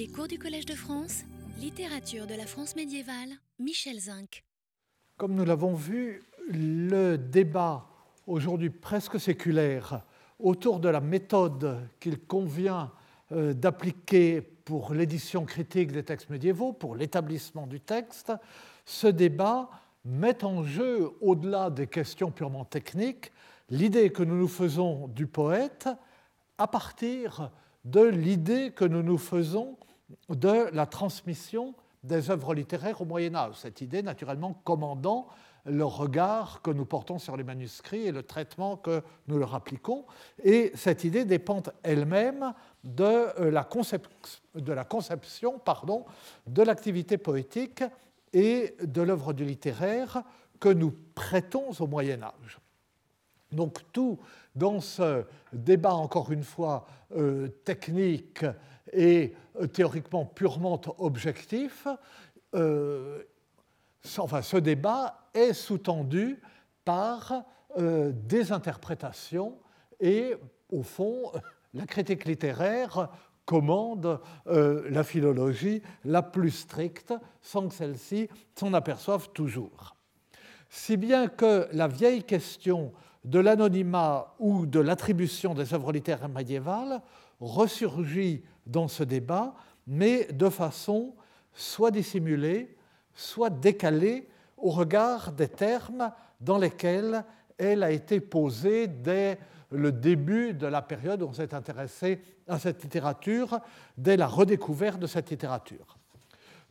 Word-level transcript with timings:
Les 0.00 0.08
cours 0.08 0.28
du 0.28 0.38
Collège 0.38 0.64
de 0.64 0.74
France, 0.74 1.24
littérature 1.60 2.26
de 2.26 2.32
la 2.34 2.46
France 2.46 2.74
médiévale, 2.74 3.28
Michel 3.58 4.00
Zinc. 4.00 4.42
Comme 5.18 5.34
nous 5.34 5.44
l'avons 5.44 5.74
vu, 5.74 6.22
le 6.48 7.16
débat 7.18 7.86
aujourd'hui 8.26 8.70
presque 8.70 9.20
séculaire 9.20 10.06
autour 10.38 10.80
de 10.80 10.88
la 10.88 11.02
méthode 11.02 11.86
qu'il 12.00 12.18
convient 12.18 12.90
euh, 13.32 13.52
d'appliquer 13.52 14.40
pour 14.40 14.94
l'édition 14.94 15.44
critique 15.44 15.92
des 15.92 16.02
textes 16.02 16.30
médiévaux, 16.30 16.72
pour 16.72 16.96
l'établissement 16.96 17.66
du 17.66 17.82
texte, 17.82 18.32
ce 18.86 19.06
débat 19.06 19.68
met 20.06 20.42
en 20.44 20.64
jeu, 20.64 21.10
au-delà 21.20 21.68
des 21.68 21.88
questions 21.88 22.30
purement 22.30 22.64
techniques, 22.64 23.32
l'idée 23.68 24.08
que 24.08 24.22
nous 24.22 24.38
nous 24.38 24.48
faisons 24.48 25.08
du 25.08 25.26
poète 25.26 25.90
à 26.56 26.66
partir 26.66 27.50
de 27.84 28.00
l'idée 28.00 28.72
que 28.72 28.86
nous 28.86 29.02
nous 29.02 29.18
faisons 29.18 29.76
de 30.28 30.68
la 30.72 30.86
transmission 30.86 31.74
des 32.02 32.30
œuvres 32.30 32.54
littéraires 32.54 33.00
au 33.00 33.04
Moyen 33.04 33.34
Âge. 33.34 33.54
Cette 33.56 33.80
idée, 33.80 34.02
naturellement, 34.02 34.54
commandant 34.64 35.28
le 35.66 35.84
regard 35.84 36.62
que 36.62 36.70
nous 36.70 36.86
portons 36.86 37.18
sur 37.18 37.36
les 37.36 37.44
manuscrits 37.44 38.06
et 38.06 38.12
le 38.12 38.22
traitement 38.22 38.76
que 38.76 39.02
nous 39.28 39.38
leur 39.38 39.54
appliquons. 39.54 40.06
Et 40.42 40.72
cette 40.74 41.04
idée 41.04 41.24
dépend 41.24 41.62
elle-même 41.82 42.54
de 42.82 43.04
euh, 43.04 43.50
la, 43.50 43.64
conception 44.84 45.58
pardon, 45.58 46.06
de 46.46 46.62
l'activité 46.62 47.18
poétique 47.18 47.84
et 48.32 48.74
de 48.82 49.02
l'œuvre 49.02 49.32
du 49.32 49.44
littéraire 49.44 50.22
que 50.58 50.70
nous 50.70 50.94
prêtons 51.14 51.70
au 51.78 51.86
Moyen 51.86 52.22
Âge. 52.22 52.58
Donc 53.52 53.80
tout 53.92 54.18
dans 54.54 54.80
ce 54.80 55.24
débat, 55.52 55.94
encore 55.94 56.32
une 56.32 56.44
fois, 56.44 56.86
euh, 57.16 57.48
technique 57.64 58.44
et 58.92 59.34
euh, 59.60 59.66
théoriquement 59.66 60.24
purement 60.24 60.80
objectif, 60.98 61.86
euh, 62.54 63.22
enfin, 64.18 64.42
ce 64.42 64.56
débat 64.56 65.28
est 65.34 65.52
sous-tendu 65.52 66.40
par 66.84 67.44
des 67.76 68.50
interprétations 68.50 69.56
et, 70.00 70.34
au 70.72 70.82
fond, 70.82 71.30
la 71.74 71.86
critique 71.86 72.24
littéraire 72.24 73.08
commande 73.44 74.20
la 74.46 75.04
philologie 75.04 75.80
la 76.04 76.22
plus 76.22 76.50
stricte, 76.50 77.14
sans 77.40 77.68
que 77.68 77.74
celle-ci 77.74 78.28
s'en 78.56 78.74
aperçoive 78.74 79.28
toujours. 79.30 79.94
Si 80.68 80.96
bien 80.96 81.28
que 81.28 81.68
la 81.72 81.86
vieille 81.86 82.24
question 82.24 82.92
de 83.24 83.38
l'anonymat 83.38 84.34
ou 84.38 84.66
de 84.66 84.80
l'attribution 84.80 85.52
des 85.52 85.74
œuvres 85.74 85.92
littéraires 85.92 86.28
médiévales 86.28 87.02
ressurgit 87.40 88.42
dans 88.70 88.88
ce 88.88 89.02
débat, 89.02 89.54
mais 89.86 90.24
de 90.32 90.48
façon 90.48 91.14
soit 91.52 91.90
dissimulée, 91.90 92.76
soit 93.14 93.50
décalée 93.50 94.28
au 94.56 94.70
regard 94.70 95.32
des 95.32 95.48
termes 95.48 96.12
dans 96.40 96.58
lesquels 96.58 97.24
elle 97.58 97.82
a 97.82 97.90
été 97.90 98.20
posée 98.20 98.86
dès 98.86 99.38
le 99.70 99.92
début 99.92 100.52
de 100.54 100.66
la 100.66 100.82
période 100.82 101.22
où 101.22 101.26
on 101.26 101.32
s'est 101.32 101.54
intéressé 101.54 102.20
à 102.48 102.58
cette 102.58 102.82
littérature, 102.82 103.60
dès 103.96 104.16
la 104.16 104.26
redécouverte 104.26 104.98
de 104.98 105.06
cette 105.06 105.30
littérature. 105.30 105.96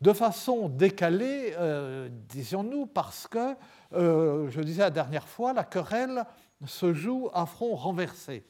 De 0.01 0.13
façon 0.13 0.69
décalée, 0.69 1.53
euh, 1.57 2.09
disions-nous, 2.29 2.85
parce 2.85 3.27
que 3.27 3.55
euh, 3.93 4.49
je 4.49 4.61
disais 4.61 4.81
la 4.81 4.89
dernière 4.89 5.27
fois, 5.27 5.53
la 5.53 5.63
querelle 5.63 6.23
se 6.65 6.93
joue 6.93 7.29
à 7.33 7.45
front 7.45 7.75
renversé. 7.75 8.43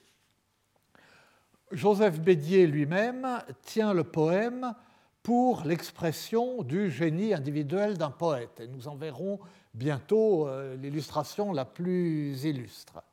Joseph 1.71 2.19
Bédier 2.19 2.65
lui-même 2.65 3.27
tient 3.61 3.93
le 3.93 4.03
poème 4.03 4.73
pour 5.21 5.63
l'expression 5.65 6.63
du 6.63 6.89
génie 6.89 7.33
individuel 7.33 7.97
d'un 7.97 8.09
poète. 8.09 8.59
Et 8.59 8.67
nous 8.67 8.87
en 8.87 8.95
verrons 8.95 9.39
bientôt 9.73 10.47
euh, 10.47 10.75
l'illustration 10.75 11.53
la 11.53 11.65
plus 11.65 12.43
illustre. 12.43 13.03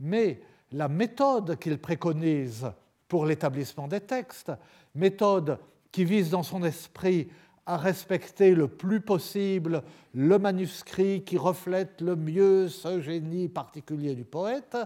Mais 0.00 0.40
la 0.72 0.88
méthode 0.88 1.56
qu'il 1.58 1.78
préconise 1.78 2.72
pour 3.06 3.26
l'établissement 3.26 3.86
des 3.86 4.00
textes, 4.00 4.52
méthode 4.94 5.58
qui 5.92 6.04
vise 6.04 6.30
dans 6.30 6.42
son 6.42 6.64
esprit 6.64 7.28
à 7.66 7.76
respecter 7.76 8.54
le 8.56 8.66
plus 8.66 9.00
possible 9.00 9.82
le 10.14 10.38
manuscrit 10.38 11.22
qui 11.22 11.36
reflète 11.36 12.00
le 12.00 12.16
mieux 12.16 12.68
ce 12.68 13.00
génie 13.00 13.48
particulier 13.48 14.16
du 14.16 14.24
poète, 14.24 14.76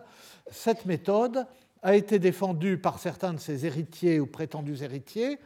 cette 0.51 0.85
méthode 0.85 1.47
a 1.85 1.95
été 1.95 2.19
défendue 2.19 2.79
par 2.79 2.99
certains 2.99 3.35
de 3.35 3.39
ses 3.39 3.67
héritiers 3.67 4.19
ou 4.19 4.27
prétendus 4.27 4.83
héritiers, 4.83 5.39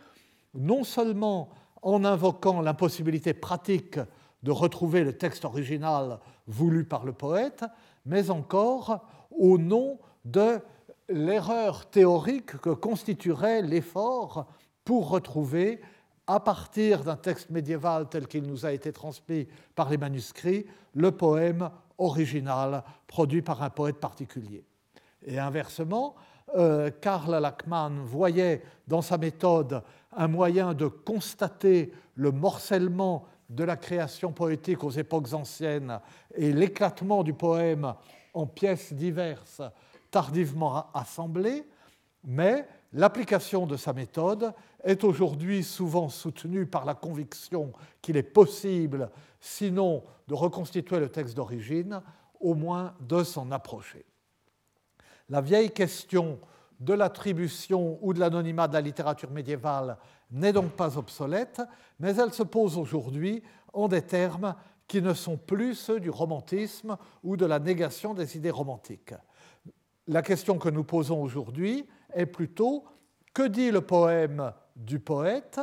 non 0.54 0.84
seulement 0.84 1.50
en 1.82 2.04
invoquant 2.04 2.60
l'impossibilité 2.60 3.34
pratique 3.34 3.98
de 4.44 4.52
retrouver 4.52 5.02
le 5.02 5.18
texte 5.18 5.44
original 5.44 6.20
voulu 6.46 6.84
par 6.84 7.04
le 7.04 7.12
poète, 7.12 7.64
mais 8.06 8.30
encore 8.30 9.04
au 9.36 9.58
nom 9.58 9.98
de 10.24 10.60
l'erreur 11.08 11.90
théorique 11.90 12.56
que 12.58 12.70
constituerait 12.70 13.62
l'effort 13.62 14.46
pour 14.84 15.10
retrouver 15.10 15.80
à 16.28 16.38
partir 16.38 17.02
d'un 17.02 17.16
texte 17.16 17.50
médiéval 17.50 18.08
tel 18.08 18.28
qu'il 18.28 18.44
nous 18.44 18.64
a 18.64 18.72
été 18.72 18.92
transmis 18.92 19.48
par 19.74 19.90
les 19.90 19.96
manuscrits, 19.96 20.66
le 20.94 21.10
poème 21.10 21.70
original 21.96 22.84
produit 23.08 23.42
par 23.42 23.62
un 23.62 23.70
poète 23.70 23.98
particulier. 23.98 24.64
Et 25.26 25.38
inversement, 25.38 26.14
euh, 26.56 26.90
Karl 27.00 27.40
Lachmann 27.40 28.00
voyait 28.00 28.62
dans 28.86 29.02
sa 29.02 29.18
méthode 29.18 29.82
un 30.16 30.28
moyen 30.28 30.74
de 30.74 30.86
constater 30.86 31.92
le 32.14 32.32
morcellement 32.32 33.26
de 33.50 33.64
la 33.64 33.76
création 33.76 34.32
poétique 34.32 34.84
aux 34.84 34.90
époques 34.90 35.32
anciennes 35.32 36.00
et 36.34 36.52
l'éclatement 36.52 37.22
du 37.22 37.34
poème 37.34 37.94
en 38.34 38.46
pièces 38.46 38.92
diverses 38.92 39.62
tardivement 40.10 40.90
assemblées, 40.94 41.66
mais 42.24 42.66
l'application 42.92 43.66
de 43.66 43.76
sa 43.76 43.92
méthode 43.92 44.52
est 44.84 45.04
aujourd'hui 45.04 45.62
souvent 45.62 46.08
soutenu 46.08 46.66
par 46.66 46.84
la 46.84 46.94
conviction 46.94 47.72
qu'il 48.00 48.16
est 48.16 48.22
possible, 48.22 49.10
sinon 49.40 50.02
de 50.26 50.34
reconstituer 50.34 50.98
le 50.98 51.08
texte 51.08 51.36
d'origine, 51.36 52.00
au 52.40 52.54
moins 52.54 52.94
de 53.00 53.24
s'en 53.24 53.50
approcher. 53.50 54.07
La 55.28 55.40
vieille 55.40 55.70
question 55.70 56.38
de 56.80 56.94
l'attribution 56.94 57.98
ou 58.00 58.14
de 58.14 58.20
l'anonymat 58.20 58.68
de 58.68 58.74
la 58.74 58.80
littérature 58.80 59.30
médiévale 59.30 59.98
n'est 60.30 60.52
donc 60.52 60.72
pas 60.72 60.96
obsolète, 60.96 61.60
mais 61.98 62.14
elle 62.16 62.32
se 62.32 62.42
pose 62.42 62.78
aujourd'hui 62.78 63.42
en 63.72 63.88
des 63.88 64.02
termes 64.02 64.54
qui 64.86 65.02
ne 65.02 65.12
sont 65.12 65.36
plus 65.36 65.74
ceux 65.74 66.00
du 66.00 66.08
romantisme 66.08 66.96
ou 67.22 67.36
de 67.36 67.44
la 67.44 67.58
négation 67.58 68.14
des 68.14 68.36
idées 68.36 68.50
romantiques. 68.50 69.14
La 70.06 70.22
question 70.22 70.58
que 70.58 70.70
nous 70.70 70.84
posons 70.84 71.22
aujourd'hui 71.22 71.86
est 72.14 72.26
plutôt 72.26 72.84
que 73.34 73.46
dit 73.46 73.70
le 73.70 73.82
poème 73.82 74.52
du 74.76 74.98
poète? 74.98 75.60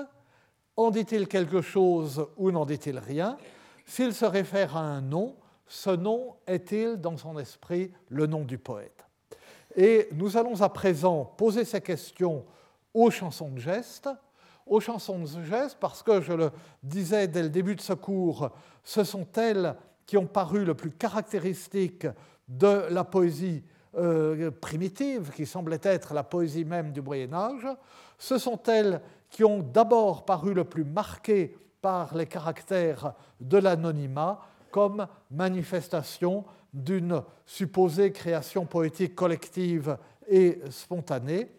En 0.77 0.91
dit-il 0.91 1.27
quelque 1.27 1.61
chose 1.61 2.27
ou 2.37 2.51
n'en 2.51 2.65
dit-il 2.65 2.99
rien? 2.99 3.37
S'il 3.85 4.13
se 4.13 4.25
réfère 4.25 4.77
à 4.77 4.81
un 4.81 5.01
nom, 5.01 5.37
ce 5.65 5.89
nom 5.89 6.35
est-il 6.45 6.97
dans 6.97 7.17
son 7.17 7.39
esprit 7.39 7.91
le 8.09 8.27
nom 8.27 8.43
du 8.43 8.59
poète? 8.59 9.04
Et 9.75 10.07
nous 10.13 10.37
allons 10.37 10.61
à 10.61 10.69
présent 10.69 11.25
poser 11.37 11.65
ces 11.65 11.81
questions 11.81 12.45
aux 12.93 13.11
chansons 13.11 13.49
de 13.49 13.59
geste, 13.59 14.09
aux 14.65 14.79
chansons 14.79 15.19
de 15.19 15.43
geste 15.43 15.77
parce 15.79 16.01
que, 16.01 16.21
je 16.21 16.33
le 16.33 16.51
disais 16.81 17.27
dès 17.27 17.43
le 17.43 17.49
début 17.49 17.75
de 17.75 17.81
ce 17.81 17.93
cours, 17.93 18.49
ce 18.83 19.03
sont 19.03 19.27
elles 19.35 19.75
qui 20.05 20.17
ont 20.17 20.27
paru 20.27 20.63
le 20.63 20.75
plus 20.75 20.91
caractéristiques 20.91 22.07
de 22.47 22.85
la 22.89 23.03
poésie 23.03 23.63
euh, 23.97 24.51
primitive, 24.51 25.31
qui 25.31 25.45
semblait 25.45 25.79
être 25.81 26.13
la 26.13 26.23
poésie 26.23 26.65
même 26.65 26.91
du 26.91 27.01
Moyen 27.01 27.33
Âge, 27.33 27.67
ce 28.17 28.37
sont 28.37 28.61
elles 28.67 29.01
qui 29.29 29.43
ont 29.43 29.59
d'abord 29.59 30.25
paru 30.25 30.53
le 30.53 30.63
plus 30.63 30.85
marquées 30.85 31.57
par 31.81 32.15
les 32.15 32.25
caractères 32.25 33.13
de 33.39 33.57
l'anonymat 33.57 34.39
comme 34.71 35.07
manifestation 35.31 36.43
d'une 36.75 37.23
supposée 37.45 38.11
création 38.11 38.65
poétique 38.65 39.15
collective 39.15 39.97
et 40.27 40.59
spontanée. 40.69 41.49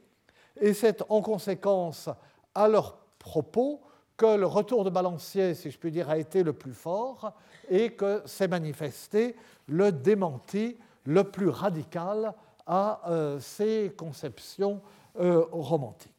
Et 0.60 0.74
c'est 0.74 1.02
en 1.08 1.22
conséquence 1.22 2.10
à 2.54 2.68
leur 2.68 2.98
propos 3.18 3.80
que 4.16 4.36
le 4.36 4.46
retour 4.46 4.84
de 4.84 4.90
Balancier, 4.90 5.54
si 5.54 5.70
je 5.70 5.78
puis 5.78 5.90
dire, 5.90 6.08
a 6.10 6.18
été 6.18 6.42
le 6.42 6.52
plus 6.52 6.72
fort 6.72 7.32
et 7.68 7.92
que 7.92 8.22
s'est 8.26 8.48
manifesté 8.48 9.36
le 9.68 9.90
démenti 9.90 10.76
le 11.04 11.24
plus 11.24 11.48
radical 11.48 12.32
à 12.66 13.00
euh, 13.08 13.40
ces 13.40 13.94
conceptions 13.96 14.80
euh, 15.18 15.44
romantiques. 15.50 16.12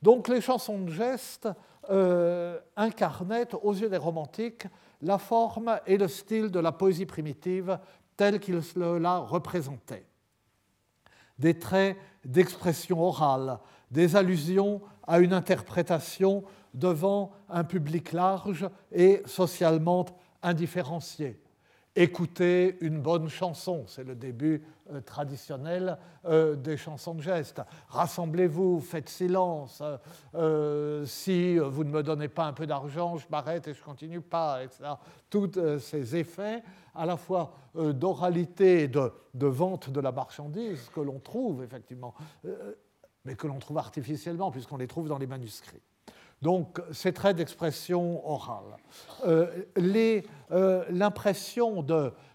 Donc 0.00 0.28
les 0.28 0.40
chansons 0.40 0.80
de 0.80 0.90
geste 0.90 1.48
euh, 1.90 2.58
incarnaient 2.76 3.54
aux 3.62 3.72
yeux 3.72 3.88
des 3.88 3.96
romantiques 3.96 4.66
la 5.02 5.18
forme 5.18 5.80
et 5.86 5.96
le 5.96 6.08
style 6.08 6.50
de 6.50 6.60
la 6.60 6.72
poésie 6.72 7.06
primitive 7.06 7.78
telle 8.16 8.40
qu'ils 8.40 8.60
la 8.76 9.18
représentaient. 9.18 10.06
Des 11.38 11.58
traits 11.58 11.96
d'expression 12.24 13.00
orale, 13.02 13.58
des 13.90 14.16
allusions 14.16 14.80
à 15.06 15.18
une 15.18 15.32
interprétation 15.32 16.44
devant 16.74 17.32
un 17.48 17.64
public 17.64 18.12
large 18.12 18.68
et 18.92 19.22
socialement 19.26 20.06
indifférencié. 20.42 21.41
Écoutez 21.94 22.78
une 22.80 23.02
bonne 23.02 23.28
chanson, 23.28 23.84
c'est 23.86 24.02
le 24.02 24.14
début 24.14 24.64
euh, 24.90 25.02
traditionnel 25.02 25.98
euh, 26.24 26.56
des 26.56 26.78
chansons 26.78 27.14
de 27.14 27.20
geste. 27.20 27.60
Rassemblez-vous, 27.88 28.80
faites 28.80 29.10
silence. 29.10 29.82
Euh, 30.34 31.04
si 31.04 31.58
vous 31.58 31.84
ne 31.84 31.90
me 31.90 32.02
donnez 32.02 32.28
pas 32.28 32.46
un 32.46 32.54
peu 32.54 32.66
d'argent, 32.66 33.18
je 33.18 33.26
m'arrête 33.30 33.68
et 33.68 33.74
je 33.74 33.82
continue 33.82 34.22
pas, 34.22 34.64
etc. 34.64 34.84
Tous 35.28 35.50
ces 35.80 36.16
effets, 36.16 36.62
à 36.94 37.04
la 37.04 37.18
fois 37.18 37.52
d'oralité 37.74 38.84
et 38.84 38.88
de, 38.88 39.12
de, 39.34 39.46
vente 39.46 39.90
de 39.90 40.00
la 40.00 40.12
marchandise, 40.12 40.88
que 40.94 41.00
l'on 41.00 41.18
trouve 41.18 41.62
effectivement, 41.62 42.14
mais 43.26 43.34
que 43.34 43.46
l'on 43.46 43.58
trouve 43.58 43.76
artificiellement, 43.76 44.50
puisqu'on 44.50 44.78
les 44.78 44.88
trouve 44.88 45.08
dans 45.08 45.18
les 45.18 45.26
manuscrits. 45.26 45.82
Donc, 46.42 46.80
ces 46.90 47.12
traits 47.12 47.36
d'expression 47.36 48.28
orale. 48.28 48.76
Euh, 49.24 49.64
euh, 50.50 50.84
l'impression 50.90 51.86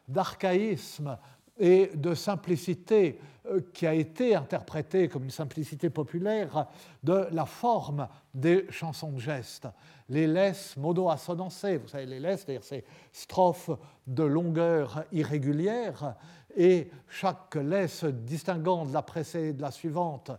d'archaïsme 0.07 1.18
et 1.59 1.92
de 1.94 2.13
simplicité 2.13 3.19
euh, 3.48 3.62
qui 3.74 3.86
a 3.86 3.94
été 3.94 4.36
interprétée 4.36 5.09
comme 5.09 5.25
une 5.25 5.30
simplicité 5.30 5.89
populaire 5.89 6.68
de 7.04 7.27
la 7.31 7.45
forme 7.45 8.07
des 8.33 8.65
chansons 8.69 9.12
de 9.12 9.19
geste. 9.19 9.68
Les 10.07 10.25
laisses 10.25 10.77
mono-assonancées, 10.77 11.77
vous 11.77 11.89
savez, 11.89 12.06
les 12.06 12.21
laisses, 12.21 12.45
c'est-à-dire 12.45 12.63
ces 12.63 12.86
strophes 13.12 13.71
de 14.06 14.24
longueur 14.24 15.03
irrégulière, 15.12 16.15
et 16.56 16.89
chaque 17.10 17.56
laisse 17.56 18.06
distinguant 18.06 18.86
de 18.86 18.94
la, 18.94 19.01
de 19.01 19.62
la 19.62 19.71
suivante 19.71 20.31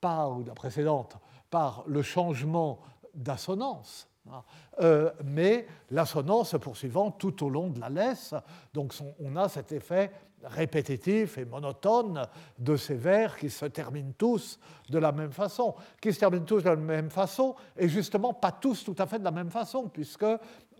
par, 0.00 0.38
ou 0.38 0.42
de 0.42 0.48
la 0.48 0.54
précédente 0.54 1.16
par 1.50 1.84
le 1.86 2.02
changement 2.02 2.80
d'assonance. 3.14 4.08
Hein. 4.30 4.42
Euh, 4.80 5.10
mais 5.24 5.66
l'assonance 5.90 6.54
poursuivant 6.60 7.10
tout 7.10 7.44
au 7.44 7.50
long 7.50 7.68
de 7.68 7.80
la 7.80 7.88
laisse. 7.88 8.34
Donc 8.72 8.94
on 9.18 9.36
a 9.36 9.48
cet 9.48 9.72
effet 9.72 10.12
répétitif 10.42 11.38
et 11.38 11.44
monotone 11.44 12.26
de 12.58 12.76
ces 12.76 12.94
vers 12.94 13.36
qui 13.36 13.50
se 13.50 13.66
terminent 13.66 14.12
tous 14.16 14.58
de 14.88 14.98
la 14.98 15.12
même 15.12 15.32
façon, 15.32 15.74
qui 16.00 16.12
se 16.12 16.20
terminent 16.20 16.44
tous 16.44 16.62
de 16.62 16.70
la 16.70 16.76
même 16.76 17.10
façon, 17.10 17.54
et 17.76 17.88
justement 17.88 18.32
pas 18.32 18.52
tous 18.52 18.84
tout 18.84 18.96
à 18.98 19.06
fait 19.06 19.18
de 19.18 19.24
la 19.24 19.30
même 19.30 19.50
façon, 19.50 19.88
puisque 19.88 20.26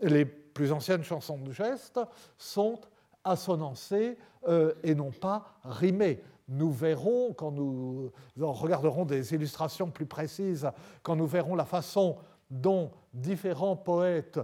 les 0.01 0.25
plus 0.25 0.71
anciennes 0.71 1.03
chansons 1.03 1.37
de 1.37 1.51
geste 1.51 1.99
sont 2.37 2.79
assonancées 3.23 4.17
euh, 4.47 4.73
et 4.83 4.95
non 4.95 5.11
pas 5.11 5.45
rimées 5.63 6.23
nous 6.51 6.71
verrons, 6.71 7.33
quand 7.33 7.51
nous 7.51 8.11
regarderons 8.37 9.05
des 9.05 9.33
illustrations 9.33 9.89
plus 9.89 10.05
précises, 10.05 10.69
quand 11.01 11.15
nous 11.15 11.27
verrons 11.27 11.55
la 11.55 11.65
façon 11.65 12.17
dont 12.49 12.91
différents 13.13 13.77
poètes 13.77 14.39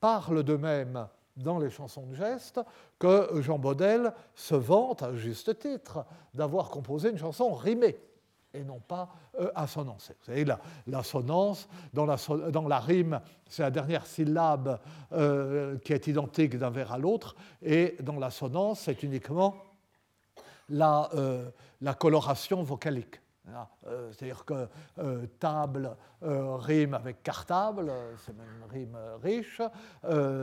parlent 0.00 0.42
d'eux-mêmes 0.42 1.06
dans 1.36 1.58
les 1.58 1.70
chansons 1.70 2.06
de 2.06 2.14
geste, 2.14 2.60
que 2.98 3.40
Jean 3.40 3.58
Baudel 3.58 4.12
se 4.34 4.54
vante, 4.54 5.02
à 5.02 5.14
juste 5.14 5.58
titre, 5.58 6.04
d'avoir 6.34 6.70
composé 6.70 7.10
une 7.10 7.18
chanson 7.18 7.52
rimée 7.52 7.98
et 8.54 8.64
non 8.64 8.80
pas 8.80 9.08
euh, 9.40 9.50
assonancée. 9.54 10.14
Vous 10.20 10.26
savez, 10.26 10.44
l'assonance, 10.86 11.68
dans, 11.94 12.04
la, 12.04 12.16
dans 12.50 12.68
la 12.68 12.80
rime, 12.80 13.20
c'est 13.48 13.62
la 13.62 13.70
dernière 13.70 14.06
syllabe 14.06 14.78
euh, 15.12 15.78
qui 15.78 15.92
est 15.92 16.06
identique 16.06 16.58
d'un 16.58 16.70
vers 16.70 16.92
à 16.92 16.98
l'autre, 16.98 17.34
et 17.62 17.96
dans 18.02 18.18
l'assonance, 18.18 18.80
c'est 18.80 19.02
uniquement 19.02 19.54
euh, 20.70 21.50
la, 21.80 21.94
coloration 21.94 22.62
vocalique. 22.62 23.20
Euh, 23.86 24.12
c'est-à-dire 24.12 24.44
que 24.44 24.68
euh, 24.98 25.26
table 25.40 25.96
rime 26.22 26.94
avec 26.94 27.24
cartable, 27.24 27.92
c'est 28.24 28.36
même 28.36 28.46
une 28.62 28.70
rime 28.70 28.96
riche, 29.20 29.60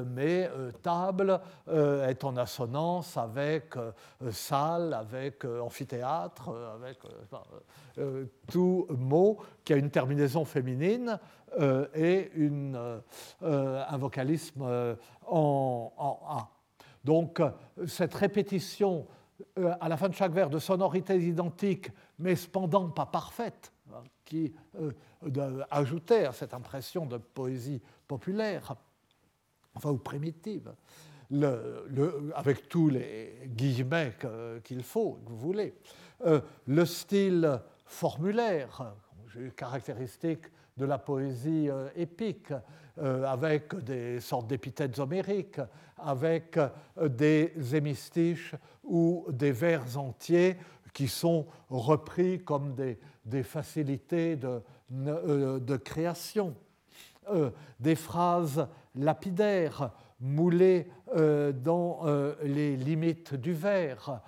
mais 0.07 0.50
table 0.81 1.39
est 1.69 2.24
en 2.25 2.36
assonance 2.36 3.16
avec 3.16 3.75
salle, 4.30 4.94
avec 4.94 5.45
amphithéâtre, 5.45 6.51
avec 6.75 7.00
tout 8.51 8.88
mot 8.89 9.38
qui 9.63 9.71
a 9.71 9.77
une 9.77 9.89
terminaison 9.89 10.44
féminine 10.44 11.18
et 11.95 12.30
un 13.42 13.98
vocalisme 13.98 14.98
en 15.25 16.19
A. 16.27 16.50
Donc 17.06 17.42
cette 17.88 18.13
répétition 18.16 19.07
euh, 19.58 19.74
à 19.80 19.90
la 19.90 19.98
fin 19.98 20.10
de 20.10 20.14
chaque 20.14 20.34
vers 20.34 20.50
de 20.50 20.60
sonorités 20.60 21.18
identiques, 21.18 21.92
mais 22.18 22.36
cependant 22.36 22.90
pas 22.90 23.06
parfaites, 23.06 23.72
hein, 23.94 24.04
qui 24.26 24.54
euh, 24.80 25.64
ajoutaient 25.72 26.26
à 26.26 26.34
cette 26.34 26.54
impression 26.54 27.06
de 27.06 27.18
poésie 27.18 27.82
populaire, 28.08 28.76
enfin 29.74 29.92
ou 29.92 29.98
primitive, 29.98 30.74
avec 32.36 32.68
tous 32.70 32.90
les 32.90 33.44
guillemets 33.46 34.14
qu'il 34.64 34.84
faut, 34.84 35.22
que 35.26 35.30
vous 35.30 35.38
voulez. 35.38 35.76
Euh, 36.26 36.42
le 36.68 36.86
style 36.86 37.62
formulaire, 37.86 38.94
caractéristique 39.56 40.46
de 40.80 40.86
la 40.86 40.98
poésie 40.98 41.70
épique, 41.96 42.54
avec 42.98 43.76
des 43.84 44.20
sortes 44.20 44.48
d'épithètes 44.48 44.98
homériques, 45.00 45.60
avec 45.98 46.58
des 47.02 47.54
hémistiches 47.74 48.56
ou 48.84 49.26
des 49.30 49.52
vers 49.52 49.98
entiers 49.98 50.58
qui 50.94 51.08
sont 51.08 51.46
repris 51.70 52.44
comme 52.44 52.76
des, 52.76 53.44
facilités 53.44 54.36
de, 54.36 54.62
euh, 55.08 55.78
création, 55.78 56.56
euh, 57.30 57.52
des 57.80 57.96
phrases 57.96 58.68
lapidaires 58.96 59.92
moulées 60.20 60.92
euh, 61.16 61.52
dans 61.54 62.02
les 62.44 62.76
limites 62.76 63.36
du 63.36 63.54
vers, 63.54 64.22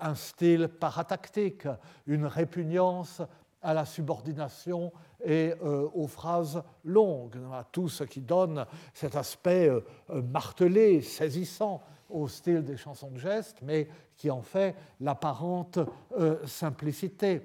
un 0.00 0.14
style 0.14 0.68
paratactique, 0.68 1.66
une 2.06 2.26
répugnance 2.26 3.22
à 3.62 3.74
la 3.74 3.84
subordination 3.84 4.92
et 5.24 5.54
aux 5.60 6.06
phrases 6.06 6.62
longues, 6.84 7.38
tout 7.70 7.88
ce 7.88 8.04
qui 8.04 8.20
donne 8.20 8.66
cet 8.92 9.16
aspect 9.16 9.70
martelé, 10.08 11.00
saisissant 11.00 11.82
au 12.12 12.28
style 12.28 12.64
des 12.64 12.76
chansons 12.76 13.10
de 13.10 13.18
geste, 13.18 13.58
mais 13.62 13.88
qui 14.16 14.30
en 14.30 14.42
fait 14.42 14.76
l'apparente 15.00 15.78
euh, 16.18 16.46
simplicité. 16.46 17.42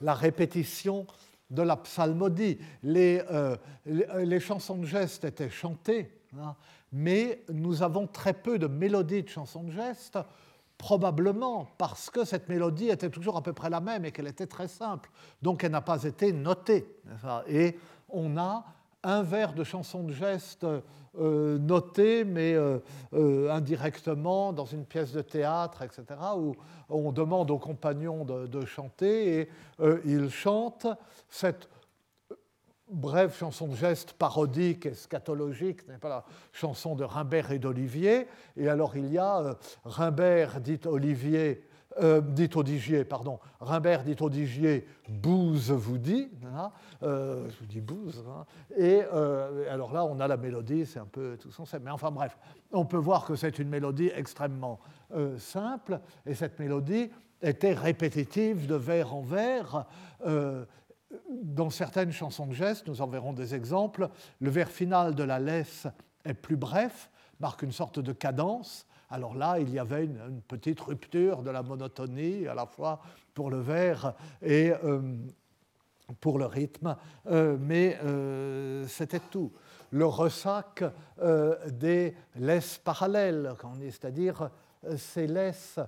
La 0.00 0.14
répétition 0.14 1.06
de 1.50 1.62
la 1.62 1.76
psalmodie. 1.76 2.58
Les, 2.82 3.22
euh, 3.30 3.56
les, 3.86 4.40
chansons 4.40 4.78
de 4.78 4.86
geste 4.86 5.24
étaient 5.24 5.50
chantées, 5.50 6.10
hein, 6.38 6.54
mais 6.92 7.42
nous 7.52 7.82
avons 7.82 8.06
très 8.06 8.32
peu 8.32 8.58
de 8.58 8.66
mélodies 8.66 9.22
de 9.22 9.28
chansons 9.28 9.64
de 9.64 9.70
geste, 9.70 10.18
probablement 10.78 11.68
parce 11.78 12.10
que 12.10 12.24
cette 12.24 12.48
mélodie 12.48 12.88
était 12.88 13.10
toujours 13.10 13.36
à 13.36 13.42
peu 13.42 13.52
près 13.52 13.70
la 13.70 13.80
même 13.80 14.04
et 14.04 14.12
qu'elle 14.12 14.26
était 14.26 14.46
très 14.46 14.68
simple. 14.68 15.10
Donc 15.42 15.64
elle 15.64 15.72
n'a 15.72 15.80
pas 15.80 16.04
été 16.04 16.32
notée. 16.32 16.86
Et 17.48 17.78
on 18.08 18.36
a 18.36 18.64
un 19.02 19.22
vers 19.22 19.52
de 19.52 19.64
chansons 19.64 20.02
de 20.02 20.12
geste 20.12 20.66
euh, 21.18 21.58
noté, 21.58 22.24
mais 22.24 22.54
euh, 22.54 22.78
euh, 23.14 23.50
indirectement 23.50 24.52
dans 24.52 24.66
une 24.66 24.84
pièce 24.84 25.12
de 25.12 25.22
théâtre, 25.22 25.82
etc., 25.82 26.04
où 26.36 26.54
on 26.90 27.10
demande 27.10 27.50
aux 27.50 27.58
compagnons 27.58 28.24
de, 28.24 28.66
chanter 28.66 29.40
et 29.40 29.50
ils 30.04 30.28
chantent 30.28 30.88
cette 31.28 31.68
brève 32.90 33.34
chanson 33.34 33.68
de 33.68 33.74
geste 33.74 34.12
parodique 34.12 34.88
ce 34.94 35.08
n'est 35.88 35.98
pas 35.98 36.08
la 36.08 36.24
chanson 36.52 36.94
de 36.94 37.04
Rimbert 37.04 37.50
et 37.50 37.58
d'Olivier. 37.58 38.26
Et 38.56 38.68
alors 38.68 38.96
il 38.96 39.12
y 39.12 39.18
a 39.18 39.56
Rimbert 39.84 40.60
dit 40.60 40.80
Olivier 40.84 41.62
euh, 42.02 42.20
dit 42.20 42.50
Odigier, 42.54 43.04
pardon, 43.04 43.38
Rimbert 43.58 44.04
dit 44.04 44.16
Odigier, 44.20 44.86
Bouze 45.08 45.70
vous 45.70 45.96
dit, 45.96 46.28
hein, 46.44 46.70
euh, 47.02 47.48
je 47.48 47.58
vous 47.60 47.64
dis 47.64 47.80
Bouze, 47.80 48.22
hein, 48.28 48.44
et 48.76 49.02
euh, 49.14 49.72
alors 49.72 49.94
là 49.94 50.04
on 50.04 50.20
a 50.20 50.28
la 50.28 50.36
mélodie, 50.36 50.84
c'est 50.84 50.98
un 50.98 51.06
peu 51.06 51.38
tout 51.40 51.50
sens, 51.50 51.74
mais 51.80 51.90
enfin 51.90 52.10
bref, 52.10 52.36
on 52.70 52.84
peut 52.84 52.98
voir 52.98 53.24
que 53.24 53.34
c'est 53.34 53.58
une 53.58 53.70
mélodie 53.70 54.10
extrêmement 54.14 54.78
simple, 55.38 56.00
et 56.26 56.34
cette 56.34 56.58
mélodie 56.58 57.10
était 57.40 57.72
répétitive 57.72 58.66
de 58.66 58.74
vers 58.74 59.14
en 59.14 59.22
vers. 59.22 59.86
Dans 61.30 61.70
certaines 61.70 62.12
chansons 62.12 62.46
de 62.46 62.54
gestes, 62.54 62.86
nous 62.86 63.00
en 63.00 63.06
verrons 63.06 63.32
des 63.32 63.54
exemples, 63.54 64.08
le 64.40 64.50
vers 64.50 64.68
final 64.68 65.14
de 65.14 65.22
la 65.22 65.38
laisse 65.38 65.86
est 66.24 66.34
plus 66.34 66.56
bref, 66.56 67.10
marque 67.40 67.62
une 67.62 67.72
sorte 67.72 67.98
de 68.00 68.12
cadence, 68.12 68.86
alors 69.10 69.34
là, 69.34 69.58
il 69.60 69.70
y 69.70 69.78
avait 69.78 70.04
une, 70.04 70.40
petite 70.48 70.80
rupture 70.80 71.42
de 71.42 71.50
la 71.50 71.62
monotonie, 71.62 72.46
à 72.48 72.54
la 72.54 72.66
fois 72.66 73.00
pour 73.34 73.50
le 73.50 73.60
vers 73.60 74.14
et 74.42 74.72
euh, 74.84 75.00
pour 76.20 76.38
le 76.38 76.46
rythme, 76.46 76.96
euh, 77.28 77.56
mais 77.60 77.98
euh, 78.02 78.86
c'était 78.88 79.20
tout. 79.20 79.52
Le 79.90 80.06
ressac 80.06 80.82
des 81.68 82.14
laisses 82.34 82.78
parallèles, 82.78 83.52
c'est-à-dire 83.84 84.50
ces 84.96 85.28
laisses 85.28 85.78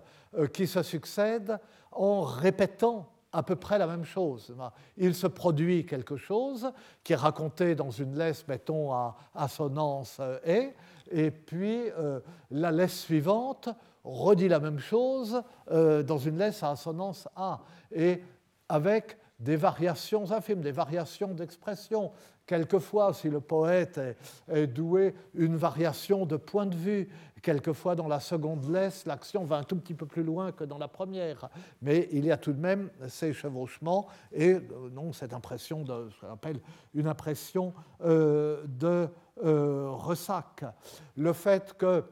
qui 0.52 0.68
se 0.68 0.84
succèdent 0.84 1.58
en 1.90 2.22
répétant 2.22 3.10
à 3.32 3.42
peu 3.42 3.56
près 3.56 3.78
la 3.78 3.86
même 3.86 4.04
chose. 4.04 4.54
Il 4.96 5.14
se 5.14 5.26
produit 5.26 5.84
quelque 5.86 6.16
chose 6.16 6.72
qui 7.04 7.12
est 7.12 7.16
raconté 7.16 7.74
dans 7.74 7.90
une 7.90 8.16
laisse, 8.16 8.46
mettons, 8.48 8.92
à 8.92 9.16
assonance 9.34 10.20
et, 10.44 10.70
et 11.10 11.30
puis 11.30 11.84
la 12.50 12.70
laisse 12.70 13.00
suivante 13.00 13.68
redit 14.04 14.48
la 14.48 14.60
même 14.60 14.78
chose 14.78 15.42
dans 15.70 16.18
une 16.18 16.38
laisse 16.38 16.62
à 16.62 16.70
assonance 16.70 17.28
A, 17.36 17.60
et 17.92 18.22
avec 18.68 19.18
des 19.38 19.56
variations 19.56 20.30
infimes, 20.32 20.60
des 20.60 20.72
variations 20.72 21.34
d'expression. 21.34 22.10
Quelquefois, 22.46 23.12
si 23.12 23.28
le 23.28 23.40
poète 23.40 24.00
est, 24.50 24.66
doué, 24.66 25.14
une 25.34 25.56
variation 25.56 26.24
de 26.24 26.36
point 26.36 26.66
de 26.66 26.74
vue. 26.74 27.08
Quelquefois, 27.42 27.94
dans 27.94 28.08
la 28.08 28.20
seconde 28.20 28.68
laisse, 28.70 29.06
l'action 29.06 29.44
va 29.44 29.56
un 29.56 29.62
tout 29.62 29.76
petit 29.76 29.94
peu 29.94 30.06
plus 30.06 30.22
loin 30.22 30.52
que 30.52 30.64
dans 30.64 30.78
la 30.78 30.88
première. 30.88 31.48
Mais 31.82 32.08
il 32.12 32.24
y 32.24 32.32
a 32.32 32.36
tout 32.36 32.52
de 32.52 32.60
même 32.60 32.90
ces 33.08 33.32
chevauchements 33.32 34.06
et 34.32 34.54
euh, 34.54 34.60
non, 34.92 35.12
cette 35.12 35.32
impression 35.32 35.82
de, 35.82 36.08
une 36.94 37.06
impression 37.06 37.72
euh, 38.02 38.64
de 38.66 39.08
euh, 39.44 39.90
ressac. 39.90 40.64
Le 41.16 41.32
fait 41.32 41.74
que 41.76 42.04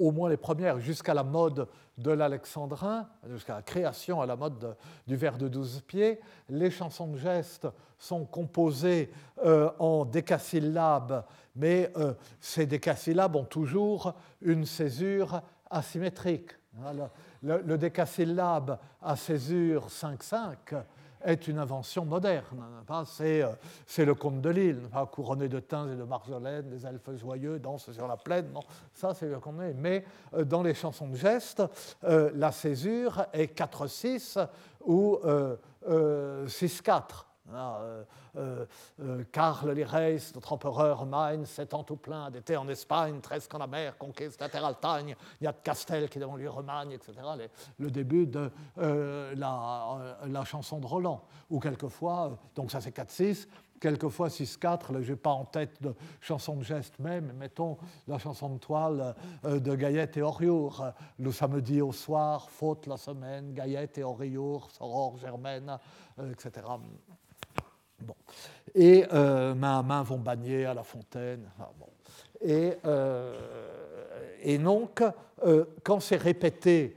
au 0.00 0.10
moins 0.10 0.28
les 0.28 0.36
premières, 0.36 0.80
jusqu'à 0.80 1.14
la 1.14 1.22
mode 1.22 1.68
de 1.98 2.10
l'alexandrin, 2.10 3.06
jusqu'à 3.28 3.56
la 3.56 3.62
création 3.62 4.20
à 4.20 4.26
la 4.26 4.34
mode 4.34 4.76
du 5.06 5.16
vers 5.16 5.36
de 5.36 5.46
douze 5.46 5.82
pieds, 5.86 6.20
les 6.48 6.70
chansons 6.70 7.08
de 7.08 7.18
gestes 7.18 7.68
sont 7.98 8.24
composées 8.24 9.12
euh, 9.44 9.70
en 9.78 10.06
décasyllabes, 10.06 11.24
mais 11.54 11.92
euh, 11.96 12.14
ces 12.40 12.64
décasyllabes 12.64 13.36
ont 13.36 13.44
toujours 13.44 14.14
une 14.40 14.64
césure 14.64 15.42
asymétrique. 15.68 16.52
Le, 17.42 17.60
le 17.62 17.76
décasyllabe 17.76 18.78
à 19.02 19.16
césure 19.16 19.88
5-5 19.88 20.82
est 21.24 21.48
une 21.48 21.58
invention 21.58 22.04
moderne. 22.04 22.64
Euh, 23.20 23.52
c'est 23.86 24.04
le 24.04 24.14
conte 24.14 24.40
de 24.40 24.50
l'île, 24.50 24.80
couronné 25.12 25.48
de 25.48 25.60
thym 25.60 25.92
et 25.92 25.96
de 25.96 26.04
marjolaine, 26.04 26.68
des 26.68 26.86
elfes 26.86 27.16
joyeux 27.16 27.58
dansent 27.58 27.90
sur 27.92 28.06
la 28.06 28.16
plaine. 28.16 28.52
ça, 28.94 29.14
c'est 29.14 29.28
le 29.28 29.38
conte 29.38 29.56
Mais 29.76 30.04
euh, 30.34 30.44
dans 30.44 30.62
les 30.62 30.74
chansons 30.74 31.08
de 31.08 31.16
geste, 31.16 31.62
euh, 32.04 32.30
la 32.34 32.52
césure 32.52 33.26
est 33.32 33.56
4-6 33.56 34.46
ou 34.84 35.18
6-4. 35.86 37.29
Euh, 37.54 38.04
euh, 38.36 38.66
euh, 39.00 39.24
Karl 39.32 39.74
notre 40.34 40.52
empereur 40.52 41.06
Mainz, 41.06 41.48
s'étant 41.48 41.82
tout 41.82 41.96
plein 41.96 42.30
d'été 42.30 42.56
en 42.56 42.68
Espagne, 42.68 43.20
treize 43.20 43.48
quand 43.48 43.58
la 43.58 43.66
mer 43.66 43.98
conquiste 43.98 44.40
la 44.40 44.48
terre 44.48 44.64
Altagne, 44.64 45.16
il 45.40 45.44
y 45.44 45.46
a 45.46 45.52
de 45.52 45.58
Castel 45.62 46.08
qui 46.08 46.18
devant 46.18 46.36
lui 46.36 46.48
remagne, 46.48 46.92
etc. 46.92 47.12
le 47.78 47.90
début 47.90 48.26
de 48.26 48.50
la, 48.76 50.16
la, 50.26 50.44
chanson 50.44 50.78
de 50.78 50.86
Roland. 50.86 51.24
Ou 51.50 51.58
quelquefois, 51.58 52.38
donc 52.54 52.70
ça 52.70 52.80
c'est 52.80 52.96
4-6, 52.96 53.48
quelquefois 53.80 54.28
6-4, 54.28 55.00
je 55.00 55.10
n'ai 55.10 55.16
pas 55.16 55.30
en 55.30 55.44
tête 55.44 55.82
de 55.82 55.94
chanson 56.20 56.56
de 56.56 56.62
geste 56.62 56.98
même, 56.98 57.32
mettons 57.32 57.78
la 58.06 58.18
chanson 58.18 58.50
de 58.50 58.58
toile 58.58 59.14
de 59.44 59.74
Gaillette 59.74 60.16
et 60.16 60.22
Oriour, 60.22 60.84
le 61.18 61.32
samedi 61.32 61.80
au 61.80 61.92
soir, 61.92 62.50
faute 62.50 62.86
la 62.86 62.96
semaine, 62.96 63.52
Gaillette 63.52 63.98
et 63.98 64.04
Oriour, 64.04 64.70
Soror, 64.70 65.18
Germaine, 65.18 65.78
etc. 66.30 66.62
Et 68.74 69.04
euh, 69.12 69.54
main 69.54 69.78
à 69.78 69.82
main 69.82 70.02
vont 70.02 70.18
bagner 70.18 70.64
à 70.64 70.74
la 70.74 70.82
fontaine. 70.82 71.48
Ah, 71.58 71.70
et, 72.40 72.74
euh, 72.84 73.34
et, 74.42 74.58
donc, 74.58 75.02
euh, 75.44 75.64
quand 75.82 76.00
c'est 76.00 76.16
répété 76.16 76.96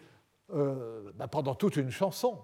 ben, 0.50 1.28
pendant 1.32 1.56
toute 1.56 1.78
une 1.78 1.90
chanson, 1.90 2.38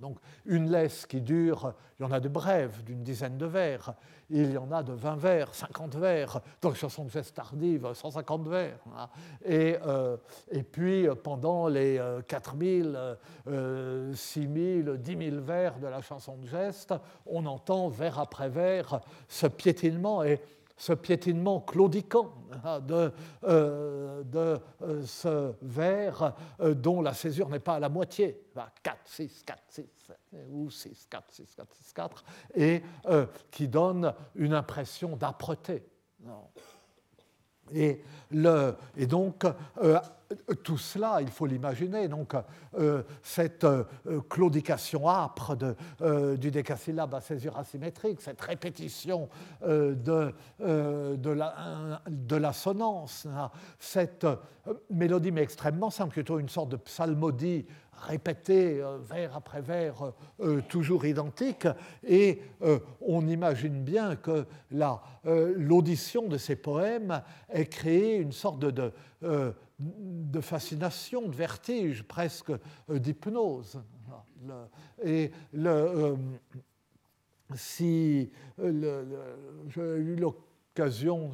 donc 0.00 0.18
une 0.44 0.70
laisse 0.70 1.06
qui 1.06 1.20
dure, 1.20 1.74
il 1.98 2.02
y 2.02 2.06
en 2.06 2.12
a 2.12 2.20
de 2.20 2.28
brèves, 2.28 2.82
d'une 2.84 3.02
dizaine 3.02 3.38
de 3.38 3.46
vers, 3.46 3.94
il 4.30 4.52
y 4.52 4.58
en 4.58 4.70
a 4.72 4.82
de 4.82 4.92
20 4.92 5.16
vers, 5.16 5.54
50 5.54 5.96
vers, 5.96 6.40
dans 6.60 6.70
les 6.70 6.74
chansons 6.74 7.04
de 7.04 7.10
geste 7.10 7.34
tardive, 7.34 7.92
150 7.92 8.48
vers. 8.48 8.78
Hein. 8.96 9.08
Et, 9.44 9.76
euh, 9.86 10.16
et 10.50 10.62
puis 10.62 11.06
pendant 11.22 11.68
les 11.68 12.00
4000, 12.26 13.16
6000, 14.14 14.96
10 14.98 15.30
000 15.30 15.42
vers 15.42 15.78
de 15.78 15.86
la 15.86 16.02
chanson 16.02 16.36
de 16.36 16.46
geste, 16.46 16.94
on 17.26 17.46
entend 17.46 17.88
vers 17.88 18.18
après 18.18 18.48
vers 18.48 19.00
ce 19.28 19.46
piétinement. 19.46 20.22
Et 20.24 20.40
ce 20.76 20.92
piétinement 20.92 21.60
claudiquant 21.60 22.32
hein, 22.64 22.80
de, 22.80 23.12
euh, 23.44 24.22
euh, 24.34 25.02
ce 25.06 25.52
vers 25.62 26.34
euh, 26.60 26.74
dont 26.74 27.00
la 27.00 27.14
césure 27.14 27.48
n'est 27.48 27.58
pas 27.58 27.76
à 27.76 27.80
la 27.80 27.88
moitié, 27.88 28.42
4, 28.82 28.98
6, 29.04 29.42
4, 29.46 29.62
6, 29.68 29.84
ou 30.52 30.70
6, 30.70 31.06
4, 31.08 31.24
6, 31.32 31.54
4, 31.56 31.74
6, 31.74 31.92
4, 31.92 32.24
et 32.56 32.82
qui 33.50 33.68
donne 33.68 34.12
une 34.34 34.52
impression 34.52 35.16
d'âpreté. 35.16 35.82
Et 37.72 38.02
donc, 39.06 39.44
tout 40.64 40.78
cela, 40.78 41.18
il 41.20 41.28
faut 41.28 41.46
l'imaginer, 41.46 42.08
donc 42.08 42.34
euh, 42.78 43.02
cette 43.22 43.64
euh, 43.64 43.84
claudication 44.28 45.08
âpre 45.08 45.56
euh, 46.00 46.36
du 46.36 46.50
décasyllabe 46.50 47.14
à 47.14 47.20
césure 47.20 47.56
asymétrique, 47.56 48.20
cette 48.20 48.40
répétition 48.40 49.28
de, 49.62 50.32
de 50.58 52.36
l'assonance, 52.36 53.26
hein, 53.26 53.50
cette 53.78 54.26
mélodie 54.90 55.30
mais 55.30 55.42
extrêmement 55.42 55.90
simple, 55.90 56.12
plutôt 56.12 56.38
une 56.38 56.48
sorte 56.48 56.70
de 56.70 56.76
psalmodie 56.76 57.66
répétée 58.06 58.82
vers 59.08 59.36
après 59.36 59.62
vers, 59.62 60.12
toujours 60.68 61.06
identique, 61.06 61.66
et 62.06 62.42
on 63.00 63.26
imagine 63.26 63.82
bien 63.82 64.16
que 64.16 64.44
l'audition 65.24 66.28
de 66.28 66.36
ces 66.36 66.56
poèmes 66.56 67.22
ait 67.48 67.66
créé 67.66 68.16
une 68.16 68.32
sorte 68.32 68.58
de 68.58 68.92
fascination, 70.40 71.28
de 71.28 71.34
vertige, 71.34 72.02
presque 72.02 72.50
euh, 72.50 72.98
d'hypnose. 72.98 73.80
Et 75.02 75.30
euh, 75.54 76.16
si 77.54 78.30
j'ai 78.58 79.80
eu 79.80 80.16
l'occasion 80.16 81.30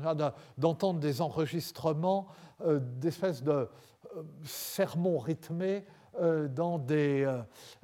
d'entendre 0.58 1.00
des 1.00 1.20
enregistrements 1.20 2.28
euh, 2.62 2.80
d'espèces 2.80 3.42
de 3.42 3.68
sermons 4.44 5.18
rythmés 5.18 5.84
dans 6.50 6.78
des, 6.78 7.26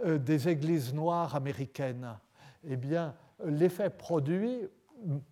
des 0.04 0.48
églises 0.50 0.92
noires 0.92 1.34
américaines, 1.34 2.18
eh 2.64 2.76
bien, 2.76 3.14
l'effet 3.42 3.88
produit 3.88 4.68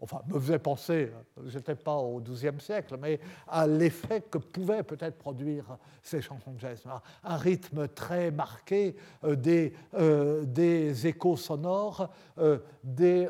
enfin, 0.00 0.22
me 0.28 0.38
faisait 0.38 0.58
penser, 0.58 1.12
je 1.44 1.56
n'étais 1.56 1.74
pas 1.74 1.96
au 1.96 2.20
XIIe 2.20 2.60
siècle, 2.60 2.96
mais 3.00 3.20
à 3.48 3.66
l'effet 3.66 4.22
que 4.22 4.38
pouvaient 4.38 4.82
peut-être 4.82 5.18
produire 5.18 5.78
ces 6.02 6.22
chansons 6.22 6.52
de 6.52 6.60
jazz. 6.60 6.82
Un 7.24 7.36
rythme 7.36 7.88
très 7.88 8.30
marqué, 8.30 8.96
euh, 9.24 9.34
des, 9.36 9.74
euh, 9.94 10.44
des, 10.44 11.06
échos 11.06 11.36
sonores, 11.36 12.10
euh, 12.38 12.58
des 12.82 13.26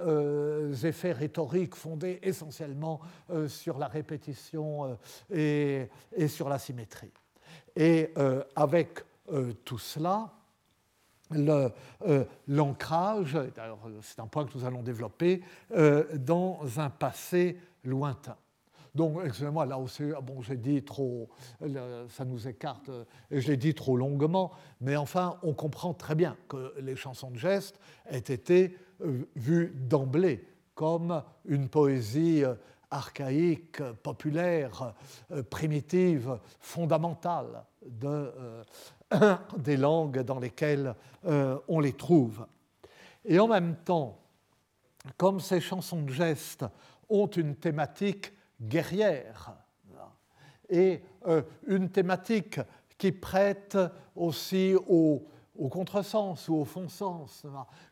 effets 0.86 1.12
rhétoriques 1.12 1.74
fondés 1.74 2.18
essentiellement 2.22 3.00
sur 3.48 3.78
la 3.78 3.88
répétition 3.88 4.98
et, 5.32 5.88
sur 6.28 6.48
la 6.48 6.58
symétrie. 6.58 7.12
Et 7.74 8.12
avec 8.54 9.02
tout 9.64 9.78
cela, 9.78 10.35
euh, 11.34 12.24
l'ancrage, 12.46 13.38
c'est 14.02 14.20
un 14.20 14.26
point 14.26 14.44
que 14.46 14.56
nous 14.56 14.64
allons 14.64 14.82
développer, 14.82 15.42
euh, 15.72 16.04
dans 16.16 16.60
un 16.78 16.90
passé 16.90 17.58
lointain. 17.84 18.36
Donc, 18.94 19.20
excusez-moi, 19.24 19.66
là 19.66 19.78
aussi, 19.78 20.04
ah 20.16 20.22
bon, 20.22 20.40
j'ai 20.40 20.56
dit 20.56 20.82
trop, 20.82 21.28
ça 22.08 22.24
nous 22.24 22.48
écarte, 22.48 22.90
et 23.30 23.40
je 23.42 23.48
l'ai 23.48 23.58
dit 23.58 23.74
trop 23.74 23.96
longuement, 23.96 24.52
mais 24.80 24.96
enfin, 24.96 25.38
on 25.42 25.52
comprend 25.52 25.92
très 25.92 26.14
bien 26.14 26.34
que 26.48 26.72
les 26.80 26.96
chansons 26.96 27.30
de 27.30 27.36
geste 27.36 27.78
aient 28.08 28.18
été 28.18 28.74
euh, 29.02 29.28
vues 29.34 29.74
d'emblée 29.74 30.48
comme 30.74 31.22
une 31.44 31.68
poésie 31.68 32.42
archaïque, 32.90 33.82
populaire, 34.02 34.94
primitive, 35.50 36.38
fondamentale 36.60 37.64
de, 37.88 38.32
des 39.58 39.76
langues 39.76 40.20
dans 40.20 40.38
lesquelles 40.38 40.94
euh, 41.24 41.58
on 41.68 41.80
les 41.80 41.92
trouve. 41.92 42.46
Et 43.24 43.38
en 43.38 43.48
même 43.48 43.76
temps, 43.84 44.18
comme 45.16 45.40
ces 45.40 45.60
chansons 45.60 46.02
de 46.02 46.12
gestes 46.12 46.64
ont 47.08 47.26
une 47.26 47.56
thématique 47.56 48.32
guerrière 48.60 49.56
et 50.68 51.02
euh, 51.26 51.42
une 51.66 51.90
thématique 51.90 52.60
qui 52.98 53.12
prête 53.12 53.78
aussi 54.16 54.74
au, 54.88 55.22
contresens 55.70 56.48
ou 56.48 56.56
au 56.56 56.64
fond 56.64 56.88
sens. 56.88 57.44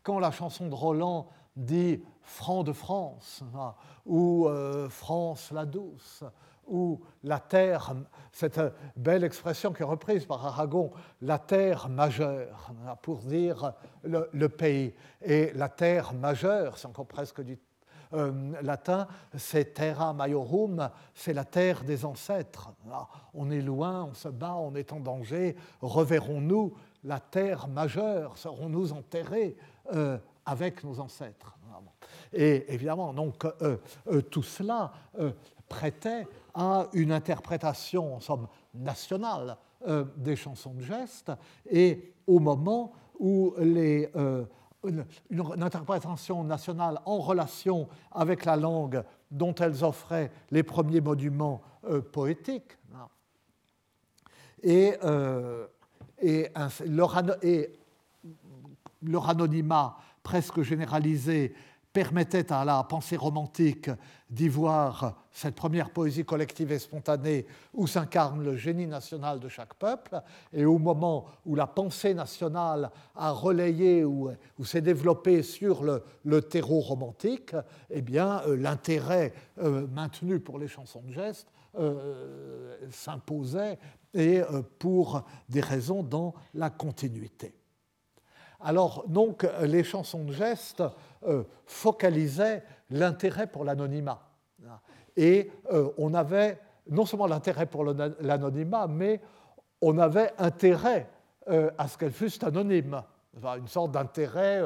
Quand 0.02 0.18
la 0.18 0.30
chanson 0.30 0.68
de 0.68 0.74
Roland 0.74 1.28
dit 1.56 2.02
Franc 2.22 2.64
de 2.64 2.72
France 2.72 3.44
ou 4.06 4.48
euh, 4.48 4.88
France 4.88 5.52
la 5.52 5.64
douce 5.64 6.24
où 6.66 7.00
la 7.22 7.40
terre, 7.40 7.94
cette 8.32 8.60
belle 8.96 9.24
expression 9.24 9.72
qui 9.72 9.82
est 9.82 9.86
reprise 9.86 10.24
par 10.24 10.44
Aragon, 10.46 10.90
la 11.20 11.38
terre 11.38 11.88
majeure, 11.88 12.72
pour 13.02 13.18
dire 13.18 13.72
le, 14.02 14.46
pays. 14.48 14.94
Et 15.22 15.52
la 15.54 15.68
terre 15.68 16.12
majeure, 16.14 16.78
c'est 16.78 16.86
encore 16.86 17.06
presque 17.06 17.40
du 17.42 17.58
euh, 18.12 18.52
latin, 18.62 19.08
c'est 19.36 19.74
terra 19.74 20.12
majorum, 20.12 20.88
c'est 21.14 21.32
la 21.32 21.44
terre 21.44 21.82
des 21.82 22.04
ancêtres. 22.04 22.70
on 23.32 23.50
est 23.50 23.60
loin, 23.60 24.04
on 24.04 24.14
se 24.14 24.28
bat, 24.28 24.54
on 24.54 24.74
est 24.76 24.92
en 24.92 25.00
danger. 25.00 25.56
Reverrons-nous 25.80 26.74
la 27.02 27.18
terre 27.18 27.66
majeure 27.66 28.38
Serons-nous 28.38 28.92
enterrés 28.92 29.56
euh, 29.92 30.18
avec 30.46 30.84
nos 30.84 31.00
ancêtres? 31.00 31.56
Et 32.32 32.72
évidemment, 32.72 33.12
donc, 33.12 33.44
euh, 33.62 33.78
tout 34.30 34.42
cela 34.42 34.92
prêtait 35.68 36.26
à 36.54 36.86
une 36.92 37.12
interprétation, 37.12 38.16
en 38.16 38.20
somme, 38.20 38.48
nationale 38.74 39.56
des 40.16 40.36
chansons 40.36 40.72
de 40.72 40.80
geste. 40.80 41.30
Et 41.70 42.14
au 42.26 42.38
moment 42.38 42.92
où 43.18 43.54
les 43.58 44.08
une, 44.84 45.04
interprétation 45.62 46.44
nationale 46.44 47.00
en 47.04 47.18
relation 47.18 47.88
avec 48.12 48.44
la 48.44 48.56
langue 48.56 49.02
dont 49.30 49.54
elles 49.54 49.84
offraient 49.84 50.30
les 50.50 50.62
premiers 50.62 51.00
monuments 51.00 51.62
euh, 51.88 52.00
poétiques. 52.00 52.78
Et, 54.62 54.94
euh, 55.04 55.66
et, 56.22 56.48
leur, 56.86 57.18
anonymat 59.28 59.96
presque 60.22 60.62
généralisé 60.62 61.54
permettait 61.94 62.52
à 62.52 62.64
la 62.64 62.82
pensée 62.82 63.16
romantique 63.16 63.88
d'y 64.28 64.48
voir 64.48 65.24
cette 65.30 65.54
première 65.54 65.90
poésie 65.90 66.24
collective 66.24 66.72
et 66.72 66.80
spontanée 66.80 67.46
où 67.72 67.86
s'incarne 67.86 68.42
le 68.42 68.56
génie 68.56 68.88
national 68.88 69.38
de 69.38 69.48
chaque 69.48 69.74
peuple, 69.74 70.20
et 70.52 70.64
au 70.64 70.78
moment 70.78 71.26
où 71.46 71.54
la 71.54 71.68
pensée 71.68 72.12
nationale 72.12 72.90
a 73.14 73.30
relayé 73.30 74.04
ou, 74.04 74.32
s'est 74.64 74.80
développée 74.80 75.44
sur 75.44 75.84
le, 76.24 76.42
terreau 76.42 76.80
romantique, 76.80 77.54
eh 77.90 78.02
bien, 78.02 78.42
euh, 78.48 78.56
l'intérêt 78.56 79.32
euh, 79.62 79.86
maintenu 79.86 80.40
pour 80.40 80.58
les 80.58 80.68
chansons 80.68 81.02
de 81.02 81.12
geste 81.12 81.46
euh, 81.78 82.76
s'imposait, 82.90 83.78
et 84.16 84.42
pour 84.78 85.24
des 85.48 85.60
raisons 85.60 86.04
dans 86.04 86.34
la 86.54 86.70
continuité. 86.70 87.52
Alors, 88.64 89.04
donc, 89.06 89.46
les 89.60 89.84
chansons 89.84 90.24
de 90.24 90.32
geste 90.32 90.82
euh, 91.26 91.44
focalisait 91.66 92.64
l'intérêt 92.88 93.46
pour 93.46 93.64
l'anonymat. 93.64 94.26
Et 95.16 95.50
euh, 95.70 95.90
on 95.98 96.14
avait 96.14 96.58
non 96.88 97.04
seulement 97.04 97.26
l'intérêt 97.26 97.66
pour 97.66 97.84
l'anonymat, 97.84 98.86
mais 98.88 99.20
on 99.82 99.98
avait 99.98 100.32
intérêt 100.38 101.08
euh, 101.48 101.70
à 101.76 101.88
ce 101.88 101.98
qu'elles 101.98 102.12
fussent 102.12 102.42
anonymes. 102.42 103.02
une 103.42 103.68
sorte 103.68 103.92
d'intérêt 103.92 104.62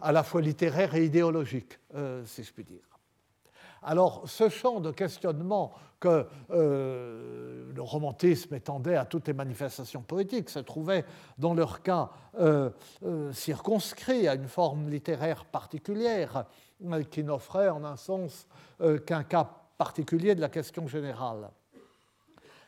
à 0.00 0.12
la 0.12 0.22
fois 0.22 0.40
littéraire 0.40 0.94
et 0.94 1.04
idéologique, 1.04 1.78
si 2.24 2.42
je 2.44 2.52
puis 2.52 2.64
dire. 2.64 2.97
Alors, 3.82 4.28
ce 4.28 4.48
champ 4.48 4.80
de 4.80 4.90
questionnement 4.90 5.72
que 6.00 6.26
euh, 6.50 7.72
le 7.74 7.82
romantisme 7.82 8.54
étendait 8.54 8.96
à 8.96 9.04
toutes 9.04 9.26
les 9.26 9.32
manifestations 9.32 10.02
poétiques 10.02 10.50
se 10.50 10.60
trouvait, 10.60 11.04
dans 11.38 11.54
leur 11.54 11.82
cas, 11.82 12.10
euh, 12.38 12.70
euh, 13.04 13.32
circonscrit 13.32 14.28
à 14.28 14.34
une 14.34 14.48
forme 14.48 14.88
littéraire 14.88 15.44
particulière 15.44 16.44
qui 17.10 17.24
n'offrait 17.24 17.68
en 17.68 17.82
un 17.84 17.96
sens 17.96 18.46
qu'un 19.04 19.24
cas 19.24 19.50
particulier 19.76 20.36
de 20.36 20.40
la 20.40 20.48
question 20.48 20.86
générale. 20.86 21.50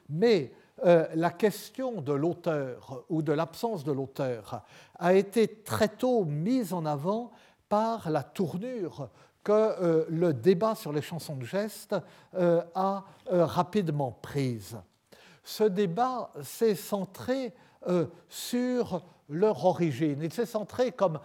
Mais 0.09 0.53
la 0.83 1.31
question 1.31 2.01
de 2.01 2.13
l'auteur 2.13 3.05
ou 3.09 3.23
de 3.23 3.33
l'absence 3.33 3.85
de 3.85 3.93
l'auteur 3.93 4.65
a 4.99 5.15
été 5.15 5.47
très 5.63 5.87
tôt 5.87 6.25
mise 6.25 6.73
en 6.73 6.85
avant 6.87 7.31
par 7.69 8.11
la 8.11 8.25
tournure 8.25 9.11
que 9.43 9.53
euh, 9.53 10.05
le 10.09 10.33
débat 10.35 10.75
sur 10.75 10.93
les 10.93 11.03
chansons 11.03 11.37
de 11.37 11.45
geste 11.45 11.97
euh, 12.35 12.63
a 12.75 13.05
euh, 13.33 13.45
rapidement 13.45 14.13
prise. 14.23 14.77
Ce 15.43 15.65
débat 15.65 16.33
s'est 16.43 16.75
centré 16.75 17.55
sur 18.29 19.03
leur 19.31 19.65
origine. 19.65 20.21
Il 20.23 20.31
s'est 20.31 20.45
centré 20.45 20.93
comme 20.93 21.19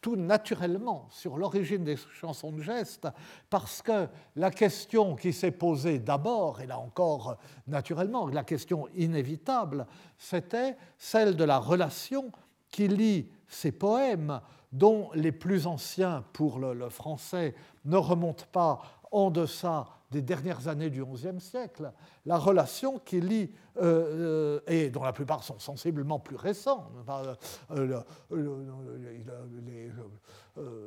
tout 0.00 0.14
naturellement 0.14 1.08
sur 1.10 1.36
l'origine 1.36 1.82
des 1.82 1.96
chansons 1.96 2.52
de 2.52 2.62
geste, 2.62 3.08
parce 3.50 3.82
que 3.82 4.06
la 4.36 4.52
question 4.52 5.16
qui 5.16 5.32
s'est 5.32 5.50
posée 5.50 5.98
d'abord, 5.98 6.60
et 6.60 6.66
là 6.66 6.78
encore 6.78 7.36
naturellement, 7.66 8.28
la 8.28 8.44
question 8.44 8.86
inévitable, 8.94 9.86
c'était 10.16 10.76
celle 10.96 11.34
de 11.34 11.42
la 11.42 11.58
relation 11.58 12.30
qui 12.70 12.86
lie 12.86 13.28
ces 13.48 13.72
poèmes 13.72 14.40
dont 14.72 15.10
les 15.14 15.32
plus 15.32 15.66
anciens 15.66 16.24
pour 16.32 16.58
le, 16.58 16.88
français 16.88 17.54
ne 17.84 17.96
remontent 17.96 18.46
pas 18.52 18.80
en 19.10 19.30
deçà 19.30 19.86
des 20.10 20.22
dernières 20.22 20.68
années 20.68 20.88
du 20.88 21.04
XIe 21.04 21.38
siècle, 21.38 21.92
la 22.24 22.38
relation 22.38 22.98
qui 22.98 23.20
lie, 23.20 23.50
euh, 23.76 24.60
euh, 24.60 24.60
et 24.66 24.88
dont 24.88 25.02
la 25.02 25.12
plupart 25.12 25.44
sont 25.44 25.58
sensiblement 25.58 26.18
plus 26.18 26.36
récents, 26.36 26.90
euh, 27.70 28.02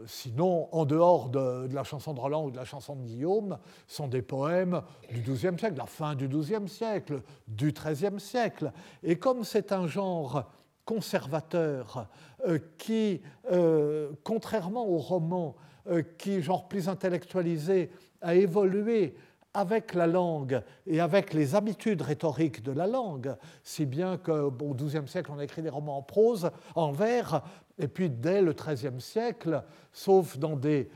sinon 0.08 0.68
en 0.72 0.86
dehors 0.86 1.30
de, 1.30 1.68
de, 1.68 1.76
la 1.76 1.84
chanson 1.84 2.14
de 2.14 2.20
Roland 2.20 2.46
ou 2.46 2.52
de 2.52 2.58
la 2.58 2.66
chanson 2.66 2.96
de 2.96 3.04
Guillaume, 3.04 3.60
sont 3.88 4.08
des 4.08 4.24
poèmes 4.24 4.82
du 5.12 5.22
XIIe 5.22 5.58
siècle, 5.58 5.78
la 5.78 5.86
fin 5.86 6.16
du 6.16 6.28
XIIe 6.28 6.68
siècle, 6.68 7.22
du 7.48 7.72
XIIIe 7.72 8.20
siècle. 8.20 8.72
Et 9.04 9.18
comme 9.20 9.44
c'est 9.44 9.72
un 9.72 9.86
genre 9.86 10.52
conservateur 10.86 12.08
euh, 12.48 12.60
qui, 12.78 13.22
euh, 13.52 14.12
contrairement 14.24 14.88
au 14.88 14.98
roman, 14.98 15.56
euh, 15.88 16.04
qui, 16.18 16.42
genre 16.42 16.68
plus 16.68 16.90
intellectualisé, 16.90 17.92
a 18.22 18.36
évolué 18.36 19.16
avec 19.54 19.94
la 19.94 20.08
langue 20.08 20.62
et 20.88 21.02
avec 21.02 21.34
les 21.34 21.56
habitudes 21.56 22.02
rhétoriques 22.02 22.64
de 22.64 22.72
la 22.72 22.88
langue, 22.88 23.36
si 23.64 23.86
bien 23.86 24.18
qu'au 24.18 24.52
XIIe 24.52 25.08
siècle, 25.08 25.32
on 25.34 25.40
a 25.40 25.44
écrit 25.44 25.62
des 25.62 25.70
romans 25.70 25.98
en 25.98 26.02
prose, 26.02 26.50
en 26.76 26.92
vers, 26.94 27.44
et 27.78 27.90
puis 27.90 28.10
dès 28.10 28.42
le 28.42 28.54
XIIIe 28.54 29.02
siècle, 29.02 29.62
sauf 29.92 30.38
dans 30.38 30.56
des 30.56 30.90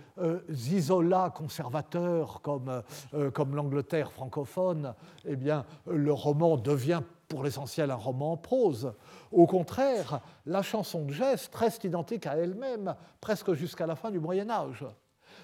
isolats 0.47 1.33
conservateurs 1.35 2.39
comme, 2.41 2.81
comme 3.33 3.55
l'Angleterre 3.55 4.09
francophone, 4.09 4.93
eh 5.25 5.35
bien, 5.35 5.65
le 5.85 6.13
roman 6.13 6.55
devient 6.55 7.01
pour 7.27 7.43
l'essentiel 7.43 7.91
un 7.91 7.95
roman 7.95 8.33
en 8.33 8.37
prose. 8.37 8.93
Au 9.31 9.47
contraire, 9.47 10.21
la 10.45 10.61
chanson 10.61 11.05
de 11.05 11.11
geste 11.11 11.53
reste 11.55 11.83
identique 11.83 12.27
à 12.27 12.37
elle-même 12.37 12.95
presque 13.21 13.53
jusqu'à 13.53 13.87
la 13.87 13.95
fin 13.95 14.11
du 14.11 14.19
Moyen 14.19 14.49
Âge. 14.49 14.85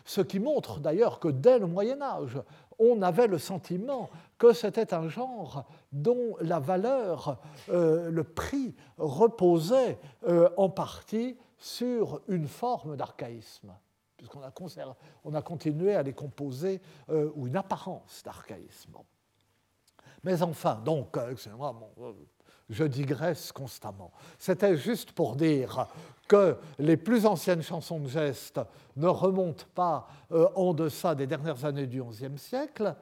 Ce 0.06 0.22
qui 0.22 0.40
montre 0.40 0.80
d'ailleurs 0.80 1.20
que 1.20 1.28
dès 1.28 1.60
le 1.60 1.68
Moyen 1.68 2.02
Âge, 2.02 2.42
on 2.80 3.02
avait 3.02 3.28
le 3.28 3.38
sentiment 3.38 4.10
que 4.38 4.54
c'était 4.54 4.94
un 4.94 5.08
genre 5.08 5.66
dont 5.92 6.36
la 6.42 6.60
valeur, 6.60 7.40
euh, 7.70 8.10
le 8.10 8.24
prix 8.24 8.76
reposait 8.98 10.00
euh, 10.28 10.50
en 10.58 10.70
partie 10.70 11.38
sur 11.58 12.22
une 12.28 12.48
forme 12.48 12.98
d'archaïsme, 12.98 13.72
puisqu'on 14.18 14.42
a, 14.42 14.52
on 15.24 15.34
a 15.36 15.42
continué 15.44 15.94
à 15.94 16.02
les 16.02 16.14
composer, 16.14 16.82
euh, 17.10 17.30
ou 17.36 17.48
une 17.48 17.56
apparence 17.56 18.24
d'archaïsme. 18.26 18.96
Mais 20.24 20.42
enfin, 20.42 20.80
donc, 20.84 21.18
excusez-moi, 21.32 21.76
je 22.72 22.84
digresse 22.86 23.52
constamment. 23.52 24.12
C'était 24.38 24.78
juste 24.78 25.12
pour 25.12 25.36
dire 25.36 25.88
que 26.28 26.58
les 26.80 26.96
plus 26.96 27.26
anciennes 27.26 27.62
chansons 27.62 28.00
de 28.00 28.08
geste 28.08 28.60
ne 28.96 29.08
remontent 29.08 29.66
pas 29.76 30.08
euh, 30.32 30.48
en 30.56 30.74
deçà 30.74 31.14
des 31.14 31.28
dernières 31.28 31.66
années 31.66 31.88
du 31.88 32.02
XIe 32.02 32.38
siècle, 32.38 32.96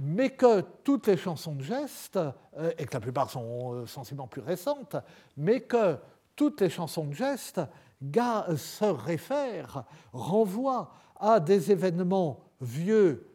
mais 0.00 0.30
que 0.30 0.62
toutes 0.82 1.06
les 1.06 1.16
chansons 1.16 1.54
de 1.54 1.62
geste, 1.62 2.16
euh, 2.16 2.72
et 2.78 2.86
que 2.86 2.94
la 2.94 3.00
plupart 3.00 3.30
sont 3.30 3.74
euh, 3.74 3.86
sensiblement 3.86 4.26
plus 4.26 4.40
récentes, 4.40 4.96
mais 5.36 5.60
que 5.60 5.98
toutes 6.34 6.60
les 6.62 6.70
chansons 6.70 7.04
de 7.04 7.14
geste 7.14 7.60
se 8.00 8.84
réfèrent, 8.84 9.84
renvoient 10.12 10.92
à 11.18 11.40
des 11.40 11.72
événements 11.72 12.40
vieux 12.60 13.26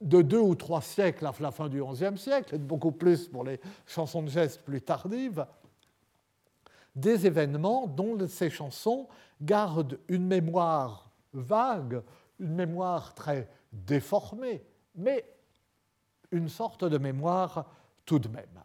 de 0.00 0.22
deux 0.22 0.38
ou 0.38 0.54
trois 0.54 0.82
siècles 0.82 1.26
à 1.26 1.32
la 1.40 1.50
fin 1.50 1.68
du 1.68 1.82
XIe 1.82 2.18
siècle, 2.18 2.54
et 2.54 2.58
beaucoup 2.58 2.92
plus 2.92 3.28
pour 3.28 3.44
les 3.44 3.60
chansons 3.86 4.22
de 4.22 4.28
gestes 4.28 4.62
plus 4.62 4.82
tardives, 4.82 5.46
des 6.94 7.26
événements 7.26 7.86
dont 7.86 8.16
ces 8.26 8.50
chansons 8.50 9.06
gardent 9.40 9.98
une 10.08 10.26
mémoire 10.26 11.10
vague, 11.32 12.02
une 12.40 12.54
mémoire 12.54 13.14
très 13.14 13.48
déformée, 13.72 14.64
mais 14.94 15.24
une 16.30 16.48
sorte 16.48 16.84
de 16.84 16.98
mémoire 16.98 17.66
tout 18.04 18.18
de 18.18 18.28
même. 18.28 18.62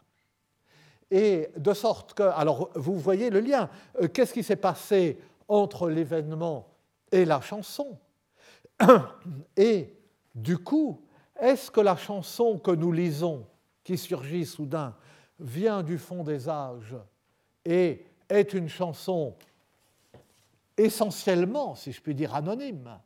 Et 1.10 1.50
de 1.58 1.74
sorte 1.74 2.14
que, 2.14 2.24
alors 2.24 2.70
vous 2.76 2.98
voyez 2.98 3.30
le 3.30 3.42
lien, 3.42 3.70
euh, 4.02 4.08
qu'est-ce 4.08 4.34
qui 4.34 4.44
s'est 4.44 4.56
passé 4.56 5.20
entre 5.48 5.90
l'événement 5.90 6.68
et 7.12 7.26
la 7.26 7.42
chanson? 7.42 7.98
Et 9.58 9.94
du 10.34 10.58
coup, 10.58 11.02
est-ce 11.42 11.72
que 11.72 11.82
la 11.82 11.98
chanson 11.98 12.60
que 12.60 12.72
nous 12.72 12.92
lisons, 12.92 13.48
qui 13.84 13.98
surgit 13.98 14.46
soudain, 14.46 14.96
vient 15.40 15.82
du 15.82 15.98
fond 15.98 16.24
des 16.24 16.48
âges 16.48 16.96
et 17.66 18.06
est 18.30 18.54
une 18.54 18.70
chanson 18.70 19.36
essentiellement, 20.78 21.76
si 21.76 21.92
je 21.92 22.00
puis 22.00 22.14
dire, 22.14 22.36
anonyme, 22.36 23.00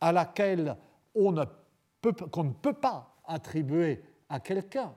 à 0.00 0.12
laquelle 0.12 0.76
on 1.14 1.32
ne 1.32 1.44
peut, 2.00 2.72
pas 2.72 3.16
attribuer 3.26 4.02
à 4.28 4.38
quelqu'un? 4.38 4.94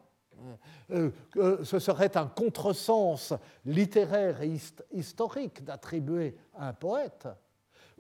Euh, 0.91 1.10
euh, 1.38 1.63
ce 1.63 1.80
serait 1.80 2.15
un 2.15 2.28
contresens 2.28 3.34
littéraire 3.65 4.43
et 4.43 4.56
historique 4.91 5.63
d'attribuer 5.63 6.38
à 6.54 6.67
un 6.67 6.73
poète, 6.73 7.28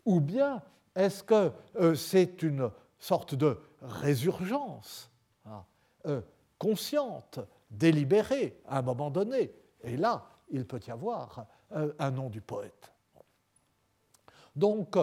ou 0.05 0.21
bien 0.21 0.61
est-ce 0.95 1.23
que 1.23 1.51
euh, 1.77 1.95
c'est 1.95 2.43
une 2.43 2.69
sorte 2.99 3.33
de 3.33 3.57
résurgence 3.81 5.11
hein, 5.45 5.63
consciente, 6.57 7.39
délibérée 7.69 8.61
à 8.67 8.79
un 8.79 8.81
moment 8.81 9.09
donné 9.09 9.51
Et 9.83 9.97
là, 9.97 10.25
il 10.49 10.65
peut 10.65 10.79
y 10.87 10.91
avoir 10.91 11.45
un 11.71 12.11
nom 12.11 12.29
du 12.29 12.41
poète. 12.41 12.91
Donc, 14.55 14.97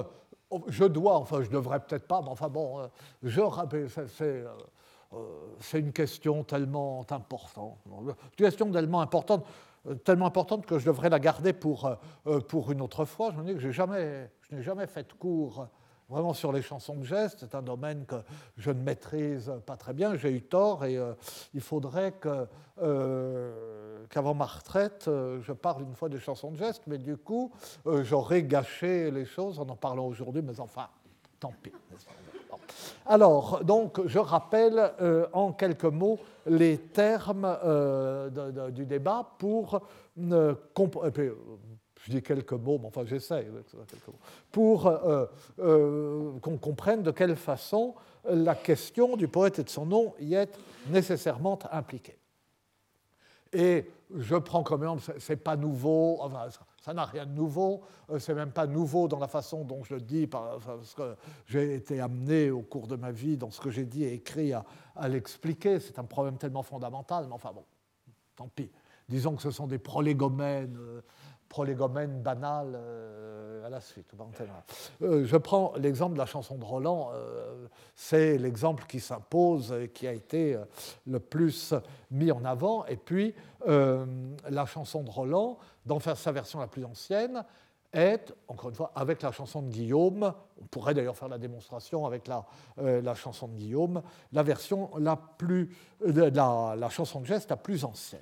je 0.68 0.84
dois, 0.84 1.16
enfin 1.16 1.42
je 1.42 1.50
devrais 1.50 1.80
peut-être 1.80 2.06
pas, 2.06 2.22
mais 2.22 2.28
enfin 2.28 2.48
bon, 2.48 2.88
je 3.22 3.40
rappelle, 3.40 3.88
c'est 3.90 4.44
euh, 5.14 5.78
une 5.78 5.92
question 5.92 6.44
tellement 6.44 7.06
importante. 7.10 7.78
Une 7.86 8.14
question 8.36 8.70
tellement 8.70 9.00
importante, 9.00 9.44
euh, 9.86 9.94
tellement 9.94 10.26
importante 10.26 10.66
que 10.66 10.78
je 10.78 10.86
devrais 10.86 11.08
la 11.08 11.18
garder 11.18 11.52
pour, 11.52 11.96
euh, 12.26 12.40
pour 12.40 12.72
une 12.72 12.80
autre 12.80 13.04
fois. 13.04 13.30
Je 13.32 13.36
me 13.36 13.44
dis 13.44 13.54
que 13.54 13.70
jamais, 13.70 14.30
je 14.40 14.56
n'ai 14.56 14.62
jamais 14.62 14.86
fait 14.86 15.08
de 15.08 15.12
cours 15.12 15.68
vraiment 16.08 16.34
sur 16.34 16.52
les 16.52 16.62
chansons 16.62 16.96
de 16.96 17.04
gestes. 17.04 17.40
C'est 17.40 17.54
un 17.54 17.62
domaine 17.62 18.04
que 18.06 18.16
je 18.56 18.70
ne 18.70 18.80
maîtrise 18.80 19.52
pas 19.66 19.76
très 19.76 19.92
bien. 19.92 20.16
J'ai 20.16 20.32
eu 20.32 20.42
tort 20.42 20.84
et 20.84 20.98
il 21.52 21.60
faudrait 21.60 22.12
que, 22.12 22.46
qu'avant 24.10 24.34
ma 24.34 24.46
retraite, 24.46 25.04
je 25.06 25.52
parle 25.52 25.82
une 25.82 25.94
fois 25.94 26.08
des 26.08 26.20
chansons 26.20 26.50
de 26.50 26.56
gestes, 26.56 26.82
mais 26.86 26.98
du 26.98 27.16
coup, 27.16 27.52
j'aurais 28.02 28.42
gâché 28.42 29.10
les 29.10 29.24
choses 29.24 29.58
en 29.58 29.68
en 29.68 29.76
parlant 29.76 30.06
aujourd'hui, 30.06 30.42
mais 30.42 30.60
enfin, 30.60 30.88
tant 31.40 31.52
pis. 31.62 31.72
Alors, 33.06 33.62
donc, 33.64 34.06
je 34.06 34.18
rappelle 34.18 34.92
euh, 35.00 35.26
en 35.32 35.52
quelques 35.52 35.84
mots 35.84 36.18
les 36.46 36.78
termes 36.78 37.58
euh, 37.64 38.70
du 38.70 38.86
débat 38.86 39.26
pour 39.38 39.80
euh, 40.18 40.54
je 42.04 42.12
dis 42.12 42.22
quelques 42.22 42.52
mots, 42.52 42.78
mais 42.78 42.88
enfin 42.88 43.04
j'essaie, 43.04 43.46
pour 44.52 44.92
qu'on 45.56 46.58
comprenne 46.58 47.02
de 47.02 47.10
quelle 47.10 47.36
façon 47.36 47.94
la 48.28 48.54
question 48.54 49.16
du 49.16 49.28
poète 49.28 49.58
et 49.58 49.64
de 49.64 49.70
son 49.70 49.86
nom 49.86 50.14
y 50.20 50.34
est 50.34 50.56
nécessairement 50.88 51.58
impliquée. 51.72 52.18
Et 53.52 53.88
je 54.14 54.34
prends 54.36 54.62
comme 54.62 54.82
exemple, 54.82 55.02
ce 55.18 55.32
n'est 55.32 55.36
pas 55.36 55.56
nouveau, 55.56 56.18
enfin, 56.20 56.48
ça 56.82 56.92
n'a 56.92 57.04
rien 57.04 57.24
de 57.24 57.32
nouveau, 57.32 57.82
euh, 58.10 58.18
c'est 58.18 58.34
même 58.34 58.50
pas 58.50 58.66
nouveau 58.66 59.08
dans 59.08 59.18
la 59.18 59.28
façon 59.28 59.64
dont 59.64 59.84
je 59.84 59.94
le 59.94 60.00
dis, 60.00 60.26
parce 60.26 60.94
que 60.94 61.16
j'ai 61.46 61.76
été 61.76 62.00
amené 62.00 62.50
au 62.50 62.62
cours 62.62 62.88
de 62.88 62.96
ma 62.96 63.12
vie, 63.12 63.36
dans 63.36 63.50
ce 63.50 63.60
que 63.60 63.70
j'ai 63.70 63.84
dit 63.84 64.04
et 64.04 64.14
écrit, 64.14 64.52
à, 64.52 64.64
l'expliquer. 65.08 65.80
C'est 65.80 65.98
un 65.98 66.04
problème 66.04 66.36
tellement 66.36 66.62
fondamental, 66.62 67.26
mais 67.26 67.32
enfin 67.32 67.52
bon, 67.54 67.64
tant 68.36 68.48
pis. 68.48 68.70
Disons 69.08 69.36
que 69.36 69.42
ce 69.42 69.50
sont 69.50 69.66
des 69.66 69.78
prolégomènes, 69.78 70.76
euh, 71.54 71.64
prolégomènes 71.74 72.20
banales 72.20 72.74
euh, 72.74 73.66
à 73.66 73.70
la 73.70 73.80
suite. 73.80 74.12
je 75.00 75.36
prends 75.36 75.72
l'exemple 75.76 76.14
de 76.14 76.18
la 76.18 76.26
chanson 76.26 76.56
de 76.56 76.64
Roland, 76.64 77.12
c'est 77.94 78.36
l'exemple 78.36 78.84
qui 78.86 79.00
s'impose 79.00 79.72
et 79.72 79.88
qui 79.88 80.06
a 80.06 80.12
été 80.12 80.58
le 81.06 81.18
plus 81.18 81.72
mis 82.10 82.30
en 82.30 82.44
avant. 82.44 82.84
Et 82.86 82.96
puis, 82.96 83.34
la 83.66 84.66
chanson 84.66 85.02
de 85.02 85.08
Roland, 85.08 85.58
dans 85.86 85.98
sa 85.98 86.32
version 86.32 86.60
la 86.60 86.66
plus 86.66 86.84
ancienne, 86.84 87.42
est, 87.94 88.34
encore 88.48 88.70
une 88.70 88.76
fois, 88.76 88.92
avec 88.94 89.22
la 89.22 89.32
chanson 89.32 89.62
de 89.62 89.70
Guillaume, 89.70 90.34
on 90.60 90.66
pourrait 90.66 90.94
d'ailleurs 90.94 91.16
faire 91.16 91.28
la 91.28 91.38
démonstration 91.38 92.04
avec 92.04 92.26
la, 92.26 92.44
euh, 92.78 93.14
chanson 93.14 93.48
de 93.48 93.54
Guillaume, 93.54 94.02
la 94.32 94.42
version 94.42 94.90
la 94.98 95.16
plus, 95.16 95.74
euh, 96.06 96.30
la, 96.30 96.88
chanson 96.90 97.20
de 97.20 97.26
geste 97.26 97.50
la 97.50 97.56
plus 97.56 97.84
ancienne. 97.84 98.20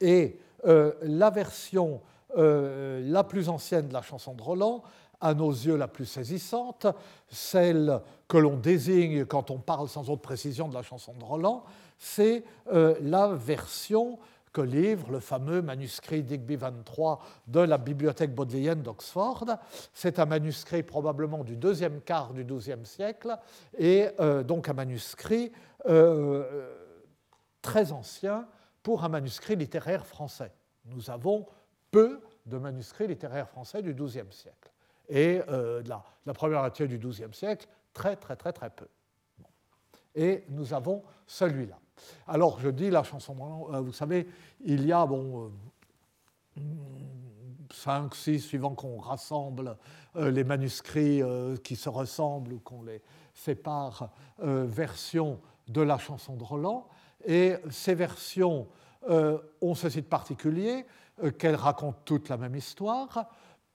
Et 0.00 0.38
euh, 0.53 0.53
la 0.64 1.30
version 1.30 2.00
la 2.36 3.24
plus 3.24 3.48
ancienne 3.48 3.88
de 3.88 3.92
la 3.92 4.02
chanson 4.02 4.34
de 4.34 4.42
Roland, 4.42 4.82
à 5.20 5.34
nos 5.34 5.50
yeux 5.50 5.76
la 5.76 5.88
plus 5.88 6.06
saisissante, 6.06 6.86
celle 7.28 8.00
que 8.28 8.36
l'on 8.36 8.56
désigne 8.56 9.24
quand 9.24 9.50
on 9.50 9.58
parle 9.58 9.88
sans 9.88 10.10
autre 10.10 10.22
précision 10.22 10.68
de 10.68 10.74
la 10.74 10.82
chanson 10.82 11.14
de 11.14 11.24
Roland, 11.24 11.64
c'est 11.98 12.44
la 12.72 13.28
version 13.28 14.18
que 14.54 14.62
livre 14.62 15.10
le 15.10 15.20
fameux 15.20 15.60
manuscrit 15.60 16.22
Digby 16.22 16.56
23 16.56 17.20
de 17.48 17.60
la 17.60 17.76
bibliothèque 17.76 18.34
bodléienne 18.34 18.80
d'Oxford. 18.80 19.44
C'est 19.92 20.18
un 20.18 20.26
manuscrit 20.26 20.84
probablement 20.84 21.42
du 21.44 21.56
deuxième 21.56 22.00
quart 22.00 22.32
du 22.32 22.44
XIIe 22.44 22.86
siècle 22.86 23.36
et 23.76 24.08
euh, 24.20 24.44
donc 24.44 24.68
un 24.68 24.72
manuscrit 24.72 25.52
euh, 25.86 26.70
très 27.60 27.90
ancien 27.92 28.46
pour 28.84 29.02
un 29.02 29.08
manuscrit 29.08 29.56
littéraire 29.56 30.06
français. 30.06 30.52
Nous 30.84 31.10
avons 31.10 31.46
peu 31.90 32.20
de 32.46 32.58
manuscrits 32.58 33.08
littéraires 33.08 33.48
français 33.48 33.82
du 33.82 33.94
XIIe 33.94 34.30
siècle. 34.30 34.70
Et 35.08 35.40
euh, 35.48 35.82
la, 35.86 36.34
première 36.34 36.60
moitié 36.60 36.86
du 36.86 36.98
XIIe 36.98 37.32
siècle, 37.32 37.66
très 37.92 38.14
très 38.14 38.36
très 38.36 38.52
très 38.52 38.70
peu. 38.70 38.86
Et 40.14 40.44
nous 40.50 40.72
avons 40.72 41.02
celui-là. 41.26 41.78
Alors 42.26 42.60
je 42.60 42.68
dis 42.68 42.90
la 42.90 43.02
chanson, 43.02 43.68
euh, 43.72 43.80
vous 43.80 43.92
savez, 43.92 44.28
il 44.60 44.86
y 44.86 44.92
a 44.92 45.06
bon, 45.06 45.50
5, 47.72 48.12
euh, 48.12 48.14
6, 48.14 48.40
suivant 48.40 48.74
qu'on 48.74 48.98
rassemble 48.98 49.78
euh, 50.16 50.30
les 50.30 50.44
manuscrits 50.44 51.22
qui 51.62 51.76
se 51.76 51.88
ressemblent 51.88 52.52
ou 52.52 52.58
qu'on 52.60 52.82
les 52.82 53.02
sépare, 53.32 54.10
versions 54.38 55.40
de 55.68 55.80
la 55.80 55.98
chanson 55.98 56.36
de 56.36 56.44
Roland. 56.44 56.86
Et 57.24 57.56
ces 57.70 57.94
versions 57.94 58.68
ont 59.08 59.74
ceci 59.74 60.00
de 60.00 60.06
particulier 60.06 60.86
qu'elles 61.38 61.56
racontent 61.56 62.00
toutes 62.04 62.28
la 62.28 62.36
même 62.36 62.56
histoire, 62.56 63.28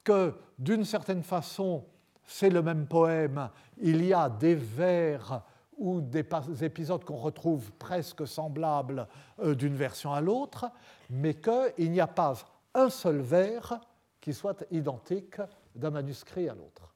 que 0.03 0.33
d'une 0.57 0.85
certaine 0.85 1.23
façon, 1.23 1.85
c'est 2.25 2.49
le 2.49 2.61
même 2.61 2.87
poème, 2.87 3.49
il 3.77 4.05
y 4.05 4.13
a 4.13 4.29
des 4.29 4.55
vers 4.55 5.43
ou 5.79 6.01
des 6.01 6.25
épisodes 6.61 7.03
qu'on 7.03 7.17
retrouve 7.17 7.71
presque 7.73 8.27
semblables 8.27 9.07
euh, 9.39 9.55
d'une 9.55 9.75
version 9.75 10.13
à 10.13 10.21
l'autre, 10.21 10.69
mais 11.09 11.35
qu'il 11.35 11.91
n'y 11.91 12.01
a 12.01 12.07
pas 12.07 12.33
un 12.73 12.89
seul 12.89 13.19
vers 13.19 13.79
qui 14.19 14.33
soit 14.33 14.65
identique 14.71 15.37
d'un 15.73 15.89
manuscrit 15.89 16.49
à 16.49 16.53
l'autre. 16.53 16.93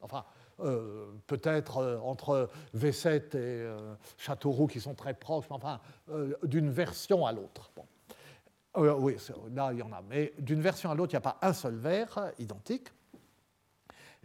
Enfin, 0.00 0.24
euh, 0.60 1.06
peut-être 1.26 1.78
euh, 1.78 1.98
entre 1.98 2.48
V7 2.76 3.36
et 3.36 3.76
Châteauroux 4.16 4.66
qui 4.66 4.80
sont 4.80 4.94
très 4.94 5.14
proches, 5.14 5.46
mais 5.50 5.56
enfin, 5.56 5.80
d'une 6.42 6.70
version 6.70 7.26
à 7.26 7.32
l'autre. 7.32 7.70
oui, 8.76 9.16
là 9.54 9.72
il 9.72 9.78
y 9.78 9.82
en 9.82 9.92
a, 9.92 10.02
mais 10.08 10.32
d'une 10.38 10.60
version 10.60 10.90
à 10.90 10.94
l'autre, 10.94 11.12
il 11.12 11.16
n'y 11.16 11.24
a 11.24 11.32
pas 11.32 11.38
un 11.42 11.52
seul 11.52 11.74
vers 11.74 12.32
identique. 12.38 12.88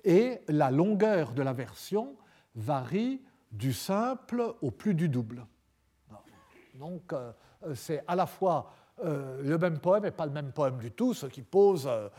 Et 0.04 0.42
la 0.50 0.70
longueur 0.70 1.32
de 1.32 1.42
la 1.42 1.54
version 1.54 2.16
varie 2.56 3.22
du 3.52 3.72
simple 3.72 4.56
au 4.62 4.72
plus 4.72 4.94
du 4.94 5.08
double. 5.08 5.46
Donc 6.76 7.14
euh, 7.14 7.32
c'est 7.76 8.04
à 8.08 8.16
la 8.16 8.26
fois 8.26 8.74
euh, 9.04 9.42
le 9.42 9.58
même 9.58 9.80
poème 9.80 10.06
et 10.06 10.12
pas 10.12 10.26
le 10.26 10.32
même 10.32 10.52
poème 10.52 10.78
du 10.78 10.92
tout, 10.92 11.14
ce 11.14 11.26
qui 11.26 11.42
pose 11.42 11.88
euh, 11.88 12.10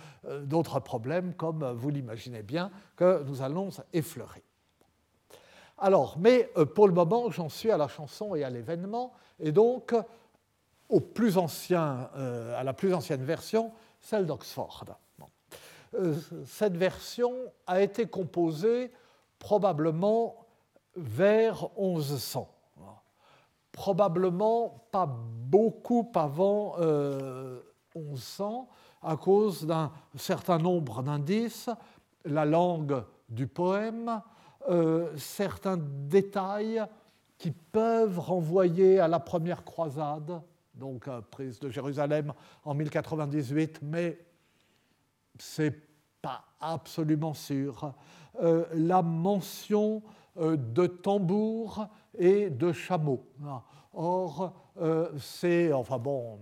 d'autres 0.43 0.81
problèmes, 0.81 1.35
comme 1.35 1.65
vous 1.73 1.91
l'imaginez 1.91 2.43
bien, 2.43 2.71
que 2.97 3.23
nous 3.25 3.43
allons 3.43 3.69
effleurer. 3.93 4.43
Alors, 5.79 6.17
mais 6.19 6.51
pour 6.75 6.87
le 6.87 6.95
moment, 6.95 7.31
j'en 7.31 7.49
suis 7.49 7.71
à 7.71 7.77
la 7.77 7.89
chanson 7.89 8.35
et 8.35 8.45
à 8.45 8.51
l'événement, 8.51 9.13
et 9.41 9.53
donc 9.53 9.95
au 10.89 11.01
plus 11.01 11.37
ancien, 11.37 12.11
à 12.15 12.63
la 12.63 12.73
plus 12.73 12.95
ancienne 12.95 13.25
version, 13.25 13.73
celle 14.01 14.25
d'Oxford. 14.25 14.85
Cette 16.47 16.77
version 16.77 17.35
a 17.67 17.83
été 17.83 18.07
composée 18.07 18.93
probablement 19.41 20.47
vers 20.97 21.69
1100. 21.77 22.54
Probablement 23.75 24.87
pas 24.93 25.05
beaucoup 25.05 26.09
avant 26.15 26.77
1100 27.97 28.69
euh, 28.69 29.09
à 29.11 29.17
cause 29.17 29.67
d'un 29.67 29.91
certain 30.15 30.59
nombre 30.59 31.03
d'indices, 31.03 31.69
la 32.25 32.45
langue 32.45 33.03
du 33.29 33.49
poème, 33.49 34.23
euh, 34.71 35.13
certains 35.17 35.77
détails 35.77 36.85
qui 37.37 37.51
peuvent 37.51 38.21
renvoyer 38.21 39.01
à 39.01 39.09
la 39.09 39.19
première 39.19 39.65
croisade, 39.65 40.41
donc 40.73 41.09
euh, 41.09 41.21
prise 41.21 41.59
de 41.59 41.69
Jérusalem 41.69 42.33
en 42.65 42.75
1098, 42.75 43.81
mais 43.83 44.25
c'est 45.37 45.75
pas 46.23 46.45
absolument 46.61 47.35
sûr. 47.35 47.93
la 48.73 49.03
mention 49.03 50.01
de 50.37 50.87
tambours 50.87 51.87
et 52.19 52.51
de 52.51 52.73
chameaux. 52.73 53.25
Or, 53.93 54.53
c'est, 55.19 55.73
enfin 55.73 55.99
bon, 55.99 56.39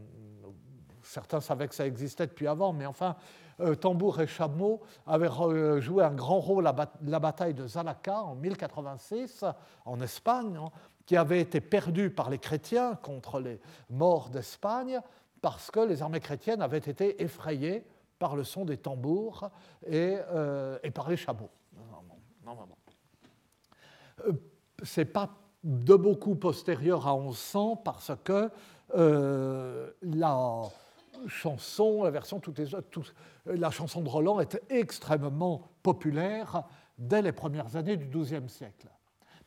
certains 1.02 1.40
savaient 1.40 1.68
que 1.68 1.74
ça 1.74 1.86
existait 1.86 2.26
depuis 2.26 2.46
avant, 2.46 2.72
mais 2.72 2.86
enfin, 2.86 3.16
tambours 3.80 4.20
et 4.20 4.26
chameaux 4.26 4.80
avaient 5.06 5.28
joué 5.80 6.04
un 6.04 6.14
grand 6.14 6.40
rôle 6.40 6.66
à 6.66 6.74
la 7.02 7.20
bataille 7.20 7.54
de 7.54 7.66
Zalaca 7.66 8.22
en 8.22 8.34
1086 8.34 9.44
en 9.84 10.00
Espagne, 10.00 10.56
hein, 10.56 10.70
qui 11.04 11.16
avait 11.16 11.40
été 11.40 11.60
perdue 11.60 12.10
par 12.10 12.30
les 12.30 12.38
chrétiens 12.38 12.94
contre 12.96 13.40
les 13.40 13.60
morts 13.90 14.30
d'Espagne 14.30 15.00
parce 15.40 15.70
que 15.70 15.80
les 15.80 16.02
armées 16.02 16.20
chrétiennes 16.20 16.62
avaient 16.62 16.78
été 16.78 17.22
effrayées 17.22 17.84
par 18.18 18.36
le 18.36 18.44
son 18.44 18.64
des 18.64 18.78
tambours 18.78 19.50
et, 19.84 20.16
euh, 20.30 20.78
par 20.94 21.10
les 21.10 21.16
chameaux. 21.16 21.50
Euh, 21.76 22.52
Ce 24.82 25.00
n'est 25.00 25.04
pas 25.04 25.30
de 25.64 25.94
beaucoup 25.94 26.34
postérieur 26.34 27.06
à 27.06 27.16
1100 27.16 27.76
parce 27.76 28.12
que 28.24 28.50
euh, 28.94 29.90
la 30.02 30.62
chanson, 31.28 32.02
la 32.02 32.10
version, 32.10 32.40
toutes 32.40 32.58
les, 32.58 32.66
la 33.46 33.70
chanson 33.70 34.00
de 34.00 34.08
Roland 34.08 34.40
était 34.40 34.62
extrêmement 34.70 35.68
populaire 35.82 36.64
dès 36.98 37.22
les 37.22 37.32
premières 37.32 37.76
années 37.76 37.96
du 37.96 38.06
XIIe 38.06 38.48
siècle. 38.48 38.88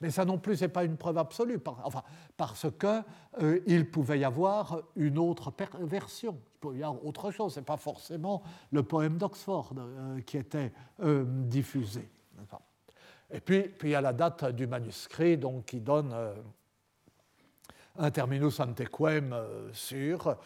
Mais 0.02 0.12
ça 0.12 0.26
non 0.26 0.38
plus 0.38 0.62
n'est 0.62 0.68
pas 0.68 0.84
une 0.84 0.98
preuve 0.98 1.18
absolue, 1.18 1.60
enfin, 1.84 2.04
parce 2.36 2.68
qu'il 2.80 3.04
euh, 3.42 3.84
pouvait 3.92 4.20
y 4.20 4.26
avoir 4.26 4.82
une 4.96 5.18
autre 5.18 5.54
version, 5.80 6.38
il 6.56 6.60
pouvait 6.60 6.80
y 6.80 6.84
avoir 6.84 7.06
autre 7.06 7.32
chose, 7.32 7.54
ce 7.54 7.60
n'est 7.60 7.66
pas 7.66 7.78
forcément 7.78 8.44
le 8.72 8.84
poème 8.84 9.18
d'Oxford 9.18 9.72
euh, 9.78 10.20
qui 10.22 10.38
était 10.38 10.74
euh, 11.02 11.24
diffusé. 11.26 12.10
Et 13.32 13.40
puis, 13.40 13.64
puis 13.64 13.90
il 13.90 13.92
y 13.92 13.96
a 13.96 14.02
la 14.02 14.14
date 14.14 14.46
du 14.46 14.68
manuscrit 14.68 15.38
donc, 15.38 15.66
qui 15.66 15.80
donne 15.80 16.14
un 17.98 18.12
terminus 18.12 18.60
antequem 18.60 19.36
sur. 19.74 20.38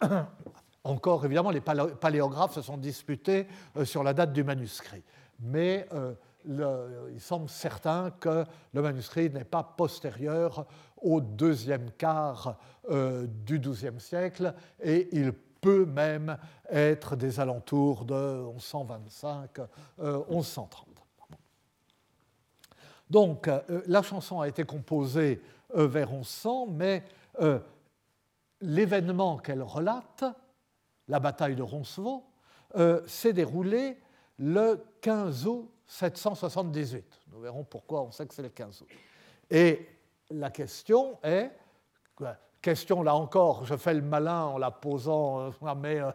Encore, 0.84 1.24
évidemment, 1.24 1.50
les 1.50 1.60
paléographes 1.60 2.54
se 2.54 2.62
sont 2.62 2.76
disputés 2.76 3.46
sur 3.84 4.02
la 4.02 4.14
date 4.14 4.32
du 4.32 4.42
manuscrit. 4.42 5.02
Mais 5.40 5.88
il 6.44 7.20
semble 7.20 7.48
certain 7.48 8.10
que 8.10 8.44
le 8.72 8.82
manuscrit 8.82 9.30
n'est 9.30 9.44
pas 9.44 9.62
postérieur 9.62 10.66
au 11.00 11.20
deuxième 11.20 11.90
quart 11.92 12.58
euh, 12.90 13.26
du 13.26 13.58
XIIe 13.58 14.00
siècle 14.00 14.54
et 14.80 15.08
il 15.12 15.32
peut 15.32 15.84
même 15.84 16.36
être 16.70 17.16
des 17.16 17.38
alentours 17.38 18.04
de 18.04 18.44
1125-1130. 19.98 20.91
Euh, 23.12 23.18
Donc 23.18 23.48
euh, 23.48 23.82
la 23.86 24.02
chanson 24.02 24.40
a 24.40 24.48
été 24.48 24.64
composée 24.64 25.40
vers 25.74 26.10
1100, 26.10 26.66
mais 26.66 27.02
l'événement 28.60 29.38
qu'elle 29.38 29.62
relate, 29.62 30.24
la 31.08 31.18
bataille 31.18 31.56
de 31.56 31.62
Roncevaux, 31.62 32.24
s'est 33.06 33.32
déroulé 33.32 33.98
le 34.38 34.84
15 35.00 35.46
août 35.46 35.70
778. 35.86 37.20
Nous 37.32 37.40
verrons 37.40 37.64
pourquoi 37.64 38.02
on 38.02 38.10
sait 38.10 38.26
que 38.26 38.34
c'est 38.34 38.42
le 38.42 38.48
15 38.50 38.82
août. 38.82 38.88
Et 39.50 39.88
la 40.30 40.50
question 40.50 41.18
est, 41.22 41.50
question 42.62 43.02
là 43.02 43.14
encore, 43.14 43.66
je 43.66 43.76
fais 43.76 43.92
le 43.92 44.02
malin 44.02 44.44
en 44.44 44.58
la 44.58 44.70
posant, 44.70 45.40
euh, 45.40 45.74
mais 45.76 46.00
euh, 46.00 46.10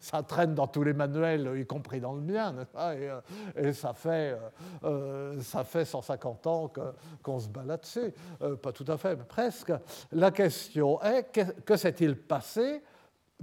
ça 0.00 0.22
traîne 0.22 0.54
dans 0.54 0.66
tous 0.66 0.82
les 0.82 0.92
manuels, 0.92 1.58
y 1.58 1.66
compris 1.66 2.00
dans 2.00 2.14
le 2.14 2.20
mien, 2.20 2.54
et, 2.60 2.76
euh, 2.76 3.20
et, 3.56 3.72
ça, 3.72 3.92
fait, 3.92 4.36
ça 5.40 5.64
fait 5.64 5.84
150 5.84 6.46
ans 6.46 6.72
qu'on 7.22 7.38
se 7.38 7.48
bat 7.48 7.64
là-dessus. 7.64 8.12
pas 8.62 8.72
tout 8.72 8.86
à 8.88 8.96
fait, 8.96 9.16
mais 9.16 9.24
presque. 9.24 9.72
La 10.12 10.30
question 10.30 11.00
est, 11.02 11.30
que, 11.64 11.76
s'est-il 11.76 12.16
passé 12.16 12.82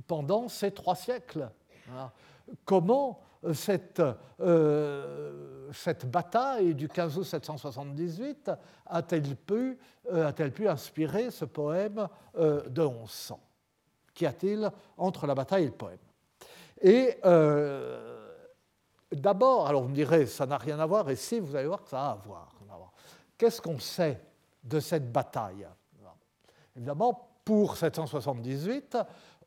pendant 0.07 0.47
ces 0.47 0.71
trois 0.71 0.95
siècles? 0.95 1.49
Comment 2.65 3.21
cette, 3.53 4.01
euh, 4.41 5.69
cette 5.71 6.09
bataille 6.09 6.75
du 6.75 6.87
15 6.87 7.17
août 7.17 7.23
778 7.23 8.51
a-t-elle 8.85 9.35
pu, 9.35 9.77
euh, 10.11 10.27
a 10.27 10.33
pu 10.33 10.67
inspirer 10.67 11.31
ce 11.31 11.45
poème 11.45 12.07
euh, 12.37 12.67
de 12.67 12.83
1100 12.83 13.39
Qu'y 14.13 14.25
a-t-il 14.25 14.69
entre 14.97 15.25
la 15.27 15.35
bataille 15.35 15.63
et 15.63 15.67
le 15.67 15.71
poème? 15.71 15.97
Et 16.81 17.17
d'abord, 19.11 19.67
alors 19.67 19.83
vous 19.83 19.89
me 19.89 19.95
direz, 19.95 20.25
ça 20.25 20.45
n'a 20.45 20.57
rien 20.57 20.79
à 20.79 20.85
voir, 20.85 21.09
et 21.09 21.15
si, 21.15 21.39
vous 21.39 21.55
allez 21.55 21.67
voir 21.67 21.83
que 21.83 21.89
ça 21.89 22.01
a 22.01 22.11
à 22.11 22.15
voir. 22.15 22.49
Qu'est-ce 23.37 23.61
qu'on 23.61 23.79
sait 23.79 24.21
de 24.63 24.81
cette 24.81 25.11
bataille? 25.11 25.65
Évidemment, 26.75 27.29
pour 27.45 27.77
778, 27.77 28.97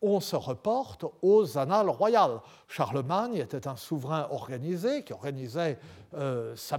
on 0.00 0.18
se 0.18 0.34
reporte 0.34 1.04
aux 1.20 1.58
annales 1.58 1.90
royales. 1.90 2.40
Charlemagne 2.68 3.36
était 3.36 3.68
un 3.68 3.76
souverain 3.76 4.28
organisé 4.30 5.04
qui 5.04 5.12
organisait 5.12 5.78
euh, 6.14 6.56
sa, 6.56 6.78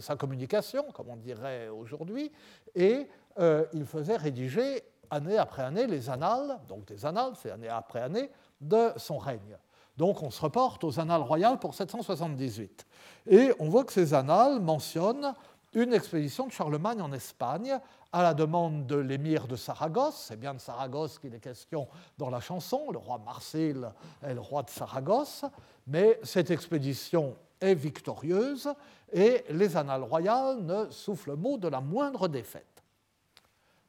sa, 0.00 0.16
communication, 0.16 0.84
comme 0.92 1.10
on 1.10 1.16
dirait 1.16 1.68
aujourd'hui, 1.68 2.32
et 2.74 3.06
euh, 3.38 3.66
il 3.72 3.84
faisait 3.84 4.16
rédiger 4.16 4.82
année 5.10 5.38
après 5.38 5.62
année 5.62 5.86
les 5.86 6.10
annales, 6.10 6.58
donc 6.68 6.86
des 6.86 7.04
annales, 7.06 7.34
c'est 7.40 7.50
année 7.50 7.68
après 7.68 8.00
année, 8.00 8.30
de 8.60 8.92
son 8.96 9.18
règne. 9.18 9.56
Donc 9.96 10.22
on 10.22 10.30
se 10.30 10.40
reporte 10.40 10.84
aux 10.84 11.00
annales 11.00 11.22
royales 11.22 11.58
pour 11.58 11.74
778. 11.74 12.86
Et 13.28 13.52
on 13.58 13.68
voit 13.68 13.84
que 13.84 13.92
ces 13.92 14.14
annales 14.14 14.60
mentionnent 14.60 15.34
une 15.72 15.92
expédition 15.92 16.46
de 16.46 16.52
Charlemagne 16.52 17.02
en 17.02 17.12
Espagne 17.12 17.78
à 18.12 18.22
la 18.22 18.34
demande 18.34 18.86
de 18.86 18.96
l'émir 18.96 19.46
de 19.46 19.56
Saragosse, 19.56 20.26
c'est 20.28 20.40
bien 20.40 20.54
de 20.54 20.58
Saragosse 20.58 21.18
qu'il 21.18 21.34
est 21.34 21.40
question 21.40 21.86
dans 22.16 22.30
la 22.30 22.40
chanson, 22.40 22.90
le 22.90 22.98
roi 22.98 23.18
Marcel 23.18 23.92
est 24.22 24.32
le 24.32 24.40
roi 24.40 24.62
de 24.62 24.70
Saragosse, 24.70 25.44
mais 25.86 26.18
cette 26.22 26.50
expédition 26.50 27.36
est 27.60 27.74
victorieuse 27.74 28.72
et 29.12 29.44
les 29.50 29.76
annales 29.76 30.02
royales 30.02 30.62
ne 30.62 30.88
soufflent 30.90 31.36
mot 31.36 31.58
de 31.58 31.68
la 31.68 31.80
moindre 31.80 32.28
défaite. 32.28 32.82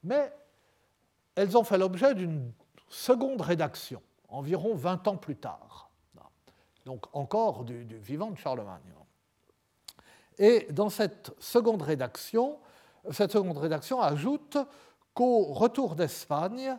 Mais 0.04 0.34
elles 1.36 1.58
ont 1.58 1.64
fait 1.64 1.78
l'objet 1.78 2.14
d'une 2.16 2.52
seconde 2.90 3.42
rédaction, 3.42 4.02
environ 4.28 4.76
20 4.76 5.08
ans 5.08 5.18
plus 5.18 5.38
tard, 5.38 5.87
donc 6.88 7.06
encore 7.14 7.66
du, 7.66 7.84
vivant 7.98 8.32
de 8.32 8.38
Charlemagne. 8.38 8.94
Et 10.40 10.68
dans 10.72 10.90
cette 10.90 11.34
seconde 11.38 11.82
rédaction, 11.82 12.60
cette 13.12 13.34
seconde 13.34 13.58
rédaction 13.58 14.02
ajoute 14.02 14.58
qu'au 15.14 15.44
retour 15.54 15.96
d'Espagne, 15.96 16.78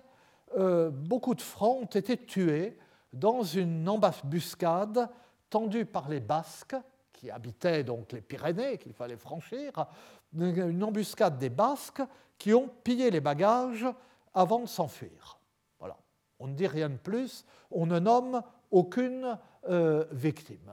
euh, 0.56 0.88
beaucoup 0.88 1.34
de 1.34 1.42
Francs 1.42 1.82
ont 1.82 1.98
été 1.98 2.16
tués 2.16 2.78
dans 3.12 3.42
une 3.42 3.86
embuscade 3.86 5.10
tendue 5.50 5.84
par 5.84 6.08
les 6.08 6.20
Basques, 6.20 6.76
qui 7.12 7.30
habitaient 7.30 7.84
donc 7.84 8.12
les 8.12 8.22
Pyrénées, 8.22 8.78
qu'il 8.78 8.94
fallait 8.94 9.16
franchir, 9.16 9.86
une 10.34 10.84
embuscade 10.84 11.36
des 11.36 11.50
Basques 11.50 12.02
qui 12.38 12.54
ont 12.54 12.70
pillé 12.82 13.10
les 13.10 13.20
bagages 13.20 13.86
avant 14.32 14.60
de 14.60 14.66
s'enfuir. 14.66 15.38
Voilà. 15.78 15.98
On 16.38 16.46
ne 16.46 16.54
dit 16.54 16.66
rien 16.66 16.88
de 16.88 16.96
plus, 16.96 17.44
on 17.70 17.84
ne 17.84 17.98
nomme 17.98 18.42
aucune 18.70 19.38
euh, 19.68 20.04
victime. 20.12 20.72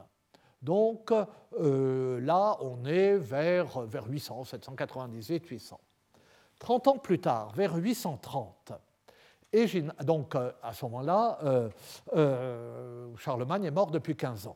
Donc 0.62 1.12
euh, 1.12 2.22
là, 2.22 2.58
on 2.62 2.86
est 2.86 3.18
vers, 3.18 3.82
vers 3.82 4.08
800, 4.08 4.46
798, 4.46 5.46
800. 5.46 5.80
30 6.60 6.88
ans 6.88 6.98
plus 6.98 7.20
tard, 7.20 7.52
vers 7.54 7.76
830, 7.76 8.72
donc 10.04 10.36
euh, 10.36 10.52
à 10.62 10.74
ce 10.74 10.86
moment-là, 10.86 11.40
Charlemagne 13.18 13.66
est 13.66 13.72
mort 13.72 13.92
depuis 13.92 14.16
15 14.16 14.48
ans. 14.48 14.56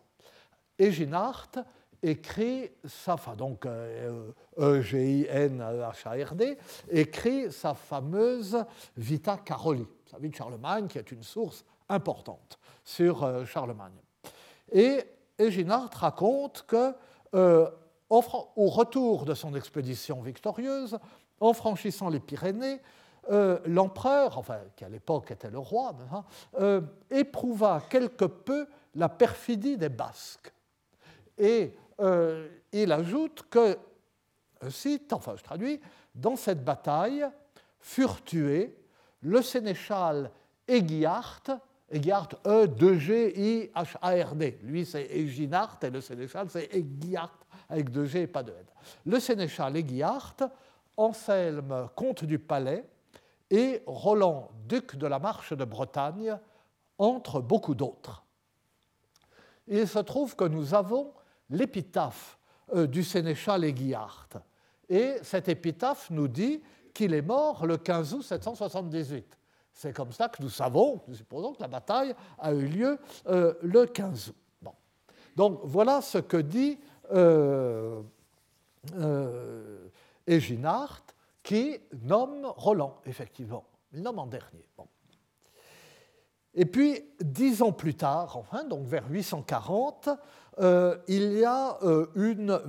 Eginhard 0.77 1.49
écrit 2.01 2.71
sa, 2.85 3.17
donc 3.37 3.67
E-G-I-N-H-A-R-D, 4.57 6.57
écrit 6.89 7.51
sa 7.51 7.73
fameuse 7.73 8.63
Vita 8.95 9.35
Caroli, 9.37 9.85
sa 10.09 10.17
vie 10.17 10.29
de 10.29 10.35
Charlemagne, 10.35 10.87
qui 10.87 10.97
est 10.97 11.11
une 11.11 11.23
source 11.23 11.65
importante 11.89 12.57
sur 12.83 13.45
Charlemagne. 13.45 13.99
Et 14.71 15.03
Eginhard 15.39 15.89
raconte 15.93 16.65
que, 16.67 16.93
euh, 17.33 17.69
retour 18.09 19.25
de 19.25 19.33
son 19.33 19.55
expédition 19.55 20.21
victorieuse, 20.21 20.99
en 21.39 21.53
franchissant 21.53 22.09
les 22.09 22.19
Pyrénées, 22.19 22.81
euh, 23.31 23.59
l'empereur, 23.65 24.37
enfin, 24.37 24.59
qui 24.75 24.83
à 24.83 24.89
l'époque 24.89 25.31
était 25.31 25.49
le 25.49 25.59
roi, 25.59 25.95
hein, 26.11 26.23
euh, 26.59 26.81
éprouva 27.09 27.83
quelque 27.89 28.25
peu 28.25 28.67
la 28.95 29.07
perfidie 29.07 29.77
des 29.77 29.89
Basques. 29.89 30.53
Et 31.37 31.75
il 32.71 32.91
ajoute 32.93 33.43
que, 33.49 33.77
cite, 34.69 35.11
enfin 35.11 35.35
je 35.35 35.43
traduis, 35.43 35.81
dans 36.15 36.37
cette 36.37 36.63
bataille 36.63 37.25
furent 37.81 38.23
tués 38.23 38.75
le 39.21 39.41
sénéchal 39.41 40.31
Eguiart, 40.65 41.43
Egiart, 41.91 42.29
E, 42.45 42.67
2G, 42.67 43.33
I, 43.35 43.71
H, 43.75 43.97
A, 44.01 44.11
R, 44.23 44.35
D. 44.35 44.59
Lui, 44.63 44.85
c'est 44.85 45.05
Eginhard 45.05 45.79
et 45.81 45.89
le 45.89 46.01
sénéchal, 46.01 46.47
c'est 46.49 46.69
Egiart 46.73 47.39
avec 47.69 47.91
deux 47.91 48.05
G 48.05 48.23
et 48.23 48.27
pas 48.27 48.43
de 48.43 48.51
N. 48.51 48.65
Le 49.05 49.19
sénéchal 49.19 49.75
Aiguillard, 49.75 50.35
Anselme, 50.97 51.89
comte 51.95 52.25
du 52.25 52.39
Palais, 52.39 52.85
et 53.49 53.81
Roland, 53.85 54.49
duc 54.67 54.95
de 54.95 55.07
la 55.07 55.19
Marche 55.19 55.53
de 55.53 55.65
Bretagne, 55.65 56.37
entre 56.97 57.41
beaucoup 57.41 57.75
d'autres. 57.75 58.25
Il 59.67 59.87
se 59.87 59.99
trouve 59.99 60.35
que 60.35 60.43
nous 60.43 60.73
avons 60.73 61.13
l'épitaphe 61.49 62.37
euh, 62.73 62.85
du 62.85 63.03
sénéchal 63.03 63.63
Aiguillard. 63.63 64.27
Et 64.89 65.15
cette 65.21 65.47
épitaphe 65.47 66.09
nous 66.09 66.27
dit 66.27 66.61
qu'il 66.93 67.13
est 67.13 67.21
mort 67.21 67.65
le 67.65 67.77
15 67.77 68.13
août 68.15 68.23
778. 68.23 69.38
C'est 69.79 69.93
comme 69.93 70.11
ça 70.11 70.27
que 70.27 70.43
nous 70.43 70.49
savons, 70.49 70.99
nous 71.07 71.15
supposons 71.15 71.53
que 71.53 71.61
la 71.61 71.69
bataille 71.69 72.13
a 72.37 72.51
eu 72.51 72.65
lieu 72.65 72.99
euh, 73.27 73.53
le 73.61 73.85
15 73.85 74.27
août. 74.27 74.69
Donc 75.37 75.61
voilà 75.63 76.01
ce 76.01 76.17
que 76.17 76.35
dit 76.35 76.77
euh, 77.13 78.01
euh, 78.97 79.87
qui 81.41 81.77
nomme 82.03 82.45
Roland, 82.57 82.97
effectivement. 83.05 83.63
Il 83.93 84.01
nomme 84.01 84.19
en 84.19 84.27
dernier. 84.27 84.65
Et 86.55 86.65
puis, 86.65 87.01
dix 87.21 87.61
ans 87.61 87.71
plus 87.71 87.95
tard, 87.95 88.35
enfin, 88.35 88.65
donc 88.65 88.85
vers 88.85 89.09
840, 89.09 90.09
euh, 90.59 90.97
il 91.07 91.37
y 91.37 91.45
a 91.45 91.79
une 92.15 92.59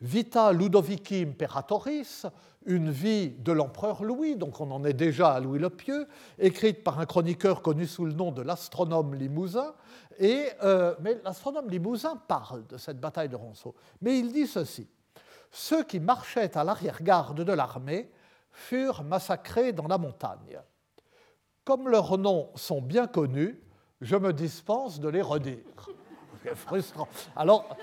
Vita 0.00 0.52
Ludovici 0.52 1.22
Imperatoris, 1.22 2.24
une 2.66 2.90
vie 2.90 3.30
de 3.30 3.52
l'empereur 3.52 4.04
Louis, 4.04 4.36
donc 4.36 4.60
on 4.60 4.70
en 4.70 4.84
est 4.84 4.92
déjà 4.92 5.32
à 5.32 5.40
Louis 5.40 5.58
le 5.58 5.70
Pieux, 5.70 6.06
écrite 6.38 6.84
par 6.84 6.98
un 6.98 7.06
chroniqueur 7.06 7.62
connu 7.62 7.86
sous 7.86 8.04
le 8.04 8.12
nom 8.12 8.32
de 8.32 8.42
l'astronome 8.42 9.14
Limousin. 9.14 9.74
Euh, 10.20 10.94
mais 11.00 11.20
l'astronome 11.24 11.68
Limousin 11.68 12.16
parle 12.28 12.66
de 12.66 12.76
cette 12.76 13.00
bataille 13.00 13.28
de 13.28 13.36
Ronceau. 13.36 13.74
Mais 14.00 14.18
il 14.18 14.32
dit 14.32 14.46
ceci 14.46 14.88
Ceux 15.50 15.84
qui 15.84 16.00
marchaient 16.00 16.56
à 16.56 16.64
l'arrière-garde 16.64 17.42
de 17.42 17.52
l'armée 17.52 18.10
furent 18.50 19.02
massacrés 19.02 19.72
dans 19.72 19.88
la 19.88 19.98
montagne. 19.98 20.60
Comme 21.64 21.88
leurs 21.88 22.18
noms 22.18 22.50
sont 22.54 22.82
bien 22.82 23.06
connus, 23.06 23.60
je 24.00 24.16
me 24.16 24.32
dispense 24.32 25.00
de 25.00 25.08
les 25.08 25.22
redire. 25.22 25.64
Alors. 27.36 27.76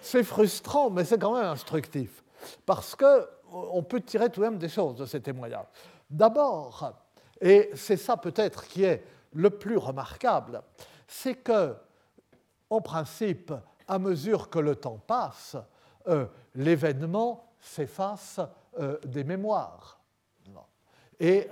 C'est 0.00 0.22
frustrant, 0.22 0.90
mais 0.90 1.04
c'est 1.04 1.18
quand 1.18 1.34
même 1.34 1.46
instructif 1.46 2.22
parce 2.66 2.94
qu'on 2.94 3.82
peut 3.82 4.00
tirer 4.00 4.30
tout 4.30 4.40
de 4.40 4.46
même 4.46 4.58
des 4.58 4.68
choses 4.68 4.96
de 4.96 5.06
ces 5.06 5.20
témoignages. 5.20 5.66
D'abord, 6.08 6.92
et 7.40 7.70
c'est 7.74 7.96
ça 7.96 8.16
peut-être 8.16 8.66
qui 8.66 8.84
est 8.84 9.04
le 9.32 9.50
plus 9.50 9.76
remarquable, 9.76 10.62
c'est 11.06 11.34
que, 11.34 11.76
en 12.70 12.80
principe, 12.80 13.52
à 13.86 13.98
mesure 13.98 14.50
que 14.50 14.58
le 14.58 14.76
temps 14.76 15.00
passe, 15.06 15.56
euh, 16.08 16.26
l'événement 16.54 17.52
s'efface 17.60 18.40
euh, 18.78 18.98
des 19.04 19.24
mémoires. 19.24 19.98
Et 21.20 21.48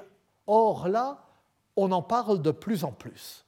or 0.47 0.89
là, 0.89 1.19
on 1.75 1.91
en 1.93 2.03
parle 2.03 2.41
de 2.41 2.51
plus 2.51 2.85
en 2.85 2.93
plus. 2.93 3.45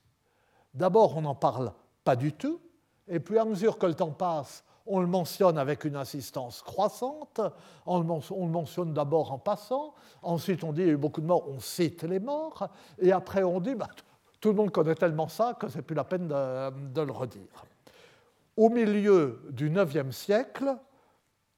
D'abord, 0.74 1.16
on 1.16 1.22
n'en 1.22 1.34
parle 1.34 1.72
pas 2.04 2.16
du 2.16 2.32
tout, 2.32 2.60
et 3.06 3.20
puis 3.20 3.38
à 3.38 3.44
mesure 3.44 3.78
que 3.78 3.86
le 3.86 3.94
temps 3.94 4.10
passe, 4.10 4.64
on 4.88 5.00
le 5.00 5.06
mentionne 5.06 5.58
avec 5.58 5.84
une 5.84 5.96
insistance 5.96 6.62
croissante, 6.62 7.40
on 7.86 7.98
le 7.98 8.48
mentionne 8.48 8.94
d'abord 8.94 9.32
en 9.32 9.38
passant, 9.38 9.94
ensuite 10.22 10.64
on 10.64 10.72
dit 10.72 10.82
y 10.82 10.84
a 10.84 10.88
eu 10.88 10.96
beaucoup 10.96 11.20
de 11.20 11.26
morts, 11.26 11.48
on 11.48 11.60
cite 11.60 12.02
les 12.02 12.18
morts, 12.18 12.68
et 12.98 13.12
après 13.12 13.42
on 13.42 13.60
dit 13.60 13.74
bah, 13.74 13.88
tout 14.40 14.48
le 14.48 14.54
monde 14.54 14.70
connaît 14.70 14.94
tellement 14.94 15.28
ça 15.28 15.54
que 15.54 15.68
c'est 15.68 15.82
plus 15.82 15.94
la 15.94 16.04
peine 16.04 16.28
de, 16.28 17.00
le 17.00 17.12
redire. 17.12 17.64
Au 18.56 18.70
milieu 18.70 19.42
du 19.50 19.70
IXe 19.70 20.14
siècle, 20.14 20.76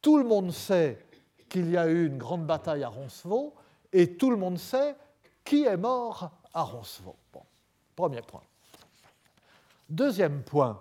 tout 0.03 0.19
le 0.19 0.25
monde 0.25 0.51
sait 0.51 1.07
qu'il 1.49 1.71
y 1.71 1.77
a 1.77 1.87
eu 1.87 2.07
une 2.07 2.19
grande 2.19 2.47
bataille 2.47 2.85
à 2.85 2.89
Roncevaux, 2.89 3.55
et 3.93 4.17
tout 4.17 4.31
le 4.31 4.37
monde 4.37 4.59
sait 4.59 4.97
qui 5.45 5.65
est 5.65 5.77
mort 5.77 6.31
à 6.53 6.63
Roncevaux. 6.63 7.17
premier 7.97 8.23
point. 8.23 8.43
Deuxième 9.89 10.43
point, 10.43 10.81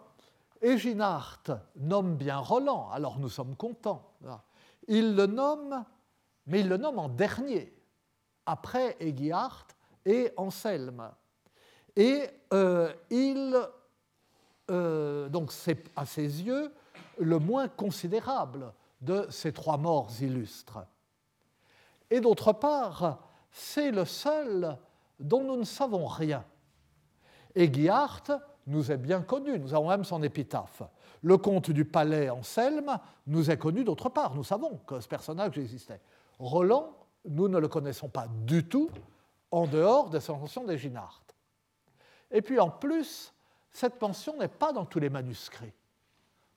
Éginard 0.61 1.39
nomme 1.75 2.15
bien 2.15 2.37
Roland, 2.37 2.89
alors 2.91 3.19
nous 3.19 3.29
sommes 3.29 3.55
contents. 3.55 4.13
Il 4.87 5.15
le 5.15 5.25
nomme, 5.25 5.85
mais 6.47 6.61
il 6.61 6.67
le 6.67 6.77
nomme 6.77 6.99
en 6.99 7.09
dernier, 7.09 7.73
après 8.45 8.97
Éguillard 8.99 9.67
et 10.05 10.31
Anselme. 10.37 11.11
Et 11.95 12.27
euh, 12.53 12.93
il, 13.09 13.57
euh, 14.69 15.29
donc 15.29 15.51
c'est 15.51 15.89
à 15.95 16.05
ses 16.05 16.43
yeux 16.43 16.73
le 17.19 17.39
moins 17.39 17.67
considérable 17.67 18.73
de 19.01 19.27
ces 19.29 19.53
trois 19.53 19.77
morts 19.77 20.09
illustres. 20.21 20.79
Et 22.09 22.19
d'autre 22.19 22.53
part, 22.53 23.19
c'est 23.51 23.91
le 23.91 24.05
seul 24.05 24.77
dont 25.19 25.43
nous 25.43 25.57
ne 25.57 25.63
savons 25.63 26.07
rien. 26.07 26.43
Éguillard 27.55 28.23
nous 28.69 28.91
est 28.91 28.97
bien 28.97 29.21
connu, 29.21 29.59
nous 29.59 29.73
avons 29.73 29.89
même 29.89 30.03
son 30.03 30.23
épitaphe. 30.23 30.83
Le 31.21 31.37
comte 31.37 31.71
du 31.71 31.85
palais 31.85 32.29
Anselme 32.29 32.97
nous 33.27 33.51
est 33.51 33.57
connu 33.57 33.83
d'autre 33.83 34.09
part, 34.09 34.35
nous 34.35 34.43
savons 34.43 34.79
que 34.87 34.99
ce 34.99 35.07
personnage 35.07 35.57
existait. 35.57 35.99
Roland, 36.37 36.95
nous 37.25 37.49
ne 37.49 37.57
le 37.57 37.67
connaissons 37.67 38.07
pas 38.07 38.27
du 38.45 38.67
tout 38.67 38.89
en 39.51 39.67
dehors 39.67 40.09
des 40.09 40.19
mentions 40.29 40.63
d'Eginard. 40.63 41.21
Et 42.31 42.41
puis 42.41 42.59
en 42.59 42.69
plus, 42.69 43.33
cette 43.71 44.01
mention 44.01 44.37
n'est 44.37 44.47
pas 44.47 44.71
dans 44.71 44.85
tous 44.85 44.99
les 44.99 45.09
manuscrits. 45.09 45.73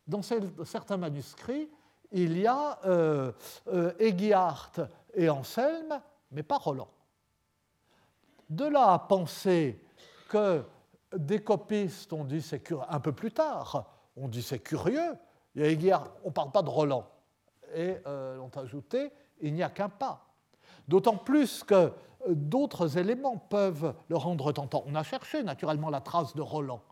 Dans 0.07 0.21
certains 0.23 0.97
manuscrits, 0.97 1.69
il 2.11 2.39
y 2.39 2.47
a 2.47 2.79
euh, 2.85 3.33
euh 3.69 3.93
et 5.15 5.29
Anselme, 5.29 6.01
mais 6.31 6.43
pas 6.43 6.59
Roland. 6.59 6.89
De 8.49 8.67
là 8.67 8.93
à 8.93 8.99
penser 8.99 9.83
que 10.29 10.63
des 11.17 11.41
copistes 11.41 12.13
ont 12.13 12.25
dit 12.25 12.43
c'est 12.43 12.63
un 12.89 13.01
peu 13.01 13.13
plus 13.13 13.33
tard, 13.33 13.87
on 14.17 14.29
dit 14.29 14.43
c'est 14.43 14.61
curieux. 14.61 15.17
A 15.59 16.05
on 16.25 16.29
ne 16.29 16.33
parle 16.33 16.51
pas 16.51 16.63
de 16.63 16.71
Roland. 16.71 17.07
Et 17.75 17.97
euh, 18.07 18.39
ont 18.39 18.51
ajouté 18.59 19.11
il 19.41 19.55
n'y 19.55 19.63
a 19.63 19.71
qu'un 19.71 19.89
pas. 19.89 20.27
D'autant 20.89 21.17
plus 21.17 21.65
que 21.65 21.75
euh, 21.75 21.91
d'autres 22.29 22.99
éléments 22.99 23.37
peuvent 23.37 23.95
le 24.09 24.17
rendre 24.17 24.53
tentant. 24.53 24.85
On 24.87 24.95
a 24.95 25.03
cherché 25.03 25.43
naturellement 25.43 25.91
la 25.91 26.01
trace 26.01 26.35
de 26.35 26.43
Roland. 26.43 26.83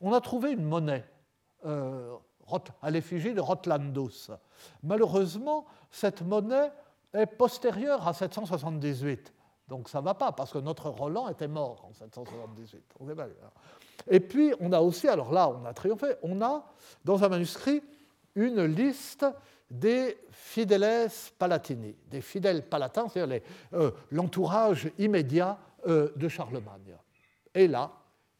On 0.00 0.12
a 0.12 0.20
trouvé 0.20 0.52
une 0.52 0.64
monnaie 0.64 1.04
euh, 1.66 2.16
à 2.82 2.90
l'effigie 2.90 3.34
de 3.34 3.40
Rotlandus. 3.40 4.30
Malheureusement, 4.82 5.66
cette 5.90 6.22
monnaie 6.22 6.72
est 7.12 7.26
postérieure 7.26 8.06
à 8.06 8.12
778. 8.12 9.32
Donc 9.70 9.88
ça 9.88 10.00
ne 10.00 10.04
va 10.04 10.14
pas, 10.14 10.32
parce 10.32 10.52
que 10.52 10.58
notre 10.58 10.90
Roland 10.90 11.28
était 11.28 11.46
mort 11.46 11.84
en 11.88 11.94
778. 11.94 12.82
Et 14.10 14.18
puis, 14.18 14.52
on 14.58 14.72
a 14.72 14.80
aussi, 14.80 15.06
alors 15.06 15.32
là, 15.32 15.48
on 15.48 15.64
a 15.64 15.72
triomphé, 15.72 16.08
on 16.22 16.42
a 16.42 16.66
dans 17.04 17.22
un 17.22 17.28
manuscrit 17.28 17.80
une 18.34 18.64
liste 18.64 19.24
des 19.70 20.18
fideles 20.32 21.08
palatini, 21.38 21.94
des 22.08 22.20
fidèles 22.20 22.68
palatins, 22.68 23.08
c'est-à-dire 23.08 23.42
euh, 23.74 23.92
l'entourage 24.10 24.90
immédiat 24.98 25.56
euh, 25.86 26.10
de 26.16 26.28
Charlemagne. 26.28 26.96
Et 27.54 27.68
là, 27.68 27.92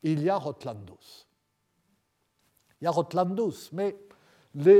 il 0.02 0.24
y 0.24 0.28
a 0.28 0.36
Rotlandus. 0.36 1.28
Il 2.80 2.86
y 2.86 2.88
a 2.88 2.90
Rotlandus, 2.90 3.70
mais 3.70 3.96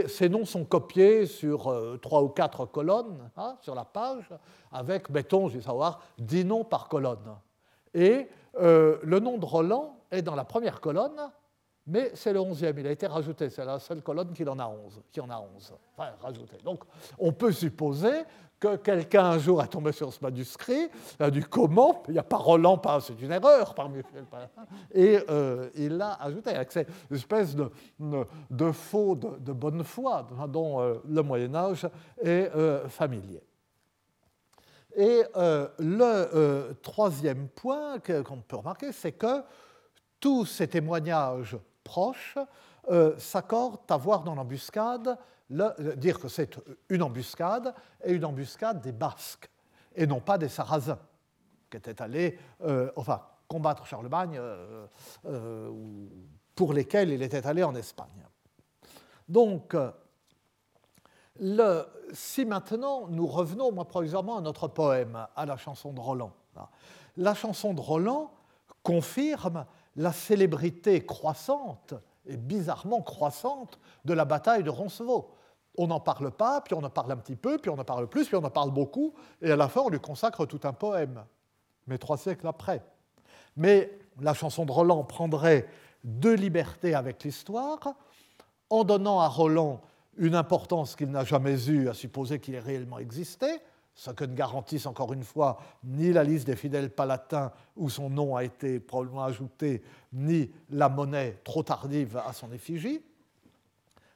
ces 0.09 0.29
noms 0.29 0.45
sont 0.45 0.65
copiés 0.65 1.27
sur 1.27 1.69
euh, 1.69 1.99
trois 2.01 2.23
ou 2.23 2.29
quatre 2.29 2.67
colonnes 2.67 3.31
hein, 3.37 3.57
sur 3.61 3.75
la 3.75 3.85
page, 3.85 4.29
avec, 4.73 5.11
mettons, 5.11 5.49
je 5.49 5.59
vais 5.59 5.63
savoir, 5.63 6.03
dix 6.19 6.45
noms 6.45 6.65
par 6.65 6.89
colonne. 6.89 7.37
Et 7.95 8.29
euh, 8.61 8.99
le 9.03 9.21
nom 9.21 9.39
de 9.39 9.45
Roland 9.45 9.97
est 10.11 10.23
dans 10.23 10.35
la 10.35 10.45
première 10.45 10.81
colonne, 10.81 11.31
mais 11.87 12.13
c'est 12.15 12.33
le 12.33 12.41
onzième, 12.41 12.79
il 12.79 12.87
a 12.87 12.91
été 12.91 13.07
rajouté, 13.07 13.49
c'est 13.49 13.65
la 13.65 13.79
seule 13.79 14.03
colonne 14.03 14.33
qui 14.33 14.47
en 14.49 14.59
a 14.59 14.67
onze, 14.67 15.01
qui 15.11 15.21
en 15.21 15.31
a 15.31 15.39
onze, 15.39 15.73
enfin 15.97 16.11
rajouté. 16.21 16.57
Donc 16.65 16.85
on 17.19 17.33
peut 17.33 17.53
supposer 17.53 18.25
que 18.61 18.77
quelqu'un 18.77 19.25
un 19.25 19.39
jour 19.39 19.61
a 19.61 19.67
tombé 19.67 19.91
sur 19.91 20.13
ce 20.13 20.19
manuscrit, 20.23 20.91
a 21.19 21.31
dit 21.31 21.41
comment? 21.41 22.03
Il 22.09 22.13
n'y 22.13 22.19
a 22.19 22.23
pas 22.23 22.37
Roland, 22.37 22.81
c'est 23.01 23.19
une 23.21 23.33
erreur 23.33 23.75
parmi 23.75 24.03
Et 24.93 25.19
euh, 25.31 25.71
il 25.75 25.97
l'a 25.97 26.13
ajouté 26.21 26.51
avec 26.51 26.71
cette 26.71 26.91
espèce 27.11 27.57
de, 27.57 28.73
faux, 28.73 29.15
de, 29.17 29.53
bonne 29.53 29.83
foi 29.83 30.29
dont 30.49 30.81
euh, 30.81 30.97
le 31.09 31.23
Moyen-Âge 31.23 31.89
est 32.23 32.55
euh, 32.55 32.87
familier. 32.89 33.43
Et 34.95 35.23
le 35.79 36.73
troisième 36.83 37.49
point 37.49 37.99
qu'on 38.01 38.43
peut 38.43 38.57
remarquer, 38.57 38.93
c'est 38.93 39.13
que 39.13 39.43
tous 40.19 40.45
ces 40.45 40.67
témoignages 40.67 41.57
proches 41.85 42.37
s'accordent 43.17 43.79
à 43.89 43.97
voir 43.97 44.25
dans 44.25 44.35
l'embuscade 44.35 45.17
euh, 45.53 45.97
dire 45.97 46.21
que 46.21 46.29
c'est 46.29 46.59
une 46.89 47.03
embuscade 47.03 47.75
et 48.05 48.13
une 48.13 48.25
embuscade 48.25 48.81
des 48.81 48.93
Basques 48.93 49.51
et 49.95 50.07
non 50.07 50.21
pas 50.21 50.39
des 50.39 50.49
Sarrasins 50.49 50.99
qui 51.69 51.77
étaient 51.77 52.01
allés 52.01 52.39
euh, 52.63 52.91
enfin, 52.97 53.23
combattre 53.49 53.85
Charlemagne 53.87 54.39
euh, 54.39 55.71
pour 56.55 56.73
lesquels 56.73 57.11
il 57.11 57.23
était 57.23 57.47
allé 57.47 57.65
en 57.65 57.75
Espagne. 57.75 58.27
Donc, 59.29 59.77
si 62.13 62.45
maintenant 62.45 63.07
nous 63.09 63.27
revenons, 63.27 63.73
moi 63.73 63.87
provisoirement, 63.87 64.39
à 64.39 64.41
notre 64.41 64.69
poème, 64.69 65.27
à 65.35 65.47
la 65.47 65.57
chanson 65.57 65.93
de 65.93 66.01
Roland. 66.01 66.33
La 67.17 67.35
chanson 67.35 67.73
de 67.73 67.81
Roland 67.81 68.33
confirme 68.83 69.67
la 69.97 70.13
célébrité 70.13 71.05
croissante 71.05 71.95
et 72.27 72.37
bizarrement 72.37 73.03
croissante 73.03 73.79
de 74.05 74.13
la 74.13 74.25
bataille 74.25 74.63
de 74.63 74.71
Roncevaux. 74.71 75.31
On 75.83 75.87
n'en 75.87 75.99
parle 75.99 76.31
pas, 76.31 76.61
puis 76.61 76.75
on 76.75 76.83
en 76.85 76.91
parle 76.91 77.11
un 77.13 77.17
petit 77.17 77.37
peu, 77.37 77.57
puis 77.57 77.71
on 77.71 77.79
en 77.79 77.85
parle 77.85 78.07
plus, 78.07 78.27
puis 78.27 78.37
on 78.37 78.45
en 78.45 78.51
parle 78.51 78.71
beaucoup, 78.71 79.15
et 79.41 79.51
à 79.51 79.57
la 79.57 79.67
fin 79.67 79.81
on 79.81 79.89
lui 79.89 79.99
consacre 79.99 80.45
tout 80.45 80.61
un 80.65 80.75
poème, 80.75 81.25
mais 81.87 81.97
trois 81.97 82.19
siècles 82.19 82.47
après. 82.47 82.83
Mais 83.57 83.99
la 84.21 84.35
chanson 84.35 84.67
de 84.67 84.73
Roland 84.73 85.03
prendrait 85.05 85.67
deux 86.05 86.35
libertés 86.35 86.95
avec 86.95 87.25
l'histoire, 87.25 87.95
en 88.69 88.85
donnant 88.85 89.21
à 89.21 89.29
Roland 89.29 89.81
une 90.19 90.35
importance 90.35 90.97
qu'il 90.97 91.11
n'a 91.11 91.25
jamais 91.25 91.67
eue 91.71 91.89
à 91.89 91.95
supposer 91.95 92.41
qu'il 92.41 92.55
ait 92.57 92.61
réellement 92.61 92.99
existé, 92.99 93.47
ce 93.95 94.11
que 94.11 94.25
ne 94.25 94.35
garantissent 94.35 94.85
encore 94.85 95.15
une 95.15 95.25
fois 95.25 95.59
ni 95.83 96.13
la 96.13 96.25
liste 96.25 96.47
des 96.47 96.57
fidèles 96.57 96.91
palatins 96.91 97.53
où 97.75 97.89
son 97.89 98.11
nom 98.11 98.37
a 98.37 98.45
été 98.45 98.81
probablement 98.81 99.25
ajouté, 99.25 99.83
ni 100.13 100.51
la 100.69 100.91
monnaie 100.91 101.41
trop 101.43 101.63
tardive 101.63 102.19
à 102.19 102.35
son 102.35 102.53
effigie. 102.53 103.03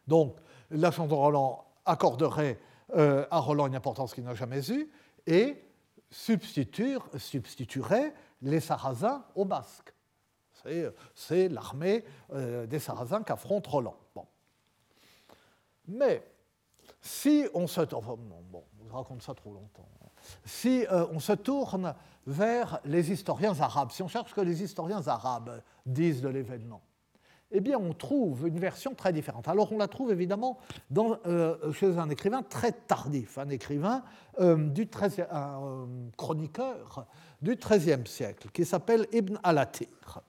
Donc 0.07 0.37
la 0.71 0.91
chanson 0.91 1.17
Roland 1.17 1.65
accorderait 1.85 2.59
euh, 2.95 3.27
à 3.31 3.39
Roland 3.39 3.67
une 3.67 3.77
importance 3.77 4.15
qu'il 4.15 4.25
n'a 4.25 4.35
jamais 4.35 4.71
eue 4.71 4.91
et 5.27 5.63
substituerait 6.11 8.15
les 8.43 8.61
Sarrasins 8.61 9.25
aux 9.35 9.45
Basques. 9.45 9.93
C'est 11.15 11.49
l'armée 11.49 12.05
euh, 12.33 12.67
des 12.67 12.79
Sarrasins 12.79 13.23
qu'affronte 13.23 13.67
Roland. 13.67 13.97
Mais 15.87 16.27
si 17.01 17.47
on 17.53 17.67
se 17.67 17.83
tourne 21.33 21.95
vers 22.27 22.81
les 22.85 23.13
historiens 23.13 23.61
arabes, 23.61 23.91
si 23.91 24.03
on 24.03 24.09
cherche 24.09 24.31
ce 24.31 24.35
que 24.35 24.41
les 24.41 24.63
historiens 24.63 25.07
arabes 25.07 25.61
disent 25.85 26.23
de 26.23 26.29
l'événement, 26.29 26.81
eh 27.57 27.61
bien, 27.61 27.79
on 27.79 27.93
trouve 27.93 28.49
une 28.49 28.59
version 28.59 28.95
très 28.95 29.13
différente. 29.13 29.47
Alors, 29.47 29.73
on 29.73 29.79
la 29.79 29.87
trouve 29.87 30.11
évidemment 30.11 30.59
euh, 30.99 31.73
chez 31.73 31.97
un 31.99 32.11
écrivain 32.11 32.43
très 32.43 32.73
tardif, 32.73 33.39
un 33.39 33.49
écrivain 33.49 34.03
euh, 34.41 34.57
du 34.57 34.89
13 34.89 35.27
un 35.31 35.87
chroniqueur 36.17 37.07
du 37.41 37.55
XIIIe 37.55 38.07
siècle, 38.07 38.49
qui 38.53 38.65
s'appelle 38.65 39.07
Ibn 39.13 39.39
al-Atir. 39.45 40.21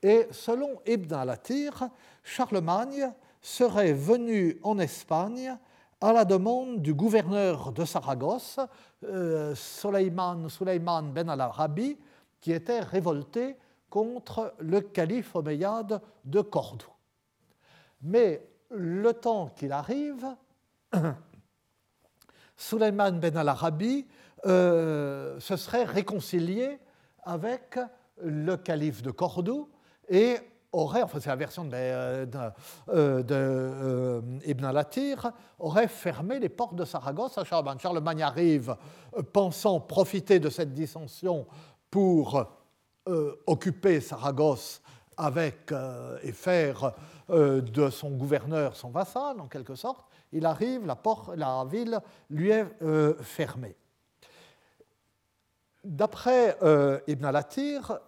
Et 0.00 0.28
selon 0.30 0.80
Ibn 0.86 1.12
al-Atir, 1.14 1.88
Charlemagne 2.22 3.10
serait 3.42 3.92
venu 3.92 4.60
en 4.62 4.78
Espagne 4.78 5.56
à 6.00 6.12
la 6.12 6.24
demande 6.24 6.82
du 6.82 6.94
gouverneur 6.94 7.72
de 7.72 7.84
Saragosse, 7.84 8.60
euh, 9.02 9.54
Suleiman, 9.56 10.36
ben 11.12 11.28
al-Arabi, 11.28 11.98
qui 12.40 12.52
était 12.52 12.80
révolté 12.80 13.56
contre 13.94 14.54
le 14.58 14.80
calife 14.80 15.36
omeyyade 15.36 16.00
de 16.24 16.40
Cordoue. 16.40 16.90
Mais 18.02 18.44
le 18.72 19.12
temps 19.12 19.50
qu'il 19.54 19.70
arrive, 19.70 20.26
Suleiman 22.56 23.12
ben 23.20 23.36
al-Arabi 23.36 24.04
euh, 24.46 25.38
se 25.38 25.54
serait 25.54 25.84
réconcilié 25.84 26.80
avec 27.22 27.78
le 28.20 28.56
calife 28.56 29.00
de 29.00 29.12
Cordoue 29.12 29.70
et 30.08 30.38
aurait, 30.72 31.04
enfin 31.04 31.20
c'est 31.20 31.30
la 31.30 31.36
version 31.36 31.64
de, 31.64 31.70
euh, 31.72 32.26
euh, 32.88 33.22
euh, 33.30 34.22
Ibn 34.44 34.64
al-Atir, 34.64 35.30
aurait 35.60 35.86
fermé 35.86 36.40
les 36.40 36.48
portes 36.48 36.74
de 36.74 36.84
Saragosse 36.84 37.38
à 37.38 37.44
Charlemagne. 37.44 37.78
Charlemagne 37.78 38.24
arrive 38.24 38.76
pensant 39.32 39.78
profiter 39.78 40.40
de 40.40 40.50
cette 40.50 40.74
dissension 40.74 41.46
pour 41.92 42.63
occuper 43.46 44.00
Saragosse 44.00 44.80
avec, 45.16 45.72
et 46.22 46.32
faire 46.32 46.92
de 47.28 47.90
son 47.90 48.10
gouverneur 48.10 48.76
son 48.76 48.90
vassal, 48.90 49.40
en 49.40 49.46
quelque 49.46 49.74
sorte. 49.74 50.06
Il 50.32 50.46
arrive, 50.46 50.86
la, 51.36 51.64
ville 51.70 52.00
lui 52.30 52.50
est 52.50 52.66
fermée. 53.20 53.76
D'après 55.84 56.56
Ibn 57.06 57.24
al-Atir, 57.26 57.98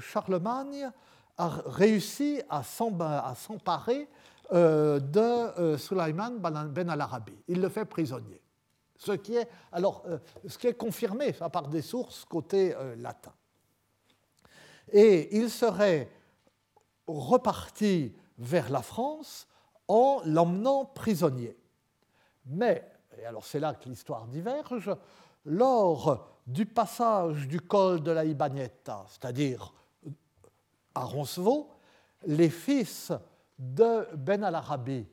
Charlemagne 0.00 0.88
a 1.36 1.48
réussi 1.66 2.40
à 2.48 2.62
s'emparer 2.62 4.08
euh, 4.52 5.00
de 5.00 5.20
euh, 5.20 5.78
Sulaiman 5.78 6.38
ben 6.38 6.88
al-Arabi. 6.90 7.32
Il 7.48 7.62
le 7.62 7.70
fait 7.70 7.86
prisonnier. 7.86 8.42
Ce 8.98 9.12
qui 9.12 9.36
est, 9.36 9.48
alors, 9.72 10.02
euh, 10.06 10.18
ce 10.46 10.58
qui 10.58 10.66
est 10.66 10.74
confirmé 10.74 11.32
par 11.32 11.68
des 11.68 11.80
sources 11.80 12.26
côté 12.26 12.74
latin. 12.98 13.32
Et 14.92 15.36
il 15.36 15.50
serait 15.50 16.08
reparti 17.06 18.14
vers 18.38 18.70
la 18.70 18.82
France 18.82 19.48
en 19.88 20.20
l'emmenant 20.24 20.84
prisonnier. 20.84 21.56
Mais, 22.46 22.88
et 23.18 23.24
alors 23.24 23.44
c'est 23.44 23.60
là 23.60 23.74
que 23.74 23.88
l'histoire 23.88 24.26
diverge, 24.26 24.94
lors 25.44 26.28
du 26.46 26.66
passage 26.66 27.48
du 27.48 27.60
col 27.60 28.02
de 28.02 28.10
la 28.10 28.24
Ibagnetta, 28.24 29.04
c'est-à-dire 29.08 29.72
à 30.94 31.04
Roncevaux, 31.04 31.70
les 32.26 32.50
fils 32.50 33.12
de 33.58 34.06
Ben 34.14 34.44
al-Arabi, 34.44 35.06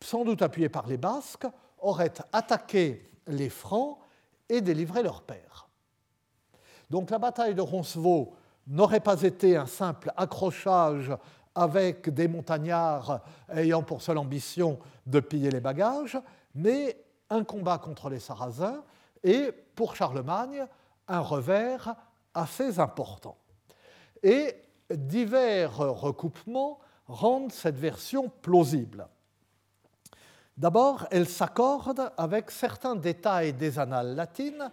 sans 0.00 0.24
doute 0.24 0.42
appuyés 0.42 0.68
par 0.68 0.86
les 0.86 0.96
Basques, 0.96 1.46
auraient 1.78 2.14
attaqué 2.32 3.10
les 3.26 3.50
Francs 3.50 3.98
et 4.48 4.60
délivré 4.60 5.02
leur 5.02 5.22
père. 5.22 5.68
Donc 6.90 7.10
la 7.10 7.18
bataille 7.18 7.54
de 7.54 7.60
Roncevaux 7.60 8.34
n'aurait 8.66 9.00
pas 9.00 9.22
été 9.22 9.56
un 9.56 9.66
simple 9.66 10.12
accrochage 10.16 11.12
avec 11.54 12.10
des 12.10 12.28
montagnards 12.28 13.20
ayant 13.54 13.82
pour 13.82 14.02
seule 14.02 14.18
ambition 14.18 14.78
de 15.06 15.20
piller 15.20 15.50
les 15.50 15.60
bagages, 15.60 16.18
mais 16.54 16.96
un 17.30 17.44
combat 17.44 17.78
contre 17.78 18.08
les 18.08 18.18
Sarrasins 18.18 18.82
et, 19.22 19.52
pour 19.74 19.96
Charlemagne, 19.96 20.66
un 21.08 21.20
revers 21.20 21.94
assez 22.34 22.78
important. 22.80 23.36
Et 24.22 24.54
divers 24.90 25.76
recoupements 25.76 26.78
rendent 27.06 27.52
cette 27.52 27.76
version 27.76 28.30
plausible. 28.42 29.06
D'abord, 30.56 31.06
elle 31.10 31.28
s'accorde 31.28 32.12
avec 32.16 32.50
certains 32.50 32.94
détails 32.94 33.52
des 33.52 33.78
annales 33.78 34.14
latines 34.14 34.70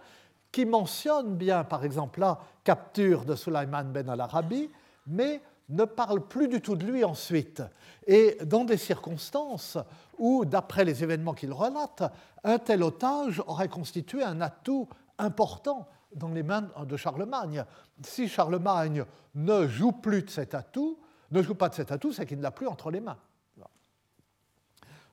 qui 0.52 0.66
mentionnent 0.66 1.34
bien, 1.34 1.64
par 1.64 1.84
exemple, 1.84 2.20
la 2.20 2.38
capture 2.62 3.24
de 3.24 3.34
Sulaiman 3.34 3.90
ben 3.90 4.08
al-Arabi, 4.08 4.70
mais 5.06 5.40
ne 5.70 5.84
parlent 5.84 6.26
plus 6.26 6.48
du 6.48 6.60
tout 6.60 6.76
de 6.76 6.84
lui 6.84 7.02
ensuite. 7.02 7.62
Et 8.06 8.36
dans 8.44 8.64
des 8.64 8.76
circonstances 8.76 9.78
où, 10.18 10.44
d'après 10.44 10.84
les 10.84 11.02
événements 11.02 11.32
qu'il 11.32 11.52
relate, 11.52 12.02
un 12.44 12.58
tel 12.58 12.82
otage 12.82 13.42
aurait 13.46 13.68
constitué 13.68 14.22
un 14.22 14.40
atout 14.42 14.88
important 15.18 15.88
dans 16.14 16.28
les 16.28 16.42
mains 16.42 16.68
de 16.84 16.96
Charlemagne. 16.96 17.64
Si 18.04 18.28
Charlemagne 18.28 19.04
ne 19.34 19.66
joue 19.66 19.92
plus 19.92 20.22
de 20.22 20.30
cet 20.30 20.54
atout, 20.54 20.98
ne 21.30 21.42
joue 21.42 21.54
pas 21.54 21.70
de 21.70 21.74
cet 21.74 21.90
atout, 21.90 22.12
c'est 22.12 22.26
qu'il 22.26 22.38
ne 22.38 22.42
l'a 22.42 22.50
plus 22.50 22.66
entre 22.66 22.90
les 22.90 23.00
mains. 23.00 23.16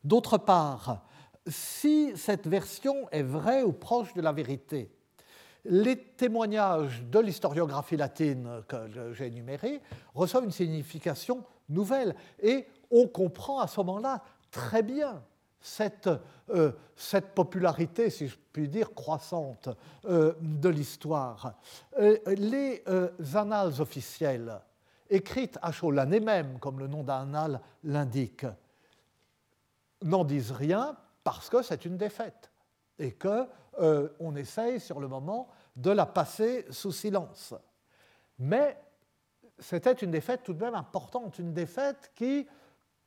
D'autre 0.04 0.38
part, 0.38 1.04
si 1.48 2.16
cette 2.18 2.48
version 2.48 3.10
est 3.12 3.24
vraie 3.24 3.64
ou 3.64 3.72
proche 3.72 4.14
de 4.14 4.22
la 4.22 4.32
vérité, 4.32 4.92
les 5.66 5.98
témoignages 5.98 7.04
de 7.04 7.20
l'historiographie 7.20 7.98
latine 7.98 8.64
que 8.68 9.14
j'ai 9.14 9.28
énumérés 9.28 9.82
reçoivent 10.14 10.46
une 10.46 10.52
signification 10.52 11.44
nouvelle 11.68 12.16
et 12.42 12.68
on 12.92 13.08
comprend 13.08 13.60
à 13.60 13.68
ce 13.68 13.80
moment-là 13.82 14.24
très 14.52 14.84
bien 14.84 15.22
cette, 15.62 16.10
euh, 16.50 16.72
popularité, 17.36 18.10
si 18.10 18.28
je 18.28 18.38
puis 18.54 18.70
dire, 18.70 18.94
croissante 18.94 19.70
euh, 20.06 20.34
de 20.42 20.70
l'histoire. 20.70 21.56
Euh, 22.00 22.18
les 22.28 22.84
annales 23.36 23.82
officielles, 23.82 24.60
écrites 25.10 25.58
à 25.62 25.72
chaud 25.72 25.92
l'année 25.92 26.20
même, 26.20 26.60
comme 26.60 26.80
le 26.80 26.88
nom 26.88 27.04
d'annale 27.04 27.60
l'indique, 27.84 28.46
n'en 30.02 30.24
disent 30.24 30.52
rien 30.52 30.96
parce 31.24 31.50
que 31.50 31.62
c'est 31.62 31.84
une 31.86 31.98
défaite 31.98 32.50
et 33.00 33.12
qu'on 33.80 34.36
essaye 34.36 34.80
sur 34.80 35.00
le 35.00 35.08
moment 35.08 35.48
de 35.76 35.92
la 35.92 36.06
passer 36.06 36.66
sous 36.70 36.92
silence. 36.92 37.54
Mais 38.38 38.78
c'était 39.58 39.94
une 39.94 40.12
défaite 40.12 40.42
tout 40.44 40.54
de 40.54 40.64
même 40.64 40.76
importante, 40.76 41.40
une 41.40 41.54
défaite 41.54 42.12
qui 42.16 42.48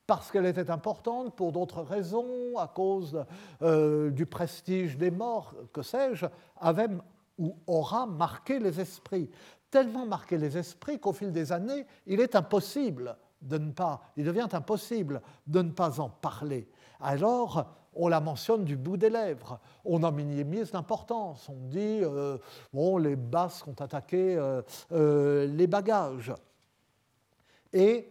parce 0.06 0.30
qu'elle 0.30 0.46
était 0.46 0.70
importante, 0.70 1.34
pour 1.36 1.52
d'autres 1.52 1.82
raisons, 1.82 2.58
à 2.58 2.66
cause 2.66 3.24
euh, 3.62 4.10
du 4.10 4.26
prestige 4.26 4.98
des 4.98 5.10
morts, 5.10 5.54
que 5.72 5.82
sais-je, 5.82 6.26
avait 6.60 6.88
ou 7.38 7.56
aura 7.66 8.06
marqué 8.06 8.58
les 8.58 8.80
esprits. 8.80 9.30
Tellement 9.70 10.04
marqué 10.04 10.36
les 10.36 10.58
esprits 10.58 10.98
qu'au 10.98 11.12
fil 11.12 11.32
des 11.32 11.50
années, 11.50 11.86
il 12.06 12.20
est 12.20 12.36
impossible 12.36 13.16
de 13.40 13.58
ne 13.58 13.72
pas, 13.72 14.02
il 14.16 14.24
devient 14.24 14.48
impossible 14.52 15.22
de 15.46 15.62
ne 15.62 15.70
pas 15.70 15.98
en 16.00 16.10
parler. 16.10 16.68
Alors, 17.00 17.64
on 17.94 18.08
la 18.08 18.20
mentionne 18.20 18.64
du 18.64 18.76
bout 18.76 18.96
des 18.96 19.10
lèvres. 19.10 19.60
On 19.84 20.02
en 20.02 20.12
minimise 20.12 20.72
l'importance. 20.72 21.48
On 21.48 21.68
dit, 21.68 22.00
euh, 22.02 22.38
bon, 22.72 22.98
les 22.98 23.16
Basques 23.16 23.68
ont 23.68 23.76
attaqué 23.78 24.36
euh, 24.36 24.62
euh, 24.92 25.46
les 25.46 25.66
bagages. 25.66 26.32
Et, 27.72 28.08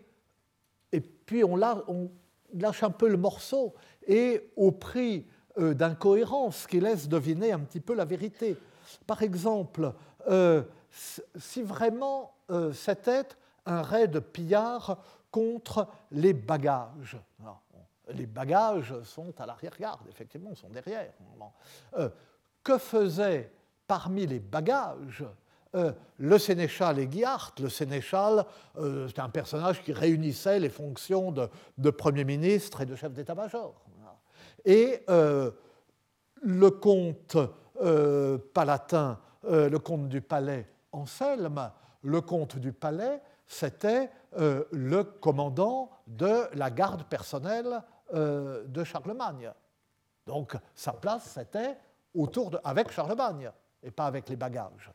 puis 1.25 1.43
on, 1.43 1.57
on, 1.87 2.11
lâche 2.53 2.83
un 2.83 2.89
peu 2.89 3.07
le 3.07 3.15
morceau, 3.15 3.73
et 4.05 4.51
au 4.57 4.71
prix 4.71 5.25
d'incohérence 5.57 6.67
qui 6.67 6.81
laisse 6.81 7.07
deviner 7.07 7.53
un 7.53 7.59
petit 7.59 7.79
peu 7.79 7.93
la 7.93 8.03
vérité. 8.03 8.57
Par 9.07 9.21
exemple, 9.21 9.93
si 11.37 11.61
vraiment 11.61 12.33
c'était 12.73 13.27
un 13.65 13.81
raid 13.81 14.19
pillard 14.19 14.97
contre 15.31 15.87
les 16.11 16.33
bagages 16.33 17.17
les 18.13 18.25
bagages 18.25 18.93
sont 19.03 19.33
à 19.39 19.45
l'arrière-garde, 19.45 20.07
effectivement, 20.09 20.53
sont 20.55 20.69
derrière. 20.69 21.11
Euh, 21.97 22.09
que 22.63 22.77
faisait 22.77 23.51
parmi 23.87 24.27
les 24.27 24.39
bagages 24.39 25.25
euh, 25.73 25.93
le 26.17 26.37
sénéchal 26.37 26.99
Aiguillard 26.99 27.55
Le 27.61 27.69
sénéchal, 27.69 28.45
euh, 28.77 29.07
c'était 29.07 29.21
un 29.21 29.29
personnage 29.29 29.81
qui 29.81 29.93
réunissait 29.93 30.59
les 30.59 30.69
fonctions 30.69 31.31
de, 31.31 31.89
Premier 31.89 32.25
ministre 32.25 32.81
et 32.81 32.85
de 32.85 32.95
chef 32.95 33.13
d'état-major. 33.13 33.73
Et 34.65 35.03
le 35.07 36.69
comte 36.69 37.37
palatin, 38.53 39.19
le 39.43 39.77
comte 39.77 40.07
du 40.07 40.21
palais 40.21 40.67
Anselme, 40.91 41.71
le 42.03 42.21
comte 42.21 42.57
du 42.57 42.73
palais, 42.73 43.21
c'était 43.47 44.11
le 44.37 45.03
commandant 45.03 45.89
de 46.05 46.47
la 46.53 46.69
garde 46.69 47.03
personnelle 47.05 47.81
euh, 48.13 48.65
de 48.65 48.83
Charlemagne. 48.83 49.51
Donc 50.25 50.57
sa 50.75 50.93
place, 50.93 51.23
c'était 51.33 51.77
autour 52.13 52.51
de, 52.51 52.59
avec 52.63 52.91
Charlemagne 52.91 53.51
et 53.81 53.91
pas 53.91 54.05
avec 54.05 54.29
les 54.29 54.35
bagages. 54.35 54.91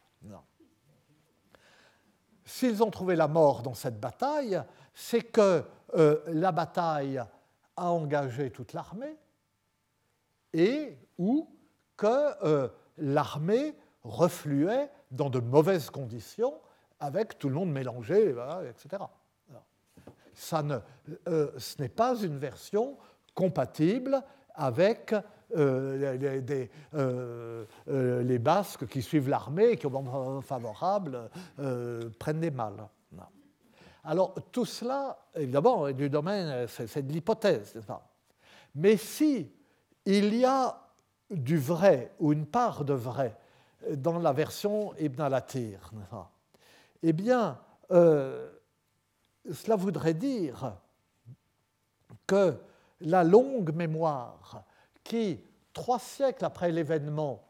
S'ils 2.44 2.82
ont 2.82 2.90
trouvé 2.90 3.16
la 3.16 3.26
mort 3.26 3.62
dans 3.62 3.74
cette 3.74 3.98
bataille, 3.98 4.62
c'est 4.94 5.22
que 5.22 5.64
euh, 5.94 6.20
la 6.28 6.52
bataille 6.52 7.18
a 7.76 7.90
engagé 7.90 8.50
toute 8.50 8.72
l'armée 8.72 9.16
et 10.52 10.96
ou 11.18 11.50
que 11.96 12.44
euh, 12.46 12.68
l'armée 12.98 13.74
refluait 14.04 14.90
dans 15.10 15.30
de 15.30 15.40
mauvaises 15.40 15.90
conditions 15.90 16.54
avec 17.00 17.38
tout 17.38 17.48
le 17.48 17.54
monde 17.54 17.72
mélangé, 17.72 18.34
etc 18.68 19.04
ça 20.36 20.62
ne, 20.62 20.76
euh, 21.28 21.50
ce 21.58 21.80
n'est 21.80 21.88
pas 21.88 22.14
une 22.22 22.38
version 22.38 22.96
compatible 23.34 24.22
avec 24.54 25.14
euh, 25.56 26.16
les, 26.16 26.70
euh, 26.94 27.64
les, 28.22 28.38
Basques 28.38 28.86
qui 28.86 29.02
suivent 29.02 29.28
l'armée 29.28 29.70
et 29.70 29.76
qui, 29.76 29.86
au 29.86 29.90
moment 29.90 30.40
favorable, 30.42 31.30
prennent 32.18 32.40
des 32.40 32.50
mal. 32.50 32.88
Alors, 34.04 34.34
tout 34.52 34.64
cela, 34.64 35.18
évidemment, 35.34 35.90
du 35.90 36.08
domaine, 36.08 36.68
c'est 36.68 37.04
de 37.04 37.12
l'hypothèse, 37.12 37.74
Mais 38.74 38.96
si 38.96 39.50
il 40.04 40.34
y 40.36 40.44
a 40.44 40.80
du 41.28 41.58
vrai 41.58 42.12
ou 42.20 42.32
une 42.32 42.46
part 42.46 42.84
de 42.84 42.94
vrai 42.94 43.36
dans 43.90 44.18
la 44.20 44.32
version 44.32 44.94
Ibn 44.96 45.22
al-Atir, 45.22 45.90
eh 47.02 47.12
bien, 47.12 47.58
cela 49.52 49.76
voudrait 49.76 50.14
dire 50.14 50.76
que 52.26 52.56
la 53.00 53.24
longue 53.24 53.74
mémoire 53.74 54.64
qui, 55.04 55.40
trois 55.72 55.98
siècles 55.98 56.44
après 56.44 56.72
l'événement, 56.72 57.42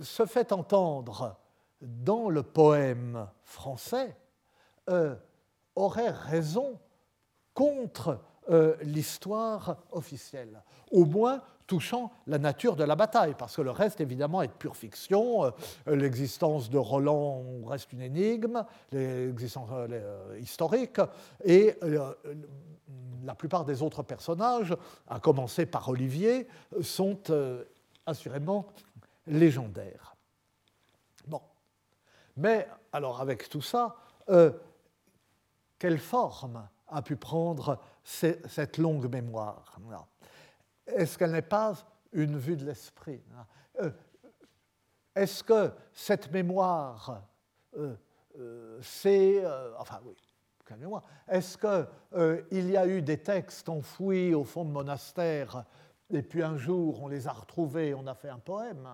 se 0.00 0.26
fait 0.26 0.52
entendre 0.52 1.36
dans 1.80 2.28
le 2.28 2.42
poème 2.42 3.28
français, 3.42 4.16
euh, 4.88 5.14
aurait 5.74 6.10
raison 6.10 6.78
contre 7.54 8.20
euh, 8.50 8.76
l'histoire 8.82 9.76
officielle. 9.92 10.62
Au 10.90 11.04
moins, 11.04 11.42
touchant 11.66 12.10
la 12.26 12.38
nature 12.38 12.76
de 12.76 12.84
la 12.84 12.96
bataille, 12.96 13.34
parce 13.36 13.56
que 13.56 13.60
le 13.60 13.70
reste, 13.70 14.00
évidemment, 14.00 14.40
est 14.40 14.48
pure 14.48 14.74
fiction. 14.74 15.44
Euh, 15.44 15.50
l'existence 15.86 16.70
de 16.70 16.78
Roland 16.78 17.44
reste 17.66 17.92
une 17.92 18.00
énigme, 18.00 18.64
l'existence 18.90 19.68
euh, 19.72 20.38
historique, 20.40 20.98
et 21.44 21.76
la 23.22 23.34
plupart 23.34 23.66
des 23.66 23.82
autres 23.82 24.02
personnages, 24.02 24.74
à 25.08 25.20
commencer 25.20 25.66
par 25.66 25.86
Olivier, 25.90 26.48
sont 26.80 27.20
assurément 28.06 28.66
légendaires. 29.26 30.16
Bon. 31.26 31.42
Mais, 32.38 32.66
alors, 32.94 33.20
avec 33.20 33.46
tout 33.50 33.60
ça, 33.60 33.96
quelle 35.78 35.98
forme 35.98 36.66
a 36.88 37.02
pu 37.02 37.16
prendre 37.16 37.78
cette 38.08 38.78
longue 38.78 39.10
mémoire 39.10 39.78
est-ce 40.88 41.18
qu'elle 41.18 41.32
n'est 41.32 41.42
pas 41.42 41.74
une 42.12 42.38
vue 42.38 42.56
de 42.56 42.64
l'esprit 42.64 43.22
euh, 43.80 43.90
Est-ce 45.14 45.44
que 45.44 45.70
cette 45.92 46.32
mémoire, 46.32 47.22
euh, 47.76 47.94
euh, 48.38 48.78
c'est... 48.82 49.44
enfin 49.78 50.00
oui, 50.04 50.16
mémoire. 50.78 51.02
Est-ce 51.28 51.56
qu'il 51.56 52.70
y 52.70 52.76
a 52.76 52.86
eu 52.86 53.00
des 53.00 53.22
textes 53.22 53.68
enfouis 53.68 54.34
au 54.34 54.44
fond 54.44 54.64
de 54.66 54.70
monastères 54.70 55.64
et 56.10 56.22
puis 56.22 56.42
un 56.42 56.58
jour 56.58 57.02
on 57.02 57.08
les 57.08 57.26
a 57.26 57.32
retrouvés 57.32 57.88
et 57.88 57.94
on 57.94 58.06
a 58.06 58.14
fait 58.14 58.28
un 58.28 58.38
poème. 58.38 58.86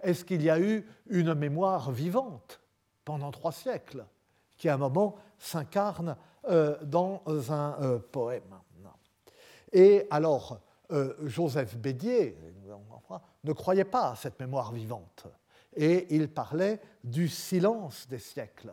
Est-ce 0.00 0.24
qu'il 0.24 0.42
y 0.42 0.50
a 0.50 0.58
eu 0.58 0.84
une 1.08 1.34
mémoire 1.34 1.92
vivante 1.92 2.60
pendant 3.04 3.30
trois 3.30 3.52
siècles 3.52 4.04
qui 4.56 4.68
à 4.68 4.74
un 4.74 4.78
moment 4.78 5.16
s'incarne 5.38 6.16
dans 6.48 7.22
un 7.50 8.00
poème 8.10 8.54
Et 9.72 10.06
alors, 10.10 10.60
euh, 10.92 11.14
Joseph 11.24 11.76
Bédier 11.76 12.36
ne 13.44 13.52
croyait 13.52 13.84
pas 13.84 14.10
à 14.10 14.16
cette 14.16 14.40
mémoire 14.40 14.72
vivante 14.72 15.26
et 15.76 16.14
il 16.14 16.28
parlait 16.28 16.80
du 17.04 17.28
silence 17.28 18.08
des 18.08 18.18
siècles. 18.18 18.72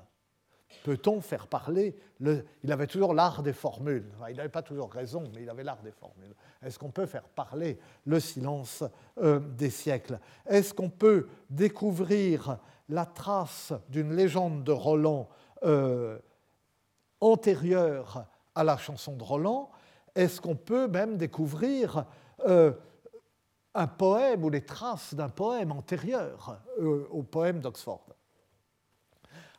Peut-on 0.84 1.22
faire 1.22 1.48
parler 1.48 1.96
le... 2.20 2.46
Il 2.64 2.72
avait 2.72 2.88
toujours 2.88 3.14
l'art 3.14 3.44
des 3.44 3.54
formules. 3.54 4.12
il 4.30 4.36
n'avait 4.36 4.50
pas 4.50 4.62
toujours 4.62 4.92
raison, 4.92 5.24
mais 5.34 5.44
il 5.44 5.50
avait 5.50 5.64
l'art 5.64 5.82
des 5.84 5.92
formules. 5.92 6.34
Est-ce 6.62 6.80
qu'on 6.80 6.92
peut 6.92 7.06
faire 7.06 7.28
parler 7.28 7.78
le 8.06 8.20
silence 8.20 8.84
euh, 9.20 9.40
des 9.40 9.70
siècles? 9.70 10.20
Est-ce 10.46 10.74
qu'on 10.74 10.90
peut 10.90 11.28
découvrir 11.50 12.58
la 12.90 13.06
trace 13.06 13.74
d'une 13.90 14.16
légende 14.16 14.64
de 14.64 14.72
Roland 14.72 15.30
euh, 15.64 16.18
antérieure 17.22 18.26
à 18.56 18.64
la 18.64 18.78
chanson 18.78 19.16
de 19.16 19.24
Roland 19.24 19.72
est-ce 20.18 20.42
qu'on 20.42 20.56
peut 20.56 20.88
même 20.88 21.16
découvrir 21.16 22.06
euh, 22.48 22.74
un 23.76 23.86
poème 23.86 24.44
ou 24.44 24.50
les 24.50 24.66
traces 24.66 25.14
d'un 25.14 25.30
poème 25.30 25.72
antérieur 25.72 26.58
euh, 26.80 27.08
au 27.12 27.22
poème 27.22 27.60
d'Oxford? 27.60 28.08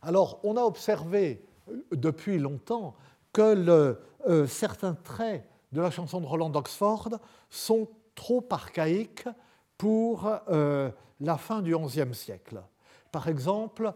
Alors, 0.02 0.40
on 0.42 0.56
a 0.56 0.62
observé 0.62 1.46
euh, 1.68 1.84
depuis 1.92 2.38
longtemps 2.38 2.96
que 3.32 3.96
certains 4.48 4.94
traits 4.94 5.48
de 5.70 5.80
la 5.80 5.92
chanson 5.92 6.20
de 6.20 6.26
Roland 6.26 6.50
d'Oxford 6.50 7.08
sont 7.50 7.86
trop 8.16 8.44
archaïques 8.50 9.28
pour 9.76 10.28
la 10.48 11.36
fin 11.36 11.62
du 11.62 11.76
XIe 11.76 12.12
siècle. 12.14 12.60
Par 13.12 13.28
exemple, 13.28 13.92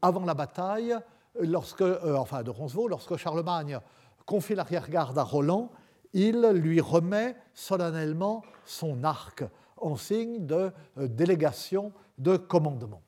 avant 0.00 0.24
la 0.24 0.32
bataille, 0.32 0.96
lorsque, 1.40 1.84
enfin 2.16 2.42
de 2.42 2.50
Roncevaux, 2.50 2.88
lorsque 2.88 3.16
Charlemagne 3.16 3.80
confie 4.26 4.54
l'arrière-garde 4.54 5.18
à 5.18 5.22
Roland, 5.22 5.70
il 6.12 6.40
lui 6.40 6.80
remet 6.80 7.36
solennellement 7.54 8.42
son 8.64 9.04
arc 9.04 9.44
en 9.76 9.96
signe 9.96 10.46
de 10.46 10.72
euh, 10.98 11.08
délégation 11.08 11.92
de 12.18 12.36
commandement. 12.36 13.02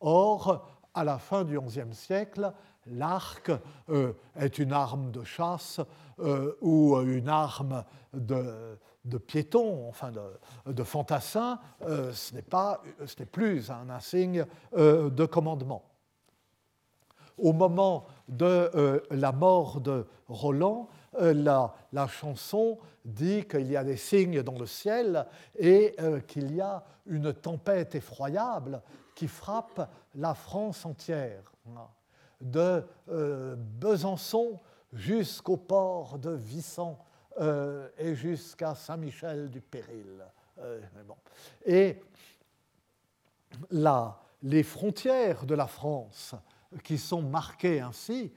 Or, 0.00 0.68
à 0.94 1.04
la 1.04 1.18
fin 1.18 1.44
du 1.44 1.58
XIe 1.58 1.92
siècle, 1.92 2.52
l'arc 2.86 3.50
euh, 3.88 4.12
est 4.38 4.58
une 4.58 4.72
arme 4.72 5.10
de 5.10 5.24
chasse 5.24 5.80
euh, 6.18 6.52
ou 6.60 6.98
une 7.00 7.28
arme 7.28 7.82
de, 8.12 8.78
piéton, 9.26 9.88
enfin 9.88 10.10
de, 10.10 10.72
de 10.72 10.82
fantassin, 10.82 11.58
ce 11.80 12.34
n'est 12.34 13.26
plus 13.26 13.70
un 13.70 13.88
insigne 13.88 14.44
de 14.76 15.26
commandement 15.26 15.82
au 17.38 17.52
moment 17.52 18.06
de 18.28 18.70
euh, 18.74 19.00
la 19.10 19.32
mort 19.32 19.80
de 19.80 20.06
Roland, 20.28 20.88
euh, 21.20 21.32
la, 21.32 22.06
chanson 22.08 22.78
dit 23.04 23.44
qu'il 23.44 23.70
y 23.70 23.76
a 23.76 23.84
des 23.84 23.96
signes 23.96 24.42
dans 24.42 24.58
le 24.58 24.66
ciel 24.66 25.26
et 25.58 25.94
euh, 26.00 26.20
qu'il 26.20 26.54
y 26.54 26.60
a 26.60 26.82
une 27.06 27.32
tempête 27.32 27.94
effroyable 27.94 28.82
qui 29.14 29.28
frappe 29.28 29.88
la 30.14 30.34
France 30.34 30.84
entière. 30.84 31.52
de 32.40 32.84
Besançon 33.08 34.60
jusqu'au 34.92 35.56
port 35.56 36.18
de 36.18 36.30
Vissant 36.30 36.98
et 37.98 38.14
jusqu'à 38.14 38.74
Saint-Michel-du-Péril. 38.74 40.22
Et 41.64 42.02
là, 43.70 44.20
les 44.42 44.62
frontières 44.62 45.46
de 45.46 45.54
la 45.54 45.66
France 45.66 46.34
qui 46.82 46.98
sont 46.98 47.22
marquées 47.22 47.80
ainsi 47.80 48.32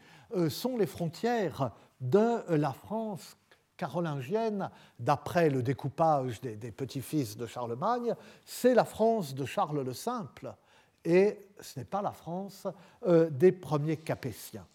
sont 0.50 0.78
les 0.78 0.86
frontières 0.86 1.72
de 2.00 2.44
la 2.50 2.72
France 2.72 3.36
carolingienne, 3.80 4.70
d'après 5.00 5.50
le 5.50 5.64
découpage 5.64 6.42
des, 6.42 6.72
petits-fils 6.72 7.38
de 7.38 7.46
Charlemagne, 7.46 8.14
c'est 8.46 8.74
la 8.74 8.84
France 8.84 9.34
de 9.34 9.46
Charles 9.46 9.84
le 9.84 9.94
Simple, 9.94 10.54
et 11.06 11.48
ce 11.62 11.80
n'est 11.80 11.86
pas 11.86 12.02
la 12.02 12.12
France 12.12 12.68
euh, 13.08 13.30
des 13.30 13.54
premiers 13.54 13.96
Capétiens. 13.96 14.68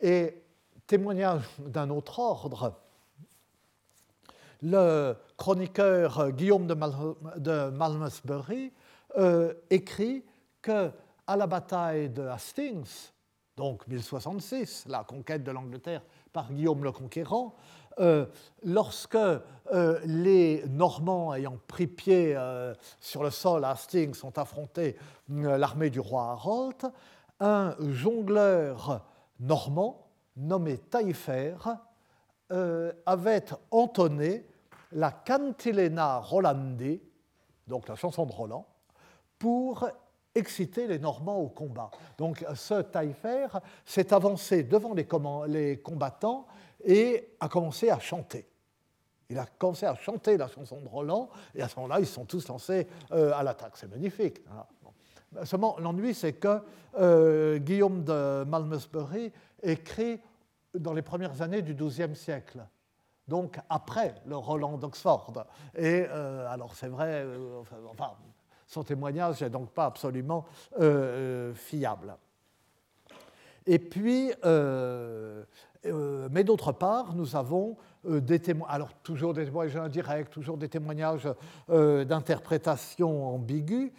Et 0.00 0.42
témoignage 0.86 1.42
d'un 1.58 1.90
autre 1.90 2.20
ordre, 2.20 2.74
le 4.62 5.16
chroniqueur 5.36 6.30
Guillaume 6.30 6.68
de, 6.68 7.70
Malmesbury 7.70 8.72
euh, 9.16 9.52
écrit 9.68 10.24
que 10.60 10.92
à 11.26 11.36
la 11.36 11.46
bataille 11.46 12.10
de 12.10 12.22
Hastings, 12.22 13.10
donc 13.56 13.86
1066, 13.86 14.86
la 14.88 15.04
conquête 15.04 15.44
de 15.44 15.50
l'Angleterre 15.50 16.02
par 16.32 16.52
Guillaume 16.52 16.84
le 16.84 16.92
Conquérant, 16.92 17.54
euh, 18.00 18.26
lorsque 18.62 19.14
euh, 19.16 20.00
les 20.04 20.64
Normands 20.68 21.34
ayant 21.34 21.58
pris 21.66 21.86
pied 21.86 22.34
euh, 22.34 22.74
sur 23.00 23.22
le 23.22 23.30
sol 23.30 23.64
à 23.64 23.70
Hastings 23.70 24.18
ont 24.24 24.32
affronté 24.36 24.96
l'armée 25.28 25.90
du 25.90 26.00
roi 26.00 26.30
Harold, 26.30 26.90
un 27.40 27.74
jongleur 27.90 29.04
normand 29.40 30.08
nommé 30.36 30.78
Taillefer 30.78 31.56
avait 33.06 33.46
entonné 33.70 34.46
la 34.92 35.10
Cantilena 35.10 36.18
Rolandi, 36.18 37.00
donc 37.66 37.88
la 37.88 37.94
chanson 37.94 38.26
de 38.26 38.32
Roland, 38.32 38.66
pour 39.38 39.88
exciter 40.34 40.86
les 40.86 40.98
Normands 40.98 41.38
au 41.38 41.48
combat. 41.48 41.90
Donc 42.18 42.44
ce 42.54 42.82
Taillefer 42.82 43.46
s'est 43.84 44.12
avancé 44.12 44.62
devant 44.62 44.94
les, 44.94 45.78
combattants 45.82 46.46
et 46.84 47.34
a 47.40 47.48
commencé 47.48 47.90
à 47.90 47.98
chanter. 47.98 48.46
Il 49.28 49.38
a 49.38 49.46
commencé 49.46 49.86
à 49.86 49.94
chanter 49.94 50.36
la 50.36 50.48
chanson 50.48 50.80
de 50.80 50.88
Roland, 50.88 51.30
et 51.54 51.62
à 51.62 51.68
ce 51.68 51.76
moment-là, 51.76 52.00
ils 52.00 52.06
sont 52.06 52.26
tous 52.26 52.46
lancés 52.48 52.86
euh, 53.12 53.32
à 53.32 53.42
l'attaque. 53.42 53.76
C'est 53.76 53.90
magnifique. 53.90 54.42
Seulement, 55.44 55.76
l'ennui, 55.78 56.12
c'est 56.12 56.34
que 56.34 56.60
euh, 56.98 57.58
Guillaume 57.58 58.04
de 58.04 58.44
Malmesbury 58.44 59.32
écrit 59.62 60.20
dans 60.74 60.92
les 60.92 61.00
premières 61.00 61.40
années 61.40 61.62
du 61.62 61.74
XIIe 61.74 62.14
siècle, 62.14 62.58
donc 63.26 63.58
après 63.70 64.14
le 64.26 64.36
Roland 64.36 64.76
d'Oxford. 64.76 65.32
Et 65.74 66.04
euh, 66.08 66.46
alors, 66.50 66.74
c'est 66.74 66.88
vrai, 66.88 67.24
son 68.72 68.82
témoignage 68.82 69.42
n'est 69.42 69.50
donc 69.50 69.70
pas 69.70 69.84
absolument 69.84 70.46
euh, 70.80 71.50
euh, 71.50 71.54
fiable. 71.54 72.16
Et 73.66 73.78
puis, 73.78 74.32
euh, 74.44 75.44
mais 76.30 76.42
d'autre 76.42 76.72
part, 76.72 77.14
nous 77.14 77.36
avons 77.36 77.76
des 78.04 78.40
témoignages, 78.40 78.74
alors 78.74 78.94
toujours 79.02 79.34
des 79.34 79.44
témoignages 79.44 79.76
indirects, 79.76 80.30
toujours 80.30 80.56
des 80.56 80.68
témoignages 80.68 81.28
d'interprétation 81.68 83.34
ambiguë, 83.34 83.92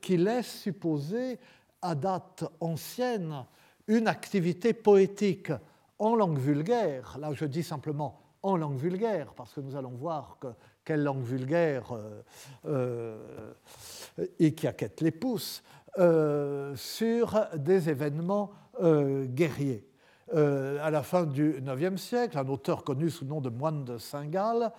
qui 0.00 0.16
laissent 0.16 0.60
supposer 0.60 1.38
à 1.82 1.94
date 1.94 2.44
ancienne 2.60 3.44
une 3.86 4.08
activité 4.08 4.72
poétique 4.72 5.52
en 5.98 6.14
langue 6.14 6.38
vulgaire. 6.38 7.16
Là, 7.18 7.32
je 7.32 7.44
dis 7.44 7.62
simplement 7.62 8.20
en 8.42 8.56
langue 8.56 8.78
vulgaire, 8.78 9.32
parce 9.34 9.52
que 9.52 9.60
nous 9.60 9.76
allons 9.76 9.90
voir 9.90 10.38
que 10.40 10.48
quelle 10.88 11.02
langue 11.02 11.22
vulgaire 11.22 11.92
euh, 11.92 12.22
euh, 12.64 14.24
et 14.38 14.54
qui 14.54 14.66
acquête 14.66 15.02
les 15.02 15.10
pouces, 15.10 15.62
euh, 15.98 16.74
sur 16.76 17.38
des 17.54 17.90
événements 17.90 18.52
guerriers. 18.80 19.84
à 20.32 20.90
la 20.90 21.02
fin 21.02 21.24
du 21.24 21.60
IXe 21.60 22.00
siècle, 22.00 22.38
un 22.38 22.48
auteur 22.48 22.84
connu 22.84 23.10
sous 23.10 23.24
le 23.24 23.30
nom 23.30 23.40
de 23.42 23.50
Moine 23.50 23.84
de 23.84 23.98
Saint-Gall 23.98 24.70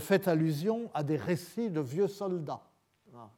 fait 0.00 0.26
allusion 0.26 0.90
à 0.92 1.04
des 1.04 1.16
récits 1.16 1.70
de 1.70 1.80
vieux 1.80 2.08
soldats. 2.08 2.62
Ah, 3.14 3.30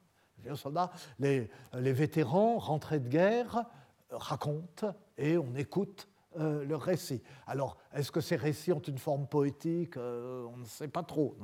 vieux 0.42 0.56
soldats, 0.56 0.90
les, 1.18 1.50
les 1.74 1.92
vétérans 1.92 2.58
rentrés 2.58 2.98
de 2.98 3.08
guerre 3.08 3.66
racontent 4.10 4.94
et 5.18 5.36
on 5.36 5.54
écoute 5.54 6.08
euh, 6.38 6.64
récit. 6.76 7.22
Alors, 7.48 7.76
est-ce 7.92 8.12
que 8.12 8.20
ces 8.20 8.36
récits 8.36 8.72
ont 8.72 8.78
une 8.78 8.98
forme 8.98 9.26
poétique 9.26 9.96
euh, 9.96 10.46
On 10.52 10.58
ne 10.58 10.64
sait 10.64 10.86
pas 10.86 11.02
trop. 11.02 11.36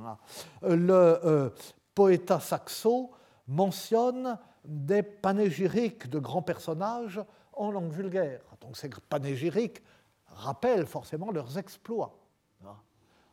Euh, 0.63 0.75
le 0.77 1.53
poéta 1.93 2.39
saxo 2.39 3.11
mentionne 3.49 4.37
des 4.63 5.03
panégyriques 5.03 6.09
de 6.09 6.19
grands 6.19 6.41
personnages 6.41 7.21
en 7.51 7.71
langue 7.71 7.91
vulgaire. 7.91 8.41
Donc 8.61 8.77
ces 8.77 8.89
panégyriques 9.09 9.83
rappellent 10.27 10.85
forcément 10.85 11.31
leurs 11.31 11.57
exploits. 11.57 12.17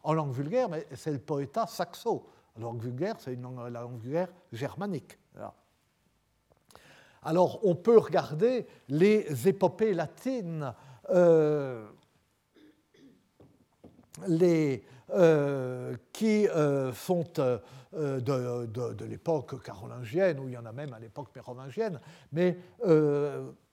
En 0.03 0.13
langue 0.13 0.33
vulgaire, 0.33 0.69
mais 0.69 0.87
c'est 0.95 1.13
le 1.13 1.19
poéta 1.19 1.67
saxo. 1.67 2.27
La 2.57 2.63
langue 2.65 2.83
vulgaire, 2.83 3.15
c'est 3.19 3.37
la 3.37 3.71
langue 3.71 4.01
vulgaire 4.01 4.29
germanique. 4.53 5.19
Alors 7.23 7.61
on 7.65 7.75
peut 7.75 7.99
regarder 7.99 8.67
les 8.89 9.49
épopées 9.49 9.95
latines 9.95 10.75
les, 14.29 14.83
euh, 15.11 15.95
qui 16.13 16.49
euh, 16.49 16.93
sont 16.93 17.25
de, 17.37 17.61
de, 17.93 19.05
l'époque 19.05 19.63
carolingienne, 19.63 20.41
ou 20.41 20.49
il 20.49 20.55
y 20.55 20.57
en 20.57 20.65
a 20.65 20.73
même 20.73 20.93
à 20.95 20.99
l'époque 20.99 21.29
mérovingienne, 21.35 22.01
mais 22.33 22.57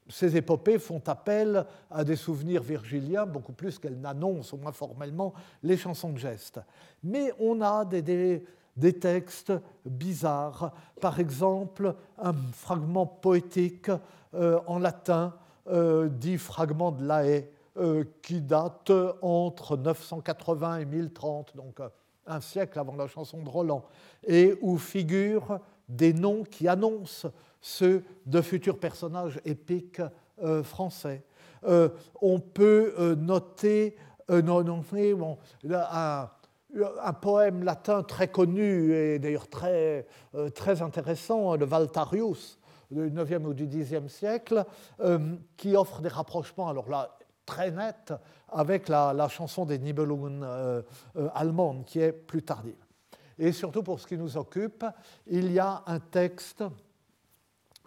ces 0.09 0.35
épopées 0.35 0.77
font 0.77 1.01
appel 1.07 1.65
à 1.89 2.03
des 2.03 2.17
souvenirs 2.17 2.61
virgiliens 2.61 3.25
beaucoup 3.25 3.53
plus 3.53 3.79
qu'elles 3.79 3.99
n'annoncent, 3.99 4.53
au 4.53 4.57
moins 4.57 4.73
formellement, 4.73 5.33
les 5.63 5.77
chansons 5.77 6.11
de 6.11 6.17
geste. 6.17 6.59
Mais 7.03 7.31
on 7.39 7.61
a 7.61 7.85
des, 7.85 8.43
des, 8.75 8.99
textes 8.99 9.53
bizarres, 9.85 10.73
par 10.99 11.19
exemple 11.19 11.95
un 12.19 12.33
fragment 12.51 13.05
poétique 13.05 13.89
en 14.33 14.79
latin 14.79 15.33
euh, 15.33 15.40
dix 15.67 16.37
fragments 16.37 16.91
de 16.91 17.05
la 17.05 17.25
haie 17.25 17.51
euh, 17.77 18.03
qui 18.21 18.41
datent 18.41 18.91
entre 19.21 19.77
980 19.77 20.79
et 20.79 20.85
1030, 20.85 21.55
donc 21.55 21.79
euh, 21.79 21.87
un 22.27 22.41
siècle 22.41 22.77
avant 22.77 22.97
la 22.97 23.07
chanson 23.07 23.41
de 23.41 23.47
Roland, 23.47 23.85
et 24.27 24.57
où 24.59 24.77
figurent 24.77 25.61
des 25.87 26.11
noms 26.11 26.43
qui 26.43 26.67
annoncent 26.67 27.29
ceux 27.61 28.03
de 28.25 28.41
futurs 28.41 28.77
personnages 28.77 29.39
épiques 29.45 30.01
français. 30.63 31.23
on 32.21 32.39
peut 32.39 33.15
noter, 33.19 33.95
un, 34.27 34.41
un, 37.03 37.13
poème 37.13 37.63
latin 37.63 38.03
très 38.03 38.27
connu 38.27 38.93
et 38.93 39.19
d'ailleurs 39.19 39.47
très, 39.47 40.07
très 40.55 40.81
intéressant, 40.81 41.55
le 41.55 41.65
Valtarius, 41.65 42.59
du 42.91 43.09
9e 43.09 43.45
ou 43.45 43.53
du 43.53 43.67
10e 43.67 44.07
siècle, 44.07 44.65
euh, 44.99 45.35
qui 45.57 45.75
offre 45.75 46.01
des 46.01 46.09
rapprochements, 46.09 46.67
alors 46.67 46.89
là, 46.89 47.17
très 47.45 47.71
nets, 47.71 48.13
avec 48.49 48.89
la, 48.89 49.27
chanson 49.29 49.65
des 49.65 49.79
Nibelungen 49.79 50.43
euh, 50.43 50.81
euh, 51.15 51.29
allemandes, 51.33 51.85
qui 51.85 51.99
est 51.99 52.11
plus 52.11 52.43
tardive. 52.43 52.75
Et 53.39 53.51
surtout, 53.53 53.81
pour 53.81 53.99
ce 53.99 54.07
qui 54.07 54.17
nous 54.17 54.37
occupe, 54.37 54.85
il 55.27 55.51
y 55.51 55.59
a 55.59 55.83
un 55.87 55.99
texte 55.99 56.63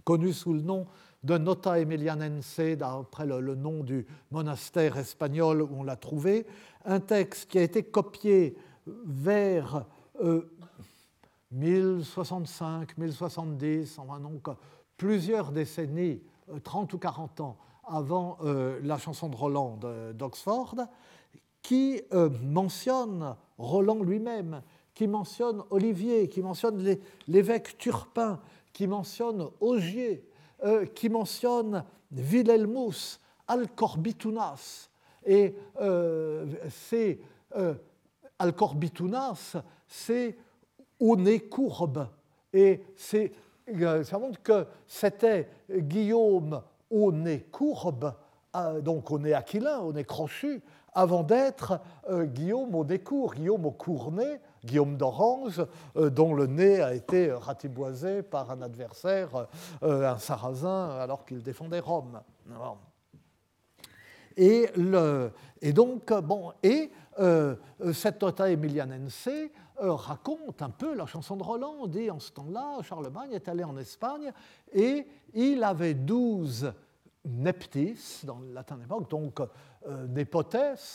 connu 0.04 0.32
sous 0.32 0.54
le 0.54 0.62
nom 0.62 0.86
de 1.22 1.38
Nota 1.38 1.78
Emilianense, 1.78 2.60
d'après 2.76 3.26
le, 3.26 3.40
le, 3.40 3.54
nom 3.54 3.82
du 3.82 4.06
monastère 4.30 4.96
espagnol 4.98 5.62
où 5.62 5.68
on 5.72 5.82
l'a 5.82 5.96
trouvé, 5.96 6.46
un 6.84 7.00
texte 7.00 7.50
qui 7.50 7.58
a 7.58 7.62
été 7.62 7.82
copié 7.84 8.56
vers 8.86 9.86
1065, 11.50 12.98
1070, 12.98 13.98
enfin 13.98 14.20
donc 14.20 14.48
plusieurs 15.04 15.52
décennies, 15.52 16.22
30 16.62 16.94
euh, 16.94 16.96
ou 16.96 16.98
40 16.98 17.40
ans 17.42 17.58
avant 17.86 18.38
euh, 18.42 18.80
la 18.82 18.96
chanson 18.96 19.28
de 19.28 19.36
Roland 19.36 19.78
d'Oxford, 20.14 20.76
qui 21.60 22.00
euh, 22.14 22.30
mentionne 22.42 23.36
Roland 23.58 24.02
lui-même, 24.02 24.62
qui 24.94 25.06
mentionne 25.06 25.62
Olivier, 25.68 26.30
qui 26.30 26.40
mentionne 26.40 26.96
l'évêque 27.28 27.76
Turpin, 27.76 28.40
qui 28.72 28.86
mentionne 28.86 29.46
Augier, 29.60 30.26
qui 30.94 31.10
mentionne 31.10 31.84
Wilhelmus, 32.10 33.20
Alcorbitunas. 33.46 34.88
Et 35.26 35.54
c'est 36.70 37.18
Alcorbitunas, 38.38 39.56
c'est 39.86 40.38
au 40.98 41.16
nez 41.16 41.40
courbe. 41.40 42.08
Et 42.54 42.80
c'est 42.96 43.32
ça 44.04 44.18
montre 44.18 44.42
que 44.42 44.66
c'était 44.86 45.48
Guillaume 45.70 46.62
au 46.90 47.12
nez 47.12 47.40
courbe, 47.50 48.14
donc 48.82 49.10
au 49.10 49.18
nez 49.18 49.34
aquilin, 49.34 49.78
au 49.80 49.92
nez 49.92 50.04
crochu, 50.04 50.62
avant 50.92 51.22
d'être 51.24 51.80
Guillaume 52.08 52.74
au 52.74 52.84
nez 52.84 53.00
court, 53.00 53.34
Guillaume 53.34 53.66
au 53.66 53.72
court 53.72 54.12
nez, 54.12 54.38
Guillaume 54.64 54.96
d'Orange, 54.96 55.66
dont 55.96 56.34
le 56.34 56.46
nez 56.46 56.80
a 56.80 56.94
été 56.94 57.32
ratiboisé 57.32 58.22
par 58.22 58.50
un 58.50 58.62
adversaire, 58.62 59.48
un 59.82 60.18
sarrasin, 60.18 60.90
alors 61.00 61.24
qu'il 61.24 61.42
défendait 61.42 61.80
Rome. 61.80 62.20
Et, 64.36 64.68
donc, 65.72 66.12
bon, 66.12 66.52
et 66.62 66.90
euh, 67.20 67.56
cette 67.92 68.20
nota 68.22 68.50
emilianense 68.50 69.28
euh, 69.28 69.48
raconte 69.78 70.62
un 70.62 70.70
peu 70.70 70.94
la 70.94 71.06
chanson 71.06 71.36
de 71.36 71.42
Roland. 71.42 71.74
On 71.80 71.86
dit 71.86 72.10
en 72.10 72.20
ce 72.20 72.32
temps-là, 72.32 72.82
Charlemagne 72.82 73.32
est 73.32 73.48
allé 73.48 73.64
en 73.64 73.76
Espagne 73.76 74.32
et 74.72 75.06
il 75.34 75.62
avait 75.62 75.94
douze 75.94 76.72
neptis 77.24 78.20
dans 78.24 78.38
le 78.38 78.52
latin 78.52 78.78
époque, 78.80 79.08
donc 79.08 79.40
euh, 79.86 80.06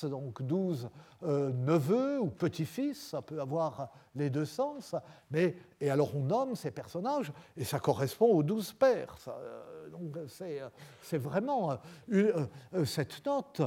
donc 0.03 0.41
douze 0.43 0.89
euh, 1.23 1.51
neveux 1.51 2.19
ou 2.19 2.27
petits-fils, 2.27 3.09
ça 3.09 3.21
peut 3.21 3.39
avoir 3.39 3.89
les 4.15 4.29
deux 4.29 4.45
sens, 4.45 4.95
mais, 5.31 5.55
et 5.79 5.89
alors 5.89 6.15
on 6.15 6.21
nomme 6.21 6.55
ces 6.55 6.71
personnages, 6.71 7.31
et 7.57 7.63
ça 7.63 7.79
correspond 7.79 8.27
aux 8.27 8.43
douze 8.43 8.73
pères. 8.73 9.15
Euh, 9.27 9.89
donc 9.89 10.17
c'est 11.01 11.17
vraiment, 11.17 11.77
cette 12.85 13.25
note 13.25 13.61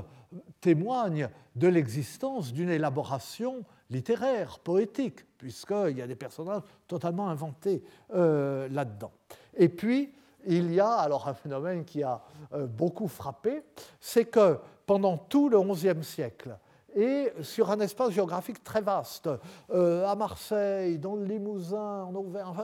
témoigne 0.60 1.28
de 1.56 1.68
l'existence 1.68 2.52
d'une 2.52 2.70
élaboration 2.70 3.64
littéraire, 3.92 4.58
poétique, 4.58 5.20
puisqu'il 5.38 5.96
y 5.96 6.02
a 6.02 6.06
des 6.06 6.16
personnages 6.16 6.62
totalement 6.88 7.28
inventés 7.28 7.82
là-dedans. 8.10 9.12
Et 9.56 9.68
puis, 9.68 10.12
il 10.46 10.72
y 10.72 10.80
a 10.80 10.90
alors 10.90 11.28
un 11.28 11.34
phénomène 11.34 11.84
qui 11.84 12.02
a 12.02 12.20
beaucoup 12.52 13.08
frappé, 13.08 13.62
c'est 14.00 14.24
que 14.24 14.58
pendant 14.86 15.16
tout 15.16 15.48
le 15.48 15.60
XIe 15.60 16.02
siècle, 16.02 16.56
et 16.94 17.32
sur 17.42 17.70
un 17.70 17.80
espace 17.80 18.10
géographique 18.10 18.62
très 18.62 18.80
vaste, 18.80 19.28
euh, 19.70 20.06
à 20.06 20.14
Marseille, 20.14 20.98
dans 20.98 21.16
le 21.16 21.24
Limousin, 21.24 22.04
en 22.04 22.14
Auvergne, 22.14 22.54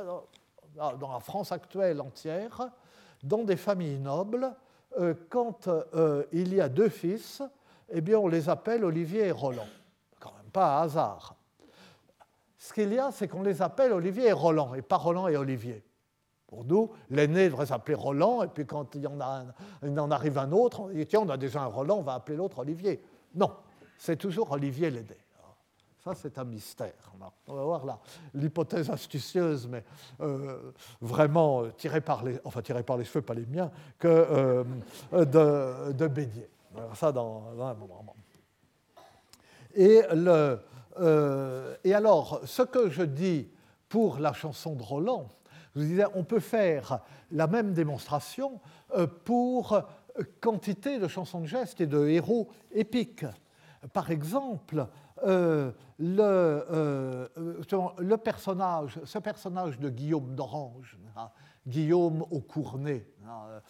dans 0.76 1.12
la 1.12 1.20
France 1.20 1.52
actuelle 1.52 2.00
entière, 2.00 2.68
dans 3.22 3.44
des 3.44 3.56
familles 3.56 3.98
nobles, 3.98 4.52
euh, 4.98 5.14
quand 5.28 5.68
euh, 5.68 6.24
il 6.32 6.54
y 6.54 6.60
a 6.60 6.68
deux 6.68 6.88
fils, 6.88 7.42
eh 7.90 8.00
bien, 8.00 8.18
on 8.18 8.28
les 8.28 8.48
appelle 8.48 8.84
Olivier 8.84 9.26
et 9.26 9.32
Roland. 9.32 9.66
Pas 10.58 10.80
hasard. 10.80 11.36
Ce 12.58 12.72
qu'il 12.72 12.92
y 12.92 12.98
a, 12.98 13.12
c'est 13.12 13.28
qu'on 13.28 13.44
les 13.44 13.62
appelle 13.62 13.92
Olivier 13.92 14.26
et 14.26 14.32
Roland, 14.32 14.74
et 14.74 14.82
pas 14.82 14.96
Roland 14.96 15.28
et 15.28 15.36
Olivier. 15.36 15.84
Pour 16.48 16.64
nous, 16.64 16.90
l'aîné 17.10 17.48
devrait 17.48 17.66
s'appeler 17.66 17.94
Roland, 17.94 18.42
et 18.42 18.48
puis 18.48 18.66
quand 18.66 18.92
il, 18.96 19.02
y 19.02 19.06
en, 19.06 19.20
a 19.20 19.44
il 19.84 20.00
en 20.00 20.10
arrive 20.10 20.36
un 20.36 20.50
autre, 20.50 20.80
on 20.80 20.88
dit 20.88 21.06
tiens, 21.06 21.20
on 21.20 21.28
a 21.28 21.36
déjà 21.36 21.62
un 21.62 21.66
Roland, 21.66 21.98
on 21.98 22.02
va 22.02 22.14
appeler 22.14 22.36
l'autre 22.36 22.58
Olivier. 22.58 23.00
Non, 23.36 23.52
c'est 23.98 24.16
toujours 24.16 24.50
Olivier 24.50 24.90
l'aîné. 24.90 25.16
Ça, 26.02 26.16
c'est 26.16 26.36
un 26.38 26.44
mystère. 26.44 27.12
On 27.46 27.54
va 27.54 27.62
voir 27.62 28.00
l'hypothèse 28.34 28.90
astucieuse, 28.90 29.68
mais 29.68 29.84
euh, 30.20 30.72
vraiment 31.00 31.62
euh, 31.62 31.70
tirée 31.70 32.00
par 32.00 32.24
les, 32.24 32.40
enfin 32.42 32.62
tirée 32.62 32.82
par 32.82 32.96
les 32.96 33.04
cheveux, 33.04 33.22
pas 33.22 33.34
les 33.34 33.46
miens, 33.46 33.70
que 33.96 34.08
euh, 34.08 34.64
de, 35.12 35.92
de, 35.92 36.08
Bédier. 36.08 36.50
Ça 36.94 37.12
dans, 37.12 37.44
un 37.60 37.74
moment. 37.74 38.16
Et, 39.74 40.02
le, 40.12 40.58
et 41.84 41.94
alors, 41.94 42.40
ce 42.44 42.62
que 42.62 42.90
je 42.90 43.02
dis 43.02 43.48
pour 43.88 44.18
la 44.18 44.32
chanson 44.32 44.74
de 44.74 44.82
Roland, 44.82 45.28
je 45.78 45.82
disais, 45.82 46.04
on 46.14 46.24
peut 46.24 46.40
faire 46.40 47.00
la 47.30 47.46
même 47.46 47.72
démonstration 47.72 48.60
euh, 48.96 49.06
pour 49.06 49.74
euh, 49.74 49.82
quantité 50.40 50.98
de 50.98 51.08
chansons 51.08 51.40
de 51.40 51.46
gestes 51.46 51.80
et 51.80 51.86
de 51.86 52.08
héros 52.08 52.48
épiques. 52.72 53.26
Par 53.92 54.10
exemple, 54.10 54.88
euh, 55.24 55.70
le, 55.98 57.28
personnage, 58.16 58.98
ce 59.04 59.18
personnage 59.18 59.78
de 59.78 59.88
Guillaume 59.88 60.34
d'Orange, 60.34 60.98
hein, 61.16 61.30
Guillaume 61.66 62.24
au 62.30 62.40
Cournet, 62.40 63.06
hein, 63.24 63.60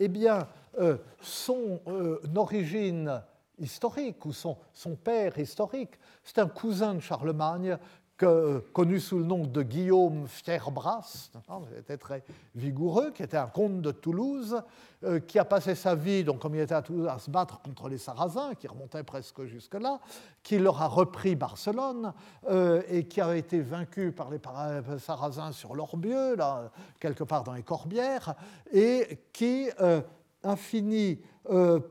eh 0.00 0.08
bien, 0.08 0.46
son 1.20 1.80
origine 2.36 3.22
historique 3.62 4.24
ou 4.26 4.32
son, 4.32 4.56
son 4.72 4.96
père 4.96 5.38
historique, 5.38 5.92
c'est 6.22 6.38
un 6.38 6.48
cousin 6.48 6.94
de 6.94 7.00
Charlemagne 7.00 7.78
connu 8.72 9.00
sous 9.00 9.18
le 9.18 9.24
nom 9.24 9.46
de 9.46 9.62
Guillaume 9.62 10.26
Fierbras, 10.26 11.30
qui 11.32 11.78
était 11.78 11.96
très 11.96 12.22
vigoureux, 12.54 13.10
qui 13.10 13.22
était 13.22 13.36
un 13.36 13.46
comte 13.46 13.80
de 13.80 13.90
Toulouse, 13.90 14.62
euh, 15.04 15.18
qui 15.20 15.38
a 15.38 15.44
passé 15.44 15.74
sa 15.74 15.94
vie, 15.94 16.22
donc 16.22 16.38
comme 16.40 16.54
il 16.54 16.60
était 16.60 16.74
à 16.74 16.82
Toulouse, 16.82 17.08
à 17.08 17.18
se 17.18 17.30
battre 17.30 17.60
contre 17.60 17.88
les 17.88 17.98
Sarrasins, 17.98 18.54
qui 18.54 18.68
remontaient 18.68 19.02
presque 19.02 19.44
jusque-là, 19.44 20.00
qui 20.42 20.58
leur 20.58 20.80
a 20.80 20.86
repris 20.86 21.34
Barcelone 21.34 22.12
euh, 22.48 22.82
et 22.88 23.04
qui 23.04 23.20
a 23.20 23.34
été 23.34 23.60
vaincu 23.60 24.12
par 24.12 24.30
les 24.30 24.38
Sarrasins 24.98 25.52
sur 25.52 25.74
l'Orbieux, 25.74 26.36
là, 26.36 26.70
quelque 27.00 27.24
part 27.24 27.42
dans 27.42 27.54
les 27.54 27.62
Corbières, 27.62 28.34
et 28.72 29.18
qui 29.32 29.68
euh, 29.80 30.00
a 30.42 30.56
fini 30.56 31.20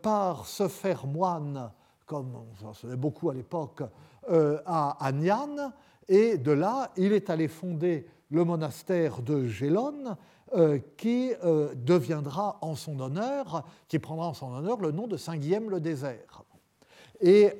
par 0.01 0.45
se 0.45 0.67
faire 0.67 1.05
moine, 1.07 1.71
comme 2.05 2.33
on 2.63 2.73
se 2.73 2.87
beaucoup 2.95 3.29
à 3.29 3.33
l'époque, 3.33 3.83
à 4.29 5.05
Agnan, 5.05 5.71
et 6.07 6.37
de 6.37 6.51
là, 6.51 6.91
il 6.97 7.13
est 7.13 7.29
allé 7.29 7.47
fonder 7.47 8.05
le 8.31 8.43
monastère 8.43 9.21
de 9.21 9.45
Gélone, 9.45 10.15
euh, 10.53 10.79
qui 10.97 11.31
euh, 11.45 11.73
deviendra 11.75 12.57
en 12.59 12.75
son 12.75 12.99
honneur, 12.99 13.65
qui 13.87 13.99
prendra 13.99 14.27
en 14.27 14.33
son 14.33 14.53
honneur 14.53 14.81
le 14.81 14.91
nom 14.91 15.07
de 15.07 15.15
Saint-Guillaume 15.15 15.69
le 15.69 15.79
désert. 15.79 16.43
Et, 17.21 17.53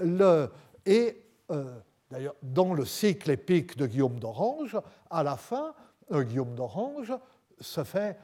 et 0.85 1.23
euh, 1.51 1.79
d'ailleurs, 2.09 2.35
dans 2.43 2.73
le 2.73 2.83
cycle 2.83 3.31
épique 3.31 3.77
de 3.77 3.85
Guillaume 3.85 4.19
d'Orange, 4.19 4.77
à 5.09 5.23
la 5.23 5.37
fin, 5.37 5.73
Guillaume 6.11 6.55
d'Orange 6.55 7.13
se 7.61 7.83
fait, 7.83 8.17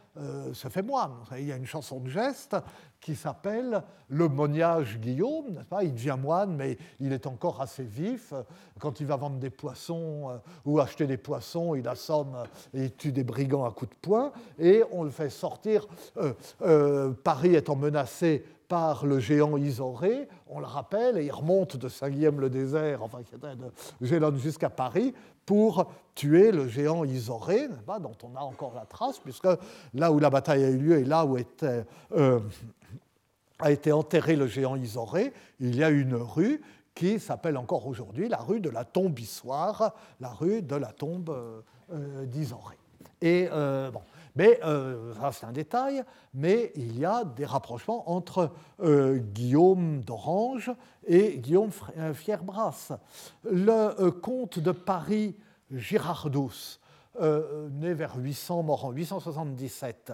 se 0.53 0.67
fait 0.67 0.81
moine. 0.81 1.13
Il 1.37 1.45
y 1.45 1.51
a 1.51 1.55
une 1.55 1.65
chanson 1.65 1.99
de 1.99 2.09
geste 2.09 2.55
qui 2.99 3.15
s'appelle 3.15 3.83
Le 4.09 4.27
moniage 4.27 4.99
Guillaume, 4.99 5.51
n'est-ce 5.51 5.65
pas? 5.65 5.83
Il 5.83 5.93
devient 5.93 6.17
moine, 6.19 6.55
mais 6.55 6.77
il 6.99 7.13
est 7.13 7.27
encore 7.27 7.61
assez 7.61 7.83
vif. 7.83 8.33
Quand 8.79 8.99
il 8.99 9.05
va 9.05 9.15
vendre 9.15 9.37
des 9.37 9.49
poissons 9.49 10.29
euh, 10.29 10.37
ou 10.65 10.79
acheter 10.79 11.07
des 11.07 11.17
poissons, 11.17 11.75
il 11.75 11.87
assomme 11.87 12.35
et 12.73 12.85
il 12.85 12.95
tue 12.95 13.11
des 13.11 13.23
brigands 13.23 13.65
à 13.65 13.71
coups 13.71 13.91
de 13.91 13.95
poing, 14.01 14.31
et 14.59 14.83
on 14.91 15.03
le 15.03 15.09
fait 15.09 15.29
sortir. 15.29 15.87
Euh, 16.17 16.33
euh, 16.61 17.11
Paris 17.23 17.55
étant 17.55 17.75
menacé 17.75 18.45
par 18.67 19.05
le 19.05 19.19
géant 19.19 19.57
Isoré, 19.57 20.27
on 20.47 20.59
le 20.59 20.65
rappelle, 20.65 21.17
et 21.17 21.25
il 21.25 21.31
remonte 21.31 21.77
de 21.77 21.87
Saint-Guillaume-le-Désert, 21.87 23.01
enfin 23.01 23.19
de 23.19 24.05
Gélone 24.05 24.37
jusqu'à 24.37 24.69
Paris, 24.69 25.13
pour 25.45 25.89
tuer 26.15 26.51
le 26.51 26.67
géant 26.67 27.05
Isoré, 27.05 27.69
dont 28.01 28.17
on 28.23 28.35
a 28.35 28.41
encore 28.41 28.73
la 28.75 28.85
trace, 28.85 29.19
puisque 29.19 29.47
là 29.93 30.11
où 30.11 30.19
la 30.19 30.29
bataille 30.29 30.63
a 30.63 30.69
eu 30.69 30.77
lieu 30.77 30.99
et 30.99 31.05
là 31.05 31.25
où 31.25 31.37
était 31.37 31.85
a 33.59 33.71
été 33.71 33.91
enterré 33.91 34.35
le 34.35 34.47
géant 34.47 34.75
Isoré, 34.75 35.33
il 35.59 35.75
y 35.75 35.83
a 35.83 35.89
une 35.89 36.15
rue 36.15 36.61
qui 36.93 37.19
s'appelle 37.19 37.57
encore 37.57 37.87
aujourd'hui 37.87 38.27
la 38.27 38.37
rue 38.37 38.59
de 38.59 38.69
la 38.69 38.83
tombe 38.83 39.17
Issoire, 39.19 39.93
la 40.19 40.29
rue 40.29 40.61
de 40.61 40.75
la 40.75 40.91
tombe 40.91 41.29
euh, 41.29 41.61
euh, 41.93 42.25
d'Isoré. 42.25 42.75
Et 43.21 43.47
euh, 43.51 43.91
bon, 43.91 44.01
mais 44.37 44.59
ça 44.61 45.31
c'est 45.31 45.45
un 45.45 45.51
détail, 45.51 46.03
mais 46.33 46.71
il 46.75 46.99
y 46.99 47.05
a 47.05 47.25
des 47.25 47.45
rapprochements 47.45 48.09
entre 48.09 48.51
Guillaume 48.79 50.01
d'Orange 50.01 50.71
et 51.05 51.39
Guillaume 51.39 51.71
Fierbras. 52.13 52.97
Le 53.43 54.09
comte 54.09 54.59
de 54.59 54.71
Paris 54.71 55.35
Girardus, 55.71 56.79
né 57.19 57.93
vers 57.93 58.15
800, 58.15 58.63
mort 58.63 58.85
en 58.85 58.91
877, 58.91 60.13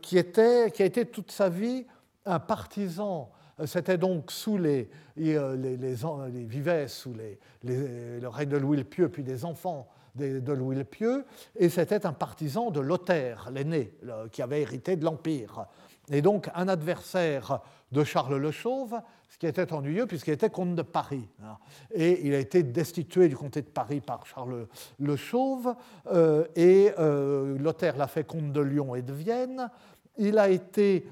qui, 0.00 0.16
était, 0.16 0.70
qui 0.70 0.82
a 0.82 0.86
été 0.86 1.04
toute 1.04 1.30
sa 1.30 1.48
vie 1.48 1.84
un 2.26 2.38
partisan, 2.38 3.30
euh, 3.60 3.66
c'était 3.66 3.98
donc 3.98 4.30
sous 4.30 4.58
les, 4.58 4.90
euh, 5.18 5.56
les, 5.56 5.76
les, 5.76 6.44
vivait 6.44 6.88
sous 6.88 7.14
les, 7.14 7.38
le 7.62 8.26
règne 8.28 8.48
de 8.48 8.56
Louis 8.56 8.76
le 8.76 8.84
Pieux, 8.84 9.08
puis 9.08 9.22
des 9.22 9.44
enfants 9.44 9.88
de 10.14 10.52
Louis 10.52 10.76
le 10.76 10.84
Pieux, 10.84 11.24
et 11.56 11.68
c'était 11.68 12.06
un 12.06 12.12
partisan 12.12 12.70
de 12.70 12.80
Lothaire, 12.80 13.50
l'aîné, 13.52 13.94
qui 14.30 14.42
avait 14.42 14.62
hérité 14.62 14.96
de 14.96 15.04
l'Empire. 15.04 15.66
Et 16.10 16.22
donc 16.22 16.50
un 16.54 16.68
adversaire 16.68 17.60
de 17.90 18.04
Charles 18.04 18.36
le 18.36 18.50
Chauve, 18.50 19.00
ce 19.28 19.38
qui 19.38 19.46
était 19.46 19.72
ennuyeux 19.72 20.06
puisqu'il 20.06 20.32
était 20.32 20.50
comte 20.50 20.74
de 20.74 20.82
Paris. 20.82 21.28
Hein. 21.42 21.56
Et 21.92 22.26
il 22.26 22.34
a 22.34 22.38
été 22.38 22.62
destitué 22.62 23.28
du 23.28 23.36
comté 23.36 23.62
de 23.62 23.68
Paris 23.68 24.00
par 24.00 24.26
Charles 24.26 24.68
le 24.98 25.16
Chauve, 25.16 25.74
euh, 26.12 26.44
et 26.56 26.92
Lothaire 26.98 27.96
l'a 27.96 28.06
fait 28.06 28.24
comte 28.24 28.52
de 28.52 28.60
Lyon 28.60 28.94
et 28.94 29.02
de 29.02 29.12
Vienne. 29.12 29.70
Il 30.16 30.38
a 30.38 30.48
été 30.48 31.08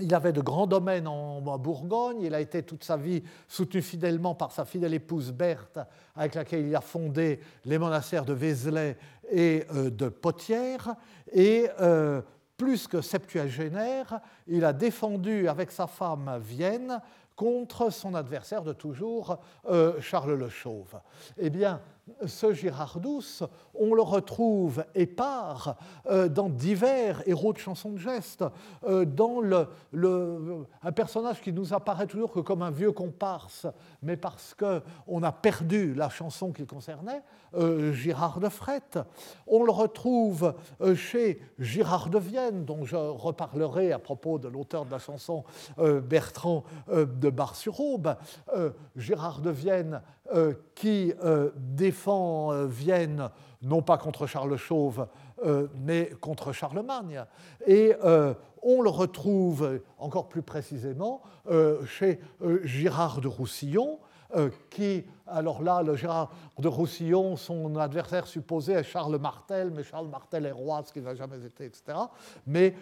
il 0.00 0.12
avait 0.14 0.32
de 0.32 0.40
grands 0.40 0.66
domaines 0.66 1.06
en 1.06 1.40
Bourgogne, 1.58 2.20
il 2.20 2.34
a 2.34 2.40
été 2.40 2.62
toute 2.62 2.82
sa 2.84 2.96
vie 2.96 3.22
soutenu 3.46 3.80
fidèlement 3.80 4.34
par 4.34 4.50
sa 4.50 4.64
fidèle 4.64 4.94
épouse 4.94 5.32
Berthe, 5.32 5.78
avec 6.16 6.34
laquelle 6.34 6.66
il 6.66 6.74
a 6.74 6.80
fondé 6.80 7.40
les 7.64 7.78
monastères 7.78 8.24
de 8.24 8.32
Vézelay 8.32 8.96
et 9.30 9.64
euh, 9.72 9.90
de 9.90 10.08
Potière. 10.08 10.96
Et 11.32 11.68
euh, 11.80 12.22
plus 12.56 12.86
que 12.86 13.00
septuagénaire, 13.00 14.20
il 14.46 14.64
a 14.64 14.72
défendu 14.72 15.48
avec 15.48 15.70
sa 15.70 15.86
femme 15.86 16.38
Vienne 16.40 17.00
contre 17.36 17.90
son 17.90 18.14
adversaire 18.14 18.62
de 18.62 18.72
toujours, 18.72 19.38
euh, 19.68 20.00
Charles 20.00 20.34
le 20.34 20.48
Chauve. 20.48 21.00
Eh 21.36 21.50
bien, 21.50 21.80
ce 22.26 22.52
Girardus, 22.52 23.42
on 23.74 23.94
le 23.94 24.02
retrouve 24.02 24.84
épars 24.94 25.76
euh, 26.06 26.28
dans 26.28 26.48
divers 26.48 27.22
héros 27.26 27.52
de 27.52 27.58
chansons 27.58 27.92
de 27.92 27.98
geste, 27.98 28.44
euh, 28.86 29.04
dans 29.04 29.40
le, 29.40 29.66
un 30.82 30.92
personnage 30.92 31.40
qui 31.40 31.52
nous 31.52 31.72
apparaît 31.72 32.06
toujours 32.06 32.32
que 32.32 32.40
comme 32.40 32.62
un 32.62 32.70
vieux 32.70 32.92
comparse, 32.92 33.66
mais 34.02 34.16
parce 34.16 34.54
qu'on 34.54 35.22
a 35.22 35.32
perdu 35.32 35.94
la 35.94 36.08
chanson 36.08 36.52
qu'il 36.52 36.66
concernait, 36.66 37.22
euh, 37.54 37.92
Girard 37.92 38.40
de 38.40 38.48
Frette. 38.48 38.98
On 39.46 39.64
le 39.64 39.72
retrouve 39.72 40.54
chez 40.94 41.40
Girard 41.58 42.10
de 42.10 42.18
Vienne, 42.18 42.64
dont 42.64 42.84
je 42.84 42.96
reparlerai 42.96 43.92
à 43.92 43.98
propos 43.98 44.38
de 44.38 44.48
l'auteur 44.48 44.84
de 44.84 44.90
la 44.90 44.98
chanson 44.98 45.44
Bertrand 45.78 46.64
de 46.88 47.30
Bar-sur-Aube. 47.30 48.16
Girard 48.96 49.40
de 49.40 49.50
Vienne 49.50 50.02
qui 50.74 51.12
défend 51.56 52.66
Vienne 52.66 53.30
non 53.64 53.82
pas 53.82 53.98
contre 53.98 54.26
Charles 54.26 54.56
Chauve, 54.56 55.06
euh, 55.44 55.66
mais 55.74 56.10
contre 56.20 56.52
Charlemagne. 56.52 57.24
Et 57.66 57.94
euh, 58.04 58.34
on 58.62 58.82
le 58.82 58.90
retrouve 58.90 59.80
encore 59.98 60.28
plus 60.28 60.42
précisément 60.42 61.22
euh, 61.50 61.84
chez 61.86 62.20
Girard 62.62 63.20
de 63.20 63.28
Roussillon, 63.28 63.98
qui, 64.70 65.04
alors 65.26 65.62
là, 65.62 65.82
le 65.82 65.94
Gérard 65.96 66.30
de 66.58 66.68
Roussillon, 66.68 67.36
son 67.36 67.76
adversaire 67.76 68.26
supposé 68.26 68.72
est 68.72 68.82
Charles 68.82 69.18
Martel, 69.18 69.70
mais 69.70 69.84
Charles 69.84 70.08
Martel 70.08 70.46
est 70.46 70.52
roi, 70.52 70.82
ce 70.84 70.92
qui 70.92 71.00
n'a 71.00 71.14
jamais 71.14 71.44
été, 71.44 71.66
etc. 71.66 71.98
Mais 72.46 72.74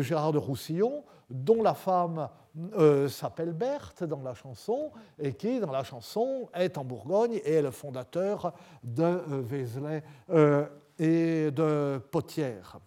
Gérard 0.00 0.32
de 0.32 0.38
Roussillon, 0.38 1.04
dont 1.30 1.62
la 1.62 1.74
femme 1.74 2.28
euh, 2.76 3.08
s'appelle 3.08 3.52
Berthe 3.52 4.02
dans 4.02 4.22
la 4.22 4.34
chanson, 4.34 4.90
et 5.18 5.34
qui, 5.34 5.60
dans 5.60 5.70
la 5.70 5.84
chanson, 5.84 6.48
est 6.52 6.76
en 6.76 6.84
Bourgogne 6.84 7.34
et 7.44 7.54
est 7.54 7.62
le 7.62 7.70
fondateur 7.70 8.52
de 8.82 9.04
euh, 9.04 9.40
Vézelay 9.40 10.02
euh, 10.30 10.66
et 10.98 11.50
de 11.52 12.02
Potière. 12.10 12.78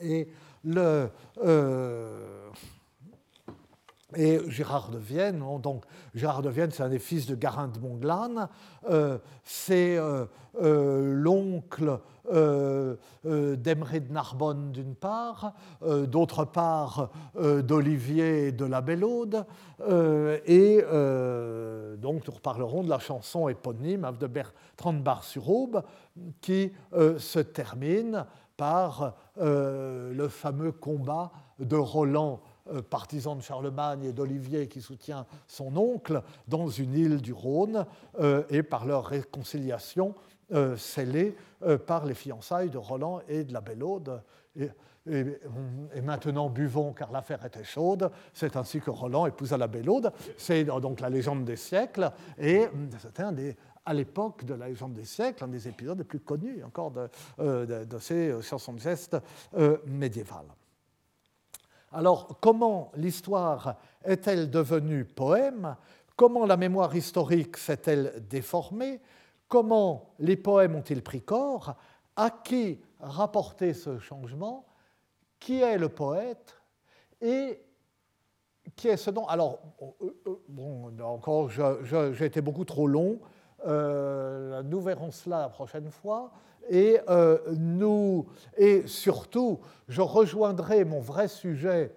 Et 0.00 0.28
le. 0.64 1.08
Et 4.16 4.40
Gérard 4.48 4.90
de 4.90 4.98
Vienne, 4.98 5.44
donc 5.60 5.84
Gérard 6.14 6.42
de 6.42 6.48
Vienne, 6.48 6.70
c'est 6.70 6.82
un 6.82 6.88
des 6.88 6.98
fils 6.98 7.26
de 7.26 7.34
Garin 7.34 7.68
de 7.68 7.78
Monglane, 7.78 8.48
c'est 9.44 9.98
l'oncle 10.58 12.00
euh, 12.32 12.96
euh, 13.24 13.56
d'Emery 13.56 14.00
de 14.00 14.12
Narbonne 14.12 14.72
d'une 14.72 14.94
part, 14.94 15.54
euh, 15.82 16.06
d'autre 16.06 16.44
part 16.44 17.10
d'Olivier 17.34 18.52
de 18.52 18.64
la 18.64 18.80
Bellaude, 18.80 19.44
et 20.46 20.82
donc 21.98 22.26
nous 22.26 22.34
reparlerons 22.34 22.82
de 22.82 22.88
la 22.88 22.98
chanson 22.98 23.48
éponyme 23.48 24.10
de 24.18 24.26
Bertrand 24.26 24.92
Bar-sur-Aube 24.92 25.82
qui 26.40 26.72
se 26.92 27.38
termine 27.40 28.24
par 28.56 29.14
le 29.36 30.28
fameux 30.28 30.72
combat 30.72 31.30
de 31.58 31.76
Roland 31.76 32.40
partisan 32.90 33.36
de 33.36 33.42
Charlemagne 33.42 34.04
et 34.04 34.12
d'Olivier 34.12 34.68
qui 34.68 34.80
soutient 34.80 35.26
son 35.46 35.76
oncle 35.76 36.22
dans 36.48 36.68
une 36.68 36.94
île 36.94 37.20
du 37.20 37.32
Rhône 37.32 37.86
et 38.50 38.62
par 38.62 38.86
leur 38.86 39.06
réconciliation 39.06 40.14
euh, 40.52 40.76
scellé 40.76 41.36
euh, 41.64 41.76
par 41.76 42.06
les 42.06 42.14
fiançailles 42.14 42.70
de 42.70 42.78
Roland 42.78 43.20
et 43.26 43.42
de 43.42 43.52
la 43.52 43.60
Belle-Aude. 43.60 44.22
Et, 44.54 44.70
maintenant 46.02 46.48
buvons 46.48 46.92
car 46.92 47.10
l'affaire 47.10 47.44
était 47.44 47.64
chaude. 47.64 48.12
C'est 48.32 48.56
ainsi 48.56 48.80
que 48.80 48.90
Roland 48.90 49.26
épousa 49.26 49.56
la 49.56 49.66
Belle-Aude. 49.66 50.12
C'est 50.36 50.62
donc 50.64 51.00
la 51.00 51.10
légende 51.10 51.44
des 51.44 51.56
siècles. 51.56 52.12
Et 52.38 52.68
c'était 53.00 53.24
un 53.24 53.32
des, 53.32 53.56
à 53.84 53.92
l'époque 53.92 54.44
de 54.44 54.54
la 54.54 54.68
légende 54.68 54.94
des 54.94 55.04
siècles, 55.04 55.42
un 55.42 55.48
des 55.48 55.66
épisodes 55.66 55.98
les 55.98 56.04
plus 56.04 56.20
connus 56.20 56.62
encore 56.62 56.92
de, 56.92 57.08
euh, 57.40 57.84
ces 57.98 58.40
chansons 58.40 58.74
de 58.74 58.80
geste 58.80 59.16
médiévales. 59.84 60.46
Alors, 61.96 62.36
comment 62.42 62.92
l'histoire 62.94 63.76
est-elle 64.04 64.50
devenue 64.50 65.06
poème? 65.06 65.76
Comment 66.14 66.44
la 66.44 66.58
mémoire 66.58 66.94
historique 66.94 67.56
s'est-elle 67.56 68.22
déformée? 68.28 69.00
Comment 69.48 70.10
les 70.18 70.36
poèmes 70.36 70.74
ont-ils 70.74 71.02
pris 71.02 71.22
corps? 71.22 71.74
À 72.14 72.28
qui 72.28 72.82
rapporter 73.00 73.72
ce 73.72 73.98
changement? 73.98 74.66
Qui 75.40 75.62
est 75.62 75.78
le 75.78 75.88
poète? 75.88 76.60
Et 77.22 77.62
qui 78.76 78.88
est 78.88 78.98
ce 78.98 79.10
nom? 79.10 79.26
Alors, 79.26 79.60
euh, 80.02 80.10
euh, 80.26 81.02
encore, 81.02 81.48
j'ai 81.48 82.26
été 82.26 82.42
beaucoup 82.42 82.66
trop 82.66 82.86
long. 82.88 83.20
Euh, 83.66 84.62
nous 84.64 84.82
verrons 84.82 85.10
cela 85.10 85.38
la 85.40 85.48
prochaine 85.48 85.90
fois. 85.90 86.30
Et, 86.68 86.98
nous, 87.56 88.26
et 88.56 88.86
surtout, 88.86 89.60
je 89.88 90.02
rejoindrai 90.02 90.84
mon 90.84 91.00
vrai 91.00 91.28
sujet 91.28 91.92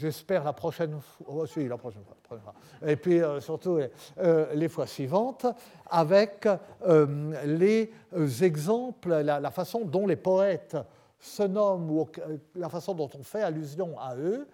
J'espère 0.00 0.44
la 0.44 0.54
prochaine 0.54 0.98
fois, 0.98 1.26
oh, 1.28 1.44
la 1.58 1.76
prochaine 1.76 2.02
fois, 2.04 2.54
et 2.86 2.96
puis 2.96 3.20
euh, 3.20 3.38
surtout 3.38 3.78
euh, 4.18 4.54
les 4.54 4.68
fois 4.68 4.86
suivantes, 4.86 5.44
avec 5.90 6.48
euh, 6.86 7.32
les 7.44 7.92
exemples, 8.42 9.10
la, 9.10 9.50
façon 9.50 9.80
dont 9.84 10.06
les 10.06 10.16
poètes 10.16 10.78
se 11.18 11.42
nomment, 11.42 11.90
ou 11.90 12.08
la 12.54 12.70
façon 12.70 12.94
dont 12.94 13.10
on 13.18 13.22
fait 13.22 13.42
allusion 13.42 13.98
à 13.98 14.16
eux, 14.16 14.48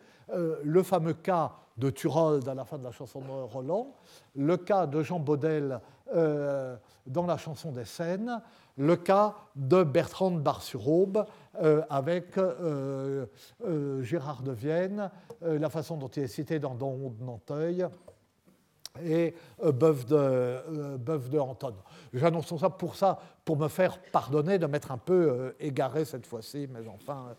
le 0.64 0.82
fameux 0.82 1.14
cas 1.14 1.52
de 1.76 1.90
Turold 1.90 2.48
à 2.48 2.54
la 2.54 2.64
fin 2.64 2.78
de 2.78 2.84
la 2.84 2.92
chanson 2.92 3.20
de 3.20 3.52
Roland, 3.52 3.94
le 4.34 4.56
cas 4.56 4.86
de 4.86 5.02
Jean 5.02 5.18
Baudel 5.18 5.80
dans 7.06 7.26
la 7.26 7.36
chanson 7.36 7.72
des 7.72 7.84
Scènes, 7.84 8.40
le 8.76 8.96
cas 8.96 9.34
de 9.54 9.82
Bertrand 9.82 10.30
de 10.30 10.38
Bar-sur-Aube 10.38 11.24
euh, 11.62 11.82
avec 11.88 12.36
euh, 12.36 13.26
euh, 13.64 14.02
Gérard 14.02 14.42
de 14.42 14.52
Vienne, 14.52 15.10
la 15.42 15.70
façon 15.70 15.96
dont 15.96 16.08
il 16.08 16.24
est 16.24 16.28
cité 16.28 16.58
dans 16.58 16.74
Don 16.74 17.14
de 17.18 17.24
Nanteuil 17.24 17.86
et 19.04 19.34
Bœuf 19.62 20.06
de, 20.06 20.96
de 20.96 21.38
Anton. 21.38 21.74
J'annonce 22.14 22.56
ça 22.56 22.70
pour 22.70 22.96
ça, 22.96 23.18
pour 23.44 23.58
me 23.58 23.68
faire 23.68 23.98
pardonner 24.10 24.58
de 24.58 24.66
m'être 24.66 24.90
un 24.90 24.98
peu 24.98 25.54
égaré 25.60 26.06
cette 26.06 26.26
fois-ci, 26.26 26.66
mais 26.72 26.80
enfin, 26.88 27.34